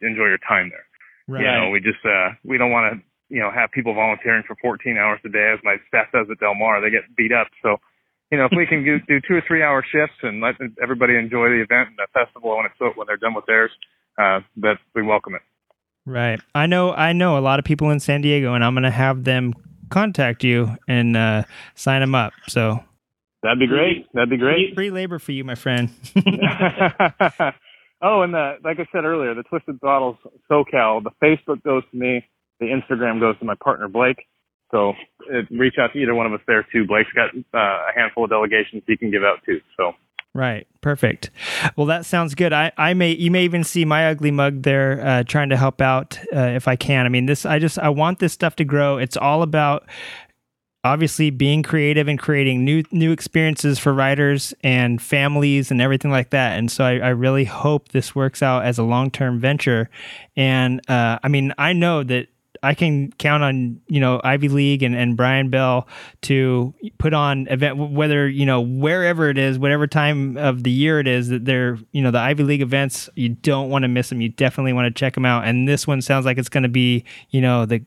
[0.00, 0.86] enjoy your time there.
[1.28, 1.44] Right.
[1.44, 3.00] You know, we just uh we don't want to
[3.32, 6.38] you know have people volunteering for 14 hours a day as my staff does at
[6.40, 6.80] Del Mar.
[6.80, 7.48] They get beat up.
[7.62, 7.80] So
[8.32, 11.16] you know, if we can do, do two or three hour shifts and let everybody
[11.16, 13.70] enjoy the event and the festival when it's when they're done with theirs,
[14.18, 15.42] uh, that we welcome it.
[16.06, 16.40] Right.
[16.54, 16.92] I know.
[16.92, 19.52] I know a lot of people in San Diego, and I'm going to have them
[19.90, 21.44] contact you and uh,
[21.74, 22.32] sign them up.
[22.48, 22.82] So
[23.42, 24.06] That'd be great.
[24.14, 24.74] That'd be great.
[24.74, 25.90] Free labor for you, my friend.
[28.00, 30.16] oh, and the, like I said earlier, the Twisted Throttles
[30.50, 32.24] SoCal, the Facebook goes to me,
[32.60, 34.26] the Instagram goes to my partner Blake.
[34.70, 34.94] So
[35.28, 36.86] it, reach out to either one of us there too.
[36.86, 39.60] Blake's got uh, a handful of delegations he can give out too.
[39.76, 39.92] So
[40.34, 40.66] Right.
[40.80, 41.30] Perfect.
[41.76, 42.54] Well, that sounds good.
[42.54, 45.82] I, I may you may even see my ugly mug there uh, trying to help
[45.82, 47.04] out uh, if I can.
[47.04, 48.96] I mean, this I just I want this stuff to grow.
[48.96, 49.84] It's all about
[50.84, 56.30] obviously being creative and creating new new experiences for writers and families and everything like
[56.30, 56.58] that.
[56.58, 59.90] And so I, I really hope this works out as a long term venture.
[60.36, 62.28] And uh, I mean, I know that
[62.64, 65.88] I can count on you know Ivy League and, and Brian Bell
[66.22, 71.00] to put on event whether you know wherever it is, whatever time of the year
[71.00, 73.08] it is that they're you know the Ivy League events.
[73.16, 74.20] You don't want to miss them.
[74.20, 75.44] You definitely want to check them out.
[75.44, 77.84] And this one sounds like it's going to be you know the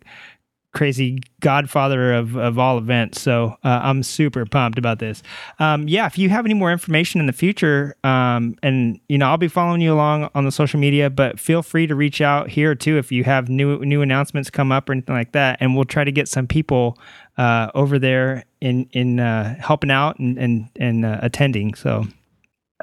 [0.76, 3.22] crazy godfather of, of all events.
[3.22, 5.24] So uh, I'm super pumped about this.
[5.58, 9.28] Um, yeah, if you have any more information in the future, um, and you know,
[9.28, 12.50] I'll be following you along on the social media, but feel free to reach out
[12.50, 15.76] here too if you have new new announcements come up or anything like that, and
[15.76, 17.00] we'll try to get some people
[17.38, 21.74] uh, over there in in uh, helping out and and, and uh, attending.
[21.74, 22.06] So.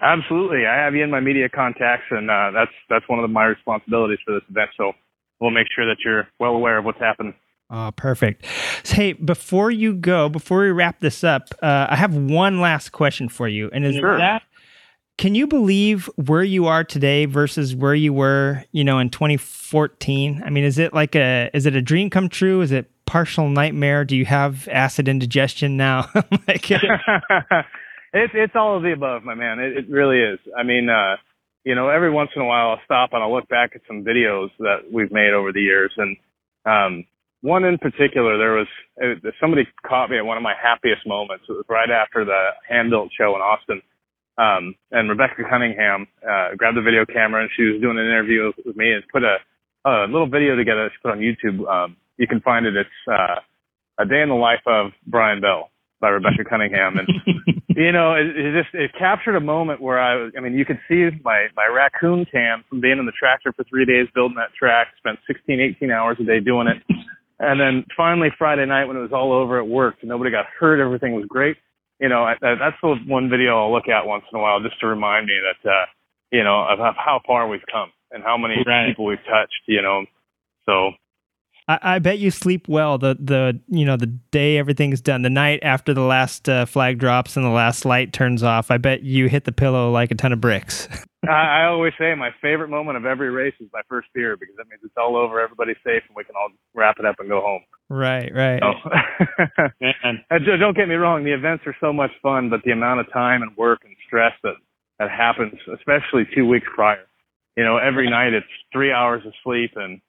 [0.01, 3.44] Absolutely, I have you in my media contacts, and uh, that's that's one of my
[3.44, 4.70] responsibilities for this event.
[4.78, 4.93] So
[5.39, 7.35] we'll make sure that you're well aware of what's happening.
[7.74, 8.44] Oh, perfect.
[8.85, 12.90] So, hey, before you go, before we wrap this up, uh, I have one last
[12.90, 14.19] question for you, and is sure.
[14.19, 14.43] that
[15.19, 20.43] can you believe where you are today versus where you were, you know, in 2014?
[20.44, 22.61] I mean, is it like a is it a dream come true?
[22.61, 24.05] Is it partial nightmare?
[24.05, 26.09] Do you have acid indigestion now?
[26.49, 29.61] like, it's it's all of the above, my man.
[29.61, 30.40] It, it really is.
[30.59, 31.16] I mean, uh,
[31.62, 34.05] you know, every once in a while I'll stop and I'll look back at some
[34.05, 36.16] videos that we've made over the years, and
[36.65, 37.05] um,
[37.43, 38.69] one in particular, there was
[39.02, 41.44] uh, somebody caught me at one of my happiest moments.
[41.48, 43.82] It was right after the Handbuilt show in Austin.
[44.39, 48.51] Um, and Rebecca Cunningham uh, grabbed the video camera and she was doing an interview
[48.64, 49.36] with me and put a,
[49.85, 50.85] a little video together.
[50.85, 51.69] that She put on YouTube.
[51.69, 52.74] Um, you can find it.
[52.77, 53.43] It's uh,
[53.98, 55.70] a day in the life of Brian Bell
[56.01, 57.09] by Rebecca Cunningham, and
[57.69, 60.32] you know, it, it just it captured a moment where I was.
[60.36, 63.64] I mean, you could see my my raccoon tan from being in the tractor for
[63.64, 64.89] three days building that track.
[64.98, 66.82] Spent 16, 18 hours a day doing it,
[67.39, 70.05] and then finally Friday night when it was all over, it worked.
[70.05, 70.81] Nobody got hurt.
[70.81, 71.57] Everything was great.
[72.01, 74.61] You know, I, I, that's the one video I'll look at once in a while
[74.61, 75.87] just to remind me that uh,
[76.31, 78.89] you know of, of how far we've come and how many Right.
[78.89, 79.63] people we've touched.
[79.67, 80.05] You know,
[80.67, 80.93] so
[81.68, 85.30] I, I bet you sleep well the the you know the day everything's done, the
[85.30, 88.70] night after the last uh, flag drops and the last light turns off.
[88.70, 90.89] I bet you hit the pillow like a ton of bricks.
[91.28, 94.56] I, I always say my favorite moment of every race is my first beer because
[94.56, 97.28] that means it's all over, everybody's safe, and we can all wrap it up and
[97.28, 97.62] go home.
[97.89, 98.60] right, right.
[98.60, 99.66] So,
[100.02, 103.01] and don't don't get me wrong, the events are so much fun, but the amount
[103.01, 104.55] of time and work and stress that
[104.98, 107.06] that happens, especially two weeks prior.
[107.56, 110.01] You know, every night it's three hours of sleep, and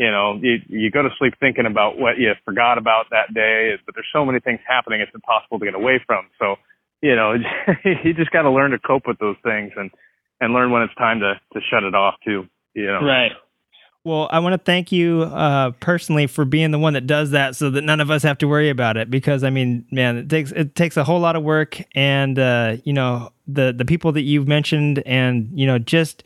[0.00, 3.74] you know, you you go to sleep thinking about what you forgot about that day,
[3.84, 6.26] but there's so many things happening, it's impossible to get away from.
[6.38, 6.56] So,
[7.02, 7.34] you know,
[8.04, 9.90] you just got to learn to cope with those things and
[10.40, 12.48] and learn when it's time to to shut it off too.
[12.72, 13.32] You know, Right.
[14.02, 17.54] Well, I want to thank you uh, personally for being the one that does that,
[17.54, 19.10] so that none of us have to worry about it.
[19.10, 22.78] Because I mean, man, it takes it takes a whole lot of work, and uh,
[22.84, 26.24] you know the the people that you've mentioned, and you know just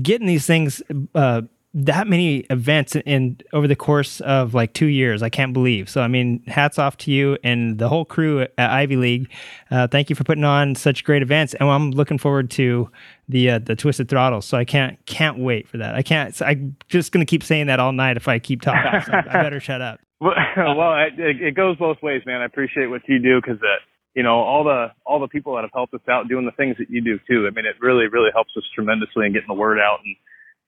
[0.00, 0.80] getting these things.
[1.12, 1.42] Uh,
[1.78, 5.90] that many events in over the course of like two years, I can't believe.
[5.90, 9.30] So, I mean, hats off to you and the whole crew at Ivy League.
[9.70, 12.90] Uh, thank you for putting on such great events, and I'm looking forward to
[13.28, 14.40] the uh, the Twisted Throttle.
[14.40, 15.94] So I can't can't wait for that.
[15.94, 16.34] I can't.
[16.34, 19.02] so I'm just gonna keep saying that all night if I keep talking.
[19.02, 20.00] So I better shut up.
[20.18, 22.40] Well, well it, it goes both ways, man.
[22.40, 23.76] I appreciate what you do because, uh,
[24.14, 26.76] you know, all the all the people that have helped us out doing the things
[26.78, 27.46] that you do too.
[27.46, 30.16] I mean, it really really helps us tremendously in getting the word out, and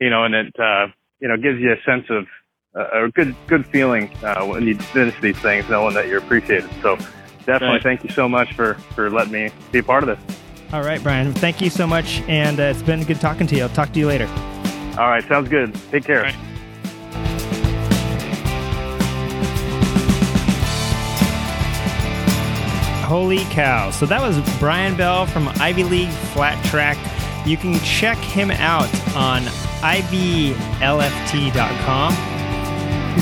[0.01, 0.89] you know, and it uh,
[1.21, 2.27] you know gives you a sense of
[2.75, 6.71] uh, a good good feeling uh, when you finish these things, knowing that you're appreciated.
[6.83, 6.97] So
[7.47, 7.83] definitely, Right.
[7.83, 10.37] thank you so much for for letting me be a part of this.
[10.73, 11.33] All right, Brian.
[11.33, 13.63] Thank you so much, and uh, it's been good talking to you.
[13.63, 14.27] I'll talk to you later.
[14.99, 15.75] All right, sounds good.
[15.91, 16.31] Take care.
[23.05, 23.91] Holy cow.
[23.91, 26.99] So that was Brian Bell from Ivy League Flat Track.
[27.47, 29.43] You can check him out on
[29.83, 30.55] ivlft.com.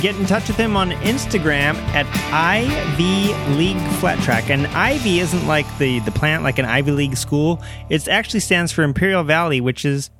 [0.00, 4.50] Get in touch with him on Instagram at Ivy League Flat Track.
[4.50, 7.62] And Ivy isn't like the, the plant, like an Ivy League school.
[7.88, 10.10] It actually stands for Imperial Valley, which is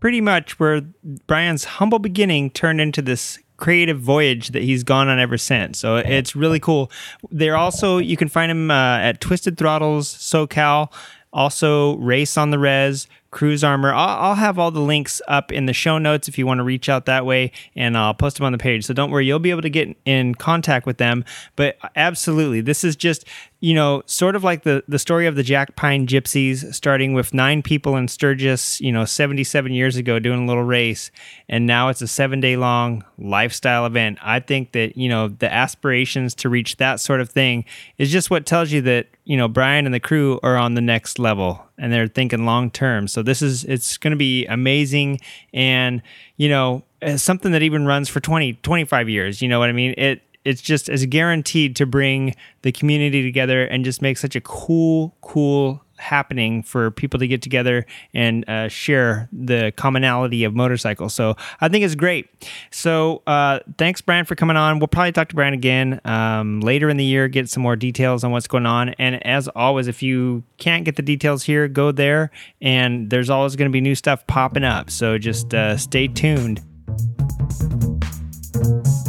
[0.00, 0.82] pretty much where
[1.26, 5.78] Brian's humble beginning turned into this creative voyage that he's gone on ever since.
[5.78, 6.90] So it's really cool.
[7.30, 10.92] They're also you can find him uh, at Twisted Throttles SoCal,
[11.32, 13.92] also Race on the Res, Cruise Armor.
[13.92, 16.64] I'll, I'll have all the links up in the show notes if you want to
[16.64, 18.86] reach out that way, and I'll post them on the page.
[18.86, 21.24] So don't worry, you'll be able to get in contact with them.
[21.56, 23.26] But uh, absolutely, this is just
[23.64, 27.32] you know, sort of like the the story of the Jack Pine Gypsies, starting with
[27.32, 31.10] nine people in Sturgis, you know, 77 years ago, doing a little race,
[31.48, 34.18] and now it's a seven day long lifestyle event.
[34.20, 37.64] I think that you know the aspirations to reach that sort of thing
[37.96, 40.82] is just what tells you that you know Brian and the crew are on the
[40.82, 43.08] next level and they're thinking long term.
[43.08, 45.20] So this is it's going to be amazing,
[45.54, 46.02] and
[46.36, 49.40] you know, eh, something that even runs for 20, 25 years.
[49.40, 49.94] You know what I mean?
[49.96, 54.40] It it's just as guaranteed to bring the community together and just make such a
[54.40, 61.14] cool, cool happening for people to get together and uh, share the commonality of motorcycles.
[61.14, 62.28] So I think it's great.
[62.70, 64.78] So uh, thanks, Brian, for coming on.
[64.78, 68.24] We'll probably talk to Brian again um, later in the year, get some more details
[68.24, 68.90] on what's going on.
[68.90, 72.30] And as always, if you can't get the details here, go there,
[72.60, 74.90] and there's always going to be new stuff popping up.
[74.90, 76.62] So just uh, stay tuned.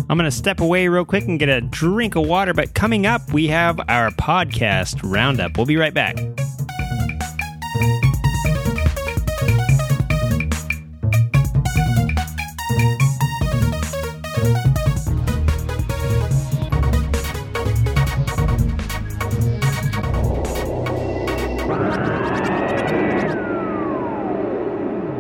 [0.08, 3.08] I'm going to step away real quick and get a drink of water, but coming
[3.08, 5.58] up, we have our podcast roundup.
[5.58, 6.18] We'll be right back.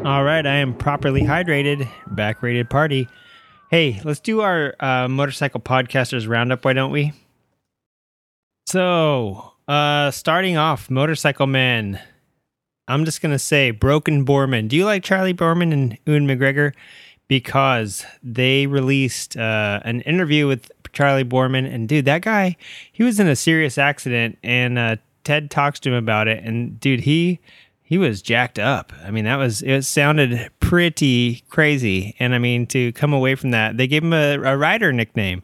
[0.06, 3.10] All right, I am properly hydrated, back rated party.
[3.76, 7.12] Hey, let's do our uh, motorcycle podcasters roundup, why don't we?
[8.68, 12.00] So, uh, starting off, Motorcycle man.
[12.88, 14.70] I'm just gonna say Broken Boorman.
[14.70, 16.72] Do you like Charley Boorman and Ewan McGregor?
[17.28, 22.56] Because they released uh, an interview with Charley Boorman, and dude, that guy,
[22.94, 24.96] he was in a serious accident, and uh,
[25.26, 27.42] Ted talks to him about it, and dude, he
[27.88, 28.92] he was jacked up.
[29.06, 32.16] I mean, that was it sounded pretty crazy.
[32.20, 35.44] And I mean, to come away from that, they gave him a, a rider nickname.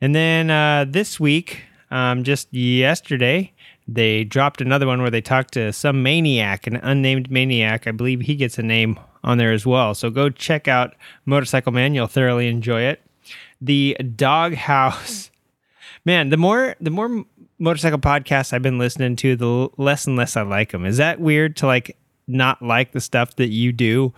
[0.00, 3.52] And then uh, this week, um, just yesterday,
[3.86, 7.86] they dropped another one where they talked to some maniac, an unnamed maniac.
[7.86, 9.94] I believe he gets a name on there as well.
[9.94, 10.94] So go check out
[11.26, 11.94] Motorcycle Man.
[11.94, 13.02] You'll thoroughly enjoy it.
[13.60, 15.30] The Doghouse.
[16.06, 17.24] Man, the more the more
[17.58, 20.84] motorcycle podcasts I've been listening to, the less and less I like them.
[20.84, 24.12] Is that weird to like not like the stuff that you do?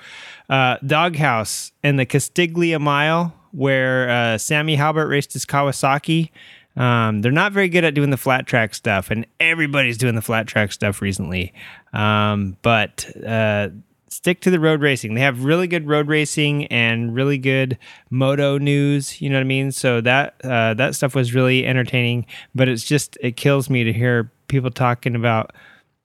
[0.49, 6.31] Uh, Doghouse and the Castiglia Mile, where uh, Sammy Halbert raced his Kawasaki.
[6.77, 10.23] Um, they're not very good at doing the flat track stuff, and everybody's doing the
[10.23, 11.55] flat track stuff recently.
[11.95, 13.69] Um, but uh,
[14.09, 15.15] stick to the road racing.
[15.15, 17.79] They have really good road racing and really good
[18.11, 19.21] moto news.
[19.21, 19.73] You know what I mean?
[19.73, 22.27] So that uh, that stuff was really entertaining.
[22.55, 25.53] But it's just it kills me to hear people talking about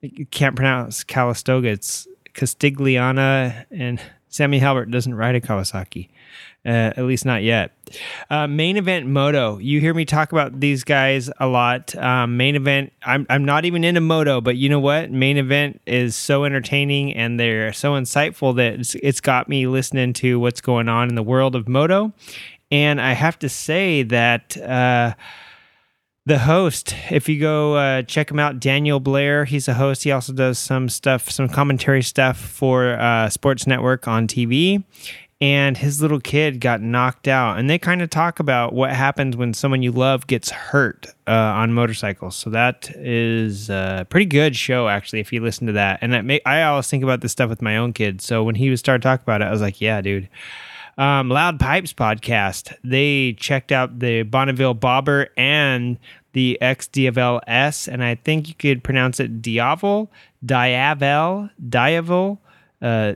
[0.00, 1.68] you can't pronounce Calistoga.
[1.68, 6.08] It's Castigliana, and Sammy Halbert doesn't ride a Kawasaki.
[6.64, 7.72] Uh, at least not yet.
[8.30, 9.58] Uh, main event moto.
[9.58, 11.92] You hear me talk about these guys a lot.
[11.96, 12.92] Um, main event.
[13.02, 15.10] I'm I'm not even into moto, but you know what?
[15.10, 20.12] Main event is so entertaining and they're so insightful that it's, it's got me listening
[20.14, 22.12] to what's going on in the world of moto.
[22.70, 24.56] And I have to say that.
[24.56, 25.14] Uh,
[26.24, 30.04] the host, if you go uh, check him out, Daniel Blair, he's a host.
[30.04, 34.84] He also does some stuff, some commentary stuff for uh, Sports Network on TV
[35.42, 37.58] and his little kid got knocked out.
[37.58, 41.32] And they kind of talk about what happens when someone you love gets hurt uh,
[41.32, 42.36] on motorcycles.
[42.36, 45.98] So that is a pretty good show, actually, if you listen to that.
[46.00, 48.24] And may, I always think about this stuff with my own kids.
[48.24, 50.28] So when he was started talking about it, I was like, yeah, dude.
[50.96, 52.72] Um, Loud Pipes podcast.
[52.84, 55.98] They checked out the Bonneville Bobber and
[56.34, 60.08] the XDiavel S, and I think you could pronounce it Diavel,
[60.46, 62.40] Diavel, Diavel,
[62.80, 63.14] uh,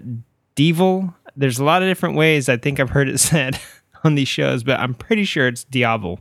[0.57, 3.59] Devil there's a lot of different ways I think I've heard it said
[4.05, 6.19] on these shows, but I'm pretty sure it's Diablo.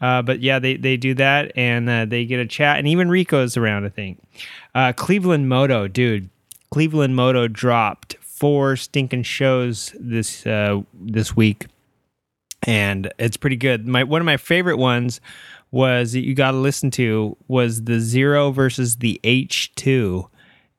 [0.00, 3.08] Uh, but yeah, they, they do that and uh, they get a chat, and even
[3.08, 4.22] Rico's around, I think.
[4.74, 6.28] Uh, Cleveland Moto, dude.
[6.70, 11.66] Cleveland Moto dropped four stinking shows this uh, this week,
[12.64, 13.86] and it's pretty good.
[13.86, 15.20] My one of my favorite ones
[15.70, 20.28] was that you got to listen to was the Zero versus the H two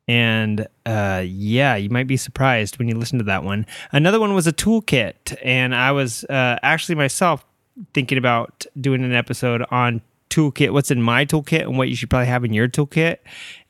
[0.08, 3.66] and uh, yeah, you might be surprised when you listen to that one.
[3.92, 7.46] Another one was a toolkit, and I was uh, actually myself
[7.94, 12.10] thinking about doing an episode on toolkit, what's in my toolkit, and what you should
[12.10, 13.18] probably have in your toolkit.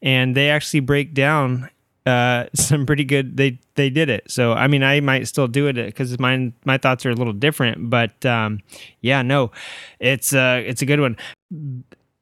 [0.02, 1.70] And they actually break down
[2.06, 3.38] uh, some pretty good.
[3.38, 4.30] They they did it.
[4.30, 7.34] So I mean, I might still do it because mine my thoughts are a little
[7.34, 7.90] different.
[7.90, 8.62] But um,
[9.02, 9.52] yeah, no,
[10.00, 11.18] it's uh, it's a good one.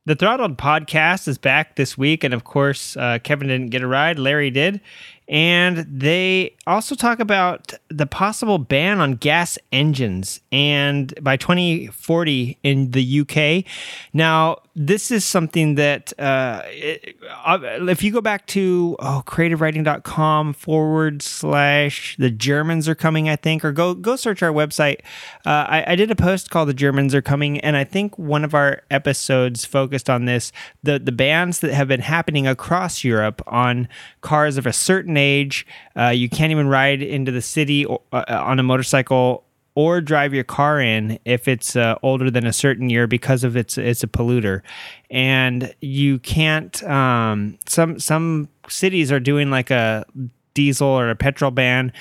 [0.07, 3.87] The Throttled podcast is back this week, and of course, uh, Kevin didn't get a
[3.87, 4.19] ride.
[4.19, 4.79] Larry did,
[5.27, 12.91] and they also talk about the possible ban on gas engines and by 2040 in
[12.91, 13.65] the UK.
[14.13, 16.61] Now, this is something that uh,
[17.45, 23.37] uh, if you go back to oh, creativewriting.com forward slash the Germans are coming, I
[23.37, 24.99] think, or go go search our website.
[25.45, 28.43] Uh, I, I did a post called "The Germans Are Coming," and I think one
[28.43, 30.51] of our episodes focused on this
[30.83, 33.87] the the bans that have been happening across Europe on
[34.19, 35.65] cars of a certain age.
[35.97, 40.33] Uh, you can't even ride into the city or, uh, on a motorcycle or drive
[40.33, 44.03] your car in if it's uh, older than a certain year because of its it's
[44.03, 44.61] a polluter,
[45.11, 46.81] and you can't.
[46.83, 50.05] Um, some some cities are doing like a
[50.53, 51.91] diesel or a petrol ban.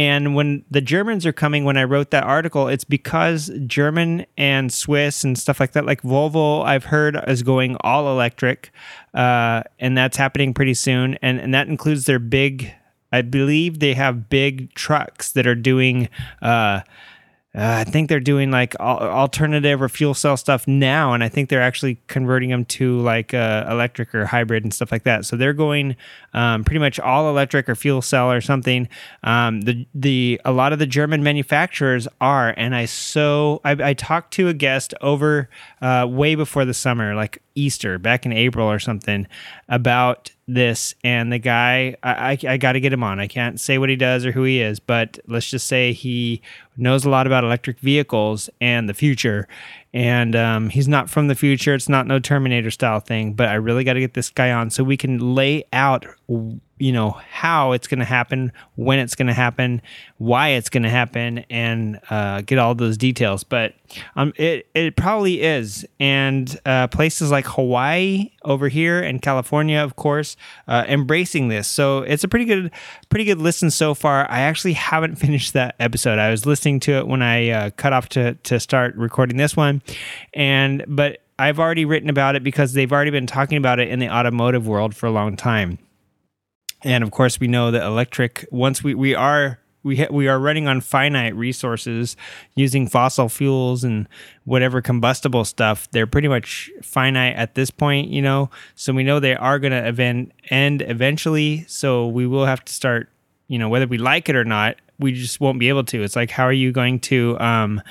[0.00, 4.72] And when the Germans are coming, when I wrote that article, it's because German and
[4.72, 8.72] Swiss and stuff like that, like Volvo, I've heard is going all electric,
[9.12, 11.18] uh, and that's happening pretty soon.
[11.20, 12.72] And and that includes their big
[13.12, 16.08] I believe they have big trucks that are doing.
[16.40, 16.80] Uh,
[17.52, 21.48] uh, I think they're doing like alternative or fuel cell stuff now, and I think
[21.48, 25.24] they're actually converting them to like uh, electric or hybrid and stuff like that.
[25.24, 25.96] So they're going
[26.32, 28.88] um, pretty much all electric or fuel cell or something.
[29.24, 33.94] Um, the the a lot of the German manufacturers are, and I so I, I
[33.94, 35.50] talked to a guest over
[35.80, 39.26] uh, way before the summer, like Easter, back in April or something,
[39.68, 40.94] about this.
[41.02, 43.18] And the guy, I, I, I got to get him on.
[43.20, 46.42] I can't say what he does or who he is, but let's just say he
[46.76, 49.48] knows a lot about electric vehicles and the future.
[49.92, 51.74] and um, he's not from the future.
[51.74, 54.70] It's not no Terminator style thing, but I really got to get this guy on
[54.70, 56.06] so we can lay out
[56.80, 59.82] you know how it's going to happen when it's going to happen
[60.20, 63.42] why it's going to happen and uh, get all those details.
[63.42, 63.74] But
[64.16, 65.86] um, it, it probably is.
[65.98, 70.36] And uh, places like hawaii over here and california of course
[70.68, 71.68] uh, embracing this.
[71.68, 72.70] So it's a pretty good
[73.08, 74.30] pretty good listen so far.
[74.30, 76.18] I actually haven't finished that episode.
[76.18, 79.56] I was listening to it when i uh, cut off to, to start recording this
[79.56, 79.82] one.
[80.34, 83.98] And but i've already written about it because they've already been talking about it in
[83.98, 85.78] the automotive world for a long time
[86.82, 90.38] and of course we know that electric once we, we are we ha- we are
[90.38, 92.16] running on finite resources
[92.54, 94.08] using fossil fuels and
[94.44, 98.50] whatever combustible stuff they're pretty much finite at this point you know?
[98.74, 101.64] So we know they are going to event end eventually.
[101.68, 103.08] So we will have to start
[103.48, 106.02] you know whether we like it or not we just won't be able to.
[106.02, 107.82] It's like how are you going to um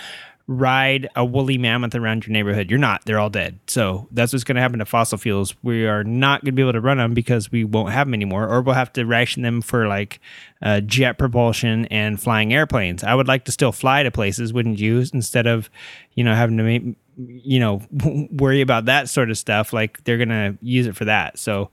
[0.50, 2.72] ride a woolly mammoth around your neighborhood.
[2.72, 3.06] You're not.
[3.06, 3.60] They're all dead.
[3.68, 5.54] So that's what's going to happen to fossil fuels.
[5.62, 8.16] We are not going to be able to run them because we won't have them
[8.16, 10.20] anymore, or we'll have to ration them for like
[10.64, 13.04] uh, jet propulsion and flying airplanes.
[13.04, 15.06] I would like to still fly to places, wouldn't you?
[15.14, 15.70] Instead of,
[16.16, 17.84] you know, having to make, you know,
[18.32, 19.72] worry about that sort of stuff.
[19.72, 21.38] Like they're going to use it for that.
[21.38, 21.70] So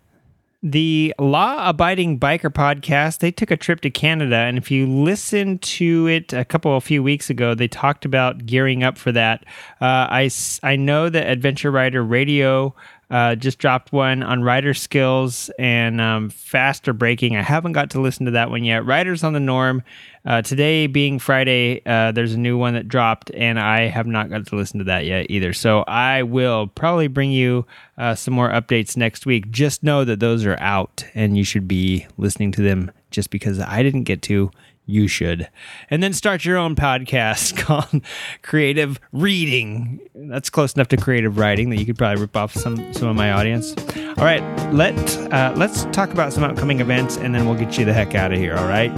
[0.62, 5.59] the law abiding biker podcast they took a trip to canada and if you listen
[5.59, 9.45] to it a couple a few weeks ago they talked about gearing up for that.
[9.81, 10.31] Uh, I,
[10.62, 12.74] I know that adventure rider radio
[13.11, 17.37] uh, just dropped one on rider skills and um, faster braking.
[17.37, 18.85] I haven't got to listen to that one yet.
[18.85, 19.83] Riders on the Norm.
[20.24, 24.28] Uh, today being Friday, uh, there's a new one that dropped, and I have not
[24.28, 25.53] got to listen to that yet either.
[25.53, 27.65] So I will probably bring you
[27.97, 29.51] uh, some more updates next week.
[29.51, 33.61] Just know that those are out, and you should be listening to them just because
[33.61, 34.51] I didn't get to
[34.86, 35.48] you should.
[35.90, 38.02] And then start your own podcast called
[38.42, 40.00] Creative Reading.
[40.14, 43.16] That's close enough to creative writing that you could probably rip off some some of
[43.16, 43.74] my audience.
[44.16, 44.42] All right,
[44.72, 44.96] let
[45.32, 48.32] uh, let's talk about some upcoming events, and then we'll get you the heck out
[48.32, 48.54] of here.
[48.54, 48.92] All right.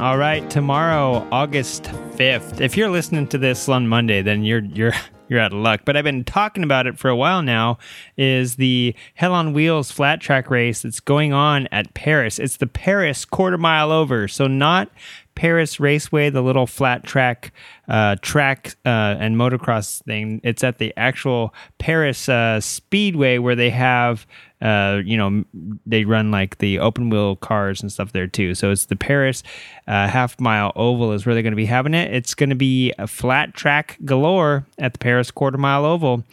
[0.00, 1.86] All right, tomorrow, August
[2.22, 2.60] 5th.
[2.60, 4.92] If you're listening to this on Monday, then you're you're
[5.28, 5.80] you're out of luck.
[5.84, 7.78] But I've been talking about it for a while now.
[8.16, 12.38] Is the Hell on Wheels flat track race that's going on at Perris?
[12.38, 14.88] It's the Perris quarter mile over, so not
[15.34, 17.52] Perris Raceway, the little flat track
[17.88, 20.40] uh, track uh, and motocross thing.
[20.44, 24.28] It's at the actual Perris uh, Speedway where they have,
[24.62, 25.44] uh, you know,
[25.84, 28.54] they run like the open wheel cars and stuff there too.
[28.54, 29.42] So it's the Perris
[29.88, 32.14] uh, half mile oval is where they're going to be having it.
[32.14, 36.24] It's going to be a flat track galore at the Perris quarter mile oval.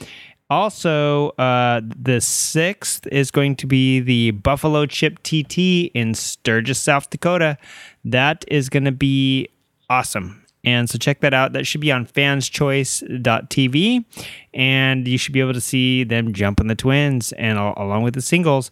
[0.51, 7.10] Also, uh, the sixth is going to be the Buffalo Chip TT in Sturgis, South
[7.11, 7.57] Dakota.
[8.03, 9.49] That is going to be
[9.89, 10.43] awesome.
[10.69, 11.53] And so check that out.
[11.53, 14.05] That should be on fanschoice.tv.
[14.53, 18.21] And you should be able to see them jumping the twins and along with the
[18.21, 18.69] singles.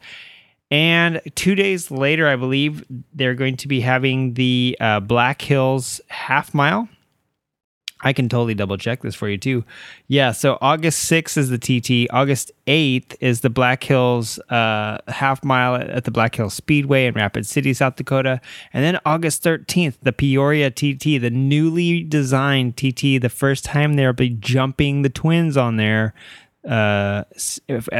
[0.69, 5.99] And two days later, I believe they're going to be having the uh, Black Hills
[6.09, 6.87] half mile
[8.01, 9.63] I can totally double check this for you too.
[10.07, 12.11] Yeah, so August 6th is the TT.
[12.13, 17.15] August 8th is the Black Hills uh, half mile at the Black Hills Speedway in
[17.15, 18.39] Rapid City, South Dakota.
[18.71, 24.13] And then August 13th, the Peoria TT, the newly designed TT, the first time they'll
[24.13, 26.13] be jumping the twins on there
[26.67, 27.23] uh,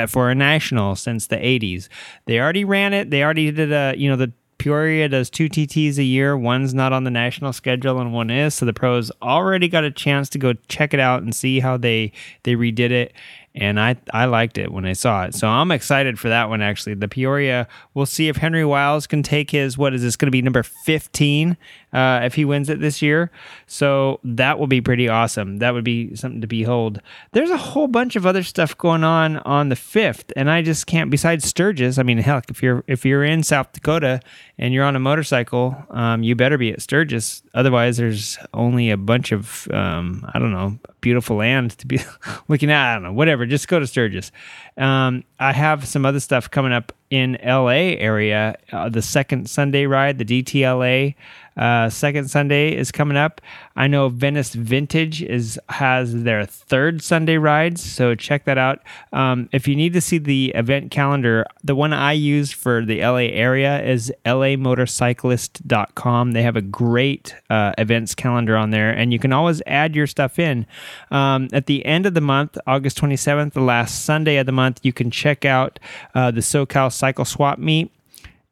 [0.07, 1.87] for a national since the 80s.
[2.25, 3.09] They already ran it.
[3.09, 6.35] They already did a, you know, the Peoria does two TTs a year.
[6.37, 8.55] One's not on the national schedule and one is.
[8.55, 11.77] So the pros already got a chance to go check it out and see how
[11.77, 12.11] they
[12.43, 13.13] they redid it
[13.55, 15.33] and I I liked it when I saw it.
[15.33, 16.93] So I'm excited for that one actually.
[16.93, 20.31] The Peoria, we'll see if Henry Wiles can take his what is this going to
[20.31, 21.57] be number 15
[21.93, 23.31] uh, if he wins it this year.
[23.65, 25.57] So that will be pretty awesome.
[25.57, 27.01] That would be something to behold.
[27.31, 30.85] There's a whole bunch of other stuff going on on the 5th and I just
[30.85, 31.97] can't besides Sturgis.
[31.97, 34.19] I mean, heck, if you're if you're in South Dakota
[34.59, 37.41] and you're on a motorcycle, um, you better be at Sturgis.
[37.53, 41.99] Otherwise, there's only a bunch of um, I don't know, beautiful land to be
[42.47, 42.91] looking at.
[42.91, 43.45] I don't know, whatever.
[43.45, 44.31] Just go to Sturgis.
[44.77, 48.55] Um, I have some other stuff coming up in LA area.
[48.71, 51.15] Uh, the second Sunday ride, the DTLA
[51.57, 53.41] uh, second Sunday is coming up.
[53.75, 58.79] I know Venice Vintage is has their third Sunday rides, so check that out.
[59.11, 63.01] Um, if you need to see the event calendar, the one I use for the
[63.01, 66.31] LA area is lamotorcyclist.com.
[66.31, 70.05] They have a great uh, events calendar on there, and you can always add your
[70.05, 70.67] stuff in.
[71.09, 74.81] Um, at the end of the month, August 27th, the last Sunday of the month,
[74.83, 75.79] you can check out
[76.13, 77.91] uh, the SoCal Cycle Swap Meet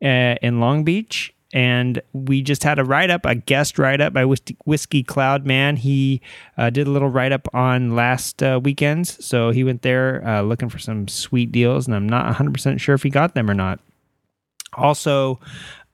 [0.04, 1.34] uh, in Long Beach.
[1.54, 5.78] And we just had a write up, a guest write up by Whiskey, Cloud Man.
[5.78, 6.20] He
[6.58, 9.24] uh, did a little write up on last uh, weekends.
[9.26, 12.94] So he went there uh, looking for some sweet deals, and I'm not 100% sure
[12.94, 13.80] if he got them or not.
[14.74, 15.40] Also,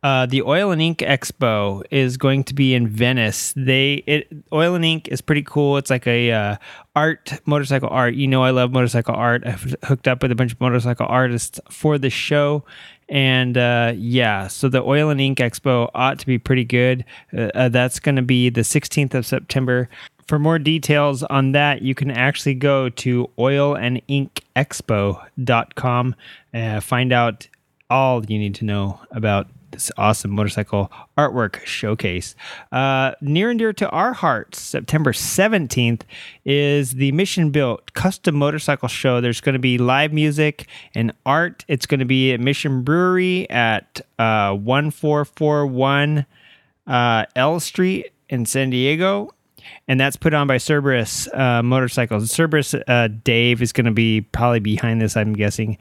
[0.03, 3.53] uh, the Oil and Ink Expo is going to be in Venice.
[3.55, 5.77] They it Oil and Ink is pretty cool.
[5.77, 6.55] It's like a uh,
[6.95, 8.15] art motorcycle art.
[8.15, 9.43] You know, I love motorcycle art.
[9.45, 12.63] I've hooked up with a bunch of motorcycle artists for the show,
[13.09, 17.05] and uh, yeah, so the Oil and Ink Expo ought to be pretty good.
[17.35, 19.89] Uh, uh, that's going to be the 16th of September.
[20.27, 26.15] For more details on that, you can actually go to oilandinkexpo.com
[26.53, 27.47] and find out
[27.89, 32.35] all you need to know about this awesome motorcycle artwork showcase.
[32.71, 36.01] Uh, near and dear to our hearts, September 17th
[36.45, 39.21] is the Mission Built Custom Motorcycle Show.
[39.21, 41.65] There's going to be live music and art.
[41.67, 46.25] It's going to be at Mission Brewery at uh, 1441
[46.87, 49.31] uh, L Street in San Diego
[49.87, 52.31] and that's put on by Cerberus uh, Motorcycles.
[52.31, 55.77] Cerberus uh, Dave is going to be probably behind this, I'm guessing.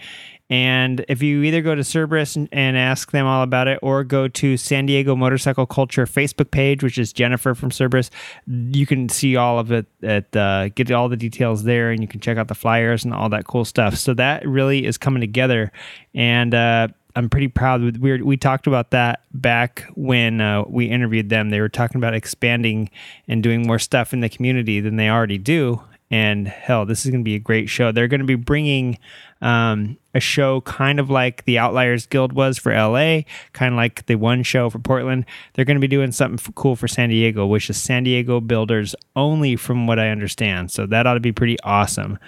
[0.51, 4.03] And if you either go to Cerberus and, and, ask them all about it, or
[4.03, 8.11] go to San Diego Motorcycle Culture Facebook page, which is Jennifer from Cerberus,
[8.47, 9.87] you can see all of it.
[10.03, 13.15] At uh, get all the details there, and you can check out the flyers and
[13.15, 13.97] all that cool stuff.
[13.97, 15.71] So that really is coming together,
[16.15, 17.99] and uh, I'm pretty proud.
[17.99, 21.51] We we talked about that back when uh, we interviewed them.
[21.51, 22.91] They were talking about expanding
[23.29, 25.83] and doing more stuff in the community than they already do.
[26.11, 27.93] And hell, this is going to be a great show.
[27.93, 28.99] They're going to be bringing
[29.41, 33.21] um, a show kind of like the Outliers Guild was for LA,
[33.53, 35.25] kind of like the one show for Portland.
[35.55, 38.95] They're going to be doing something cool for San Diego, which is San Diego builders
[39.15, 40.71] only, from what I understand.
[40.71, 42.19] So that ought to be pretty awesome.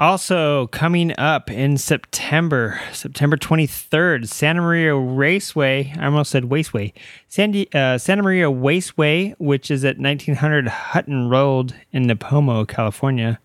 [0.00, 6.94] Also, coming up in September, September 23rd, Santa Maria Raceway, I almost said Wasteway,
[7.28, 13.40] Sandy, uh, Santa Maria Wasteway, which is at 1900 Hutton Road in Nipomo, California.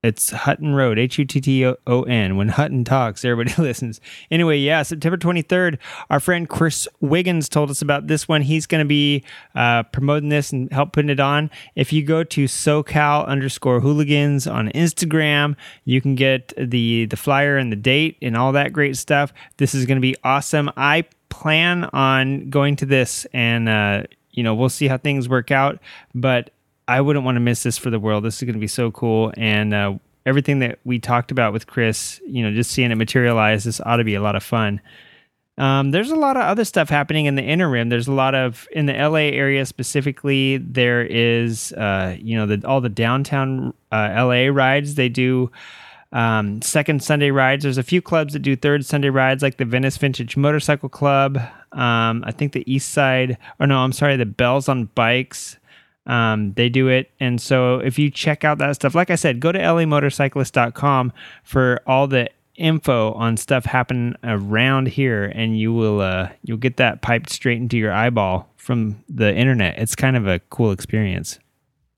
[0.00, 2.36] It's Hutton Road, H U T T O N.
[2.36, 4.00] When Hutton talks, everybody listens.
[4.30, 8.42] Anyway, yeah, September 23rd, our friend Chris Wiggins told us about this one.
[8.42, 9.24] He's going to be
[9.56, 11.50] uh, promoting this and help putting it on.
[11.74, 17.56] If you go to SoCal underscore hooligans on Instagram, you can get the, the flyer
[17.56, 19.32] and the date and all that great stuff.
[19.56, 20.70] This is going to be awesome.
[20.76, 25.50] I plan on going to this and, uh, you know, we'll see how things work
[25.50, 25.80] out.
[26.14, 26.50] But
[26.88, 28.24] I wouldn't want to miss this for the world.
[28.24, 29.32] This is going to be so cool.
[29.36, 33.64] And uh, everything that we talked about with Chris, you know, just seeing it materialize,
[33.64, 34.80] this ought to be a lot of fun.
[35.58, 37.88] Um, there's a lot of other stuff happening in the inner rim.
[37.88, 40.56] There's a lot of in the LA area specifically.
[40.56, 44.94] There is, uh, you know, the, all the downtown uh, LA rides.
[44.94, 45.50] They do
[46.12, 47.64] um, second Sunday rides.
[47.64, 51.38] There's a few clubs that do third Sunday rides, like the Venice Vintage Motorcycle Club.
[51.72, 55.58] Um, I think the East Side, or no, I'm sorry, the Bells on Bikes.
[56.08, 57.10] Um, they do it.
[57.20, 61.12] And so if you check out that stuff, like I said, go to lamotorcyclist.com
[61.44, 66.76] for all the info on stuff happening around here and you will uh, you'll get
[66.78, 69.78] that piped straight into your eyeball from the internet.
[69.78, 71.38] It's kind of a cool experience.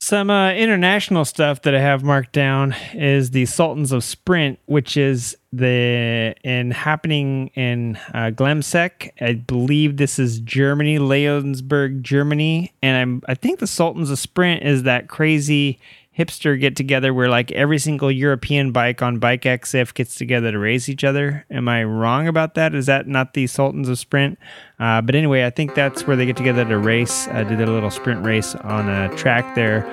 [0.03, 4.97] Some uh, international stuff that I have marked down is the Sultans of Sprint, which
[4.97, 9.11] is the in happening in uh, Glemseck.
[9.21, 14.63] I believe this is Germany, Leonsberg, Germany, and I'm I think the Sultans of Sprint
[14.63, 15.79] is that crazy
[16.19, 20.59] hipster get together where like every single European bike on Bike EXIF gets together to
[20.59, 21.47] race each other.
[21.51, 22.75] Am I wrong about that?
[22.75, 24.39] Is that not the Sultans of Sprint?
[24.79, 27.67] Uh, but anyway, I think that's where they get together to race, uh, do their
[27.67, 29.87] little sprint race on a track there.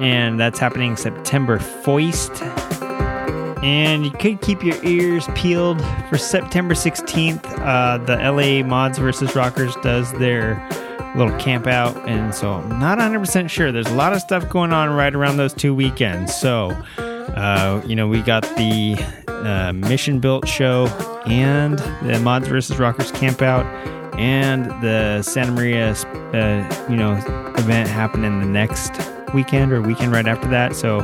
[0.00, 2.80] And that's happening September 1st.
[3.62, 7.44] And you could keep your ears peeled for September 16th.
[7.58, 10.56] Uh, the LA Mods versus Rockers does their
[11.16, 11.96] little camp out.
[12.08, 13.72] And so I'm not 100% sure.
[13.72, 16.34] There's a lot of stuff going on right around those two weekends.
[16.34, 18.96] So, uh, you know, we got the
[19.28, 20.86] uh, Mission Built show
[21.26, 23.66] and the Mods versus Rockers camp out
[24.18, 27.12] and the Santa Maria, uh, you know,
[27.56, 28.92] event happening the next
[29.32, 30.76] weekend or weekend right after that.
[30.76, 31.00] So,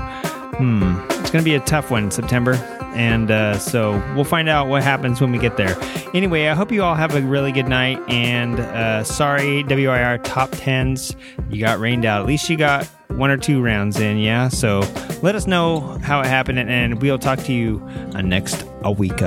[0.56, 2.54] hmm, it's going to be a tough one September.
[2.94, 5.76] And uh, so we'll find out what happens when we get there.
[6.14, 8.00] Anyway, I hope you all have a really good night.
[8.08, 11.14] And uh, sorry, WIR top 10s,
[11.50, 12.22] you got rained out.
[12.22, 14.48] At least you got one or two rounds in, yeah?
[14.48, 14.80] So
[15.22, 19.20] let us know how it happened, and we'll talk to you uh, next a week.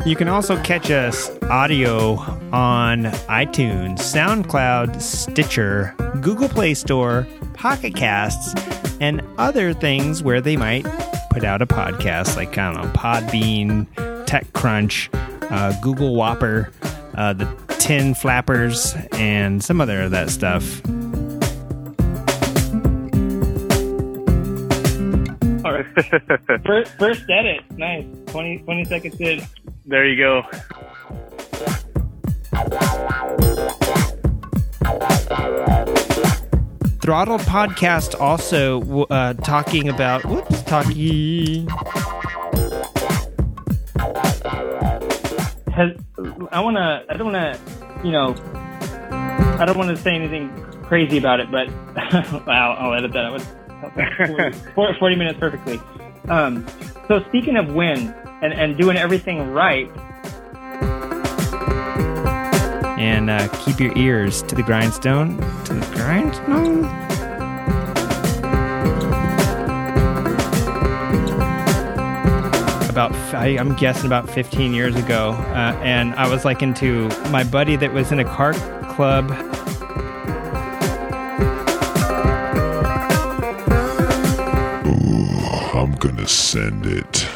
[0.06, 2.16] You can also catch us audio
[2.52, 8.54] on iTunes, SoundCloud, Stitcher, Google Play Store, Pocket Casts,
[9.00, 10.86] and other things where they might
[11.30, 13.86] put out a podcast like, I don't know, Podbean,
[14.28, 15.08] TechCrunch,
[15.50, 16.70] uh, Google Whopper,
[17.16, 17.46] uh, the
[17.78, 20.84] Tin Flappers, and some other of that stuff.
[25.64, 25.86] All right.
[26.66, 27.64] first, first edit.
[27.78, 28.04] Nice.
[28.26, 29.40] 20, 20 seconds in.
[29.86, 30.42] There you go.
[37.00, 41.66] Throttle podcast also uh, talking about whoops talking.
[45.78, 47.04] I want to.
[47.08, 48.00] I don't want to.
[48.04, 48.34] You know.
[49.58, 50.50] I don't want to say anything
[50.82, 51.68] crazy about it, but
[52.48, 53.42] I'll, I'll edit that out.
[54.74, 55.80] 40, 40 minutes perfectly.
[56.28, 56.66] Um,
[57.06, 59.90] so speaking of win and, and doing everything right.
[62.98, 65.36] And uh, keep your ears to the grindstone.
[65.64, 67.07] To the grindstone?
[72.98, 75.30] About, I, I'm guessing about 15 years ago.
[75.30, 78.54] Uh, and I was like into my buddy that was in a car
[78.94, 79.30] club
[85.74, 87.28] I'm gonna send it.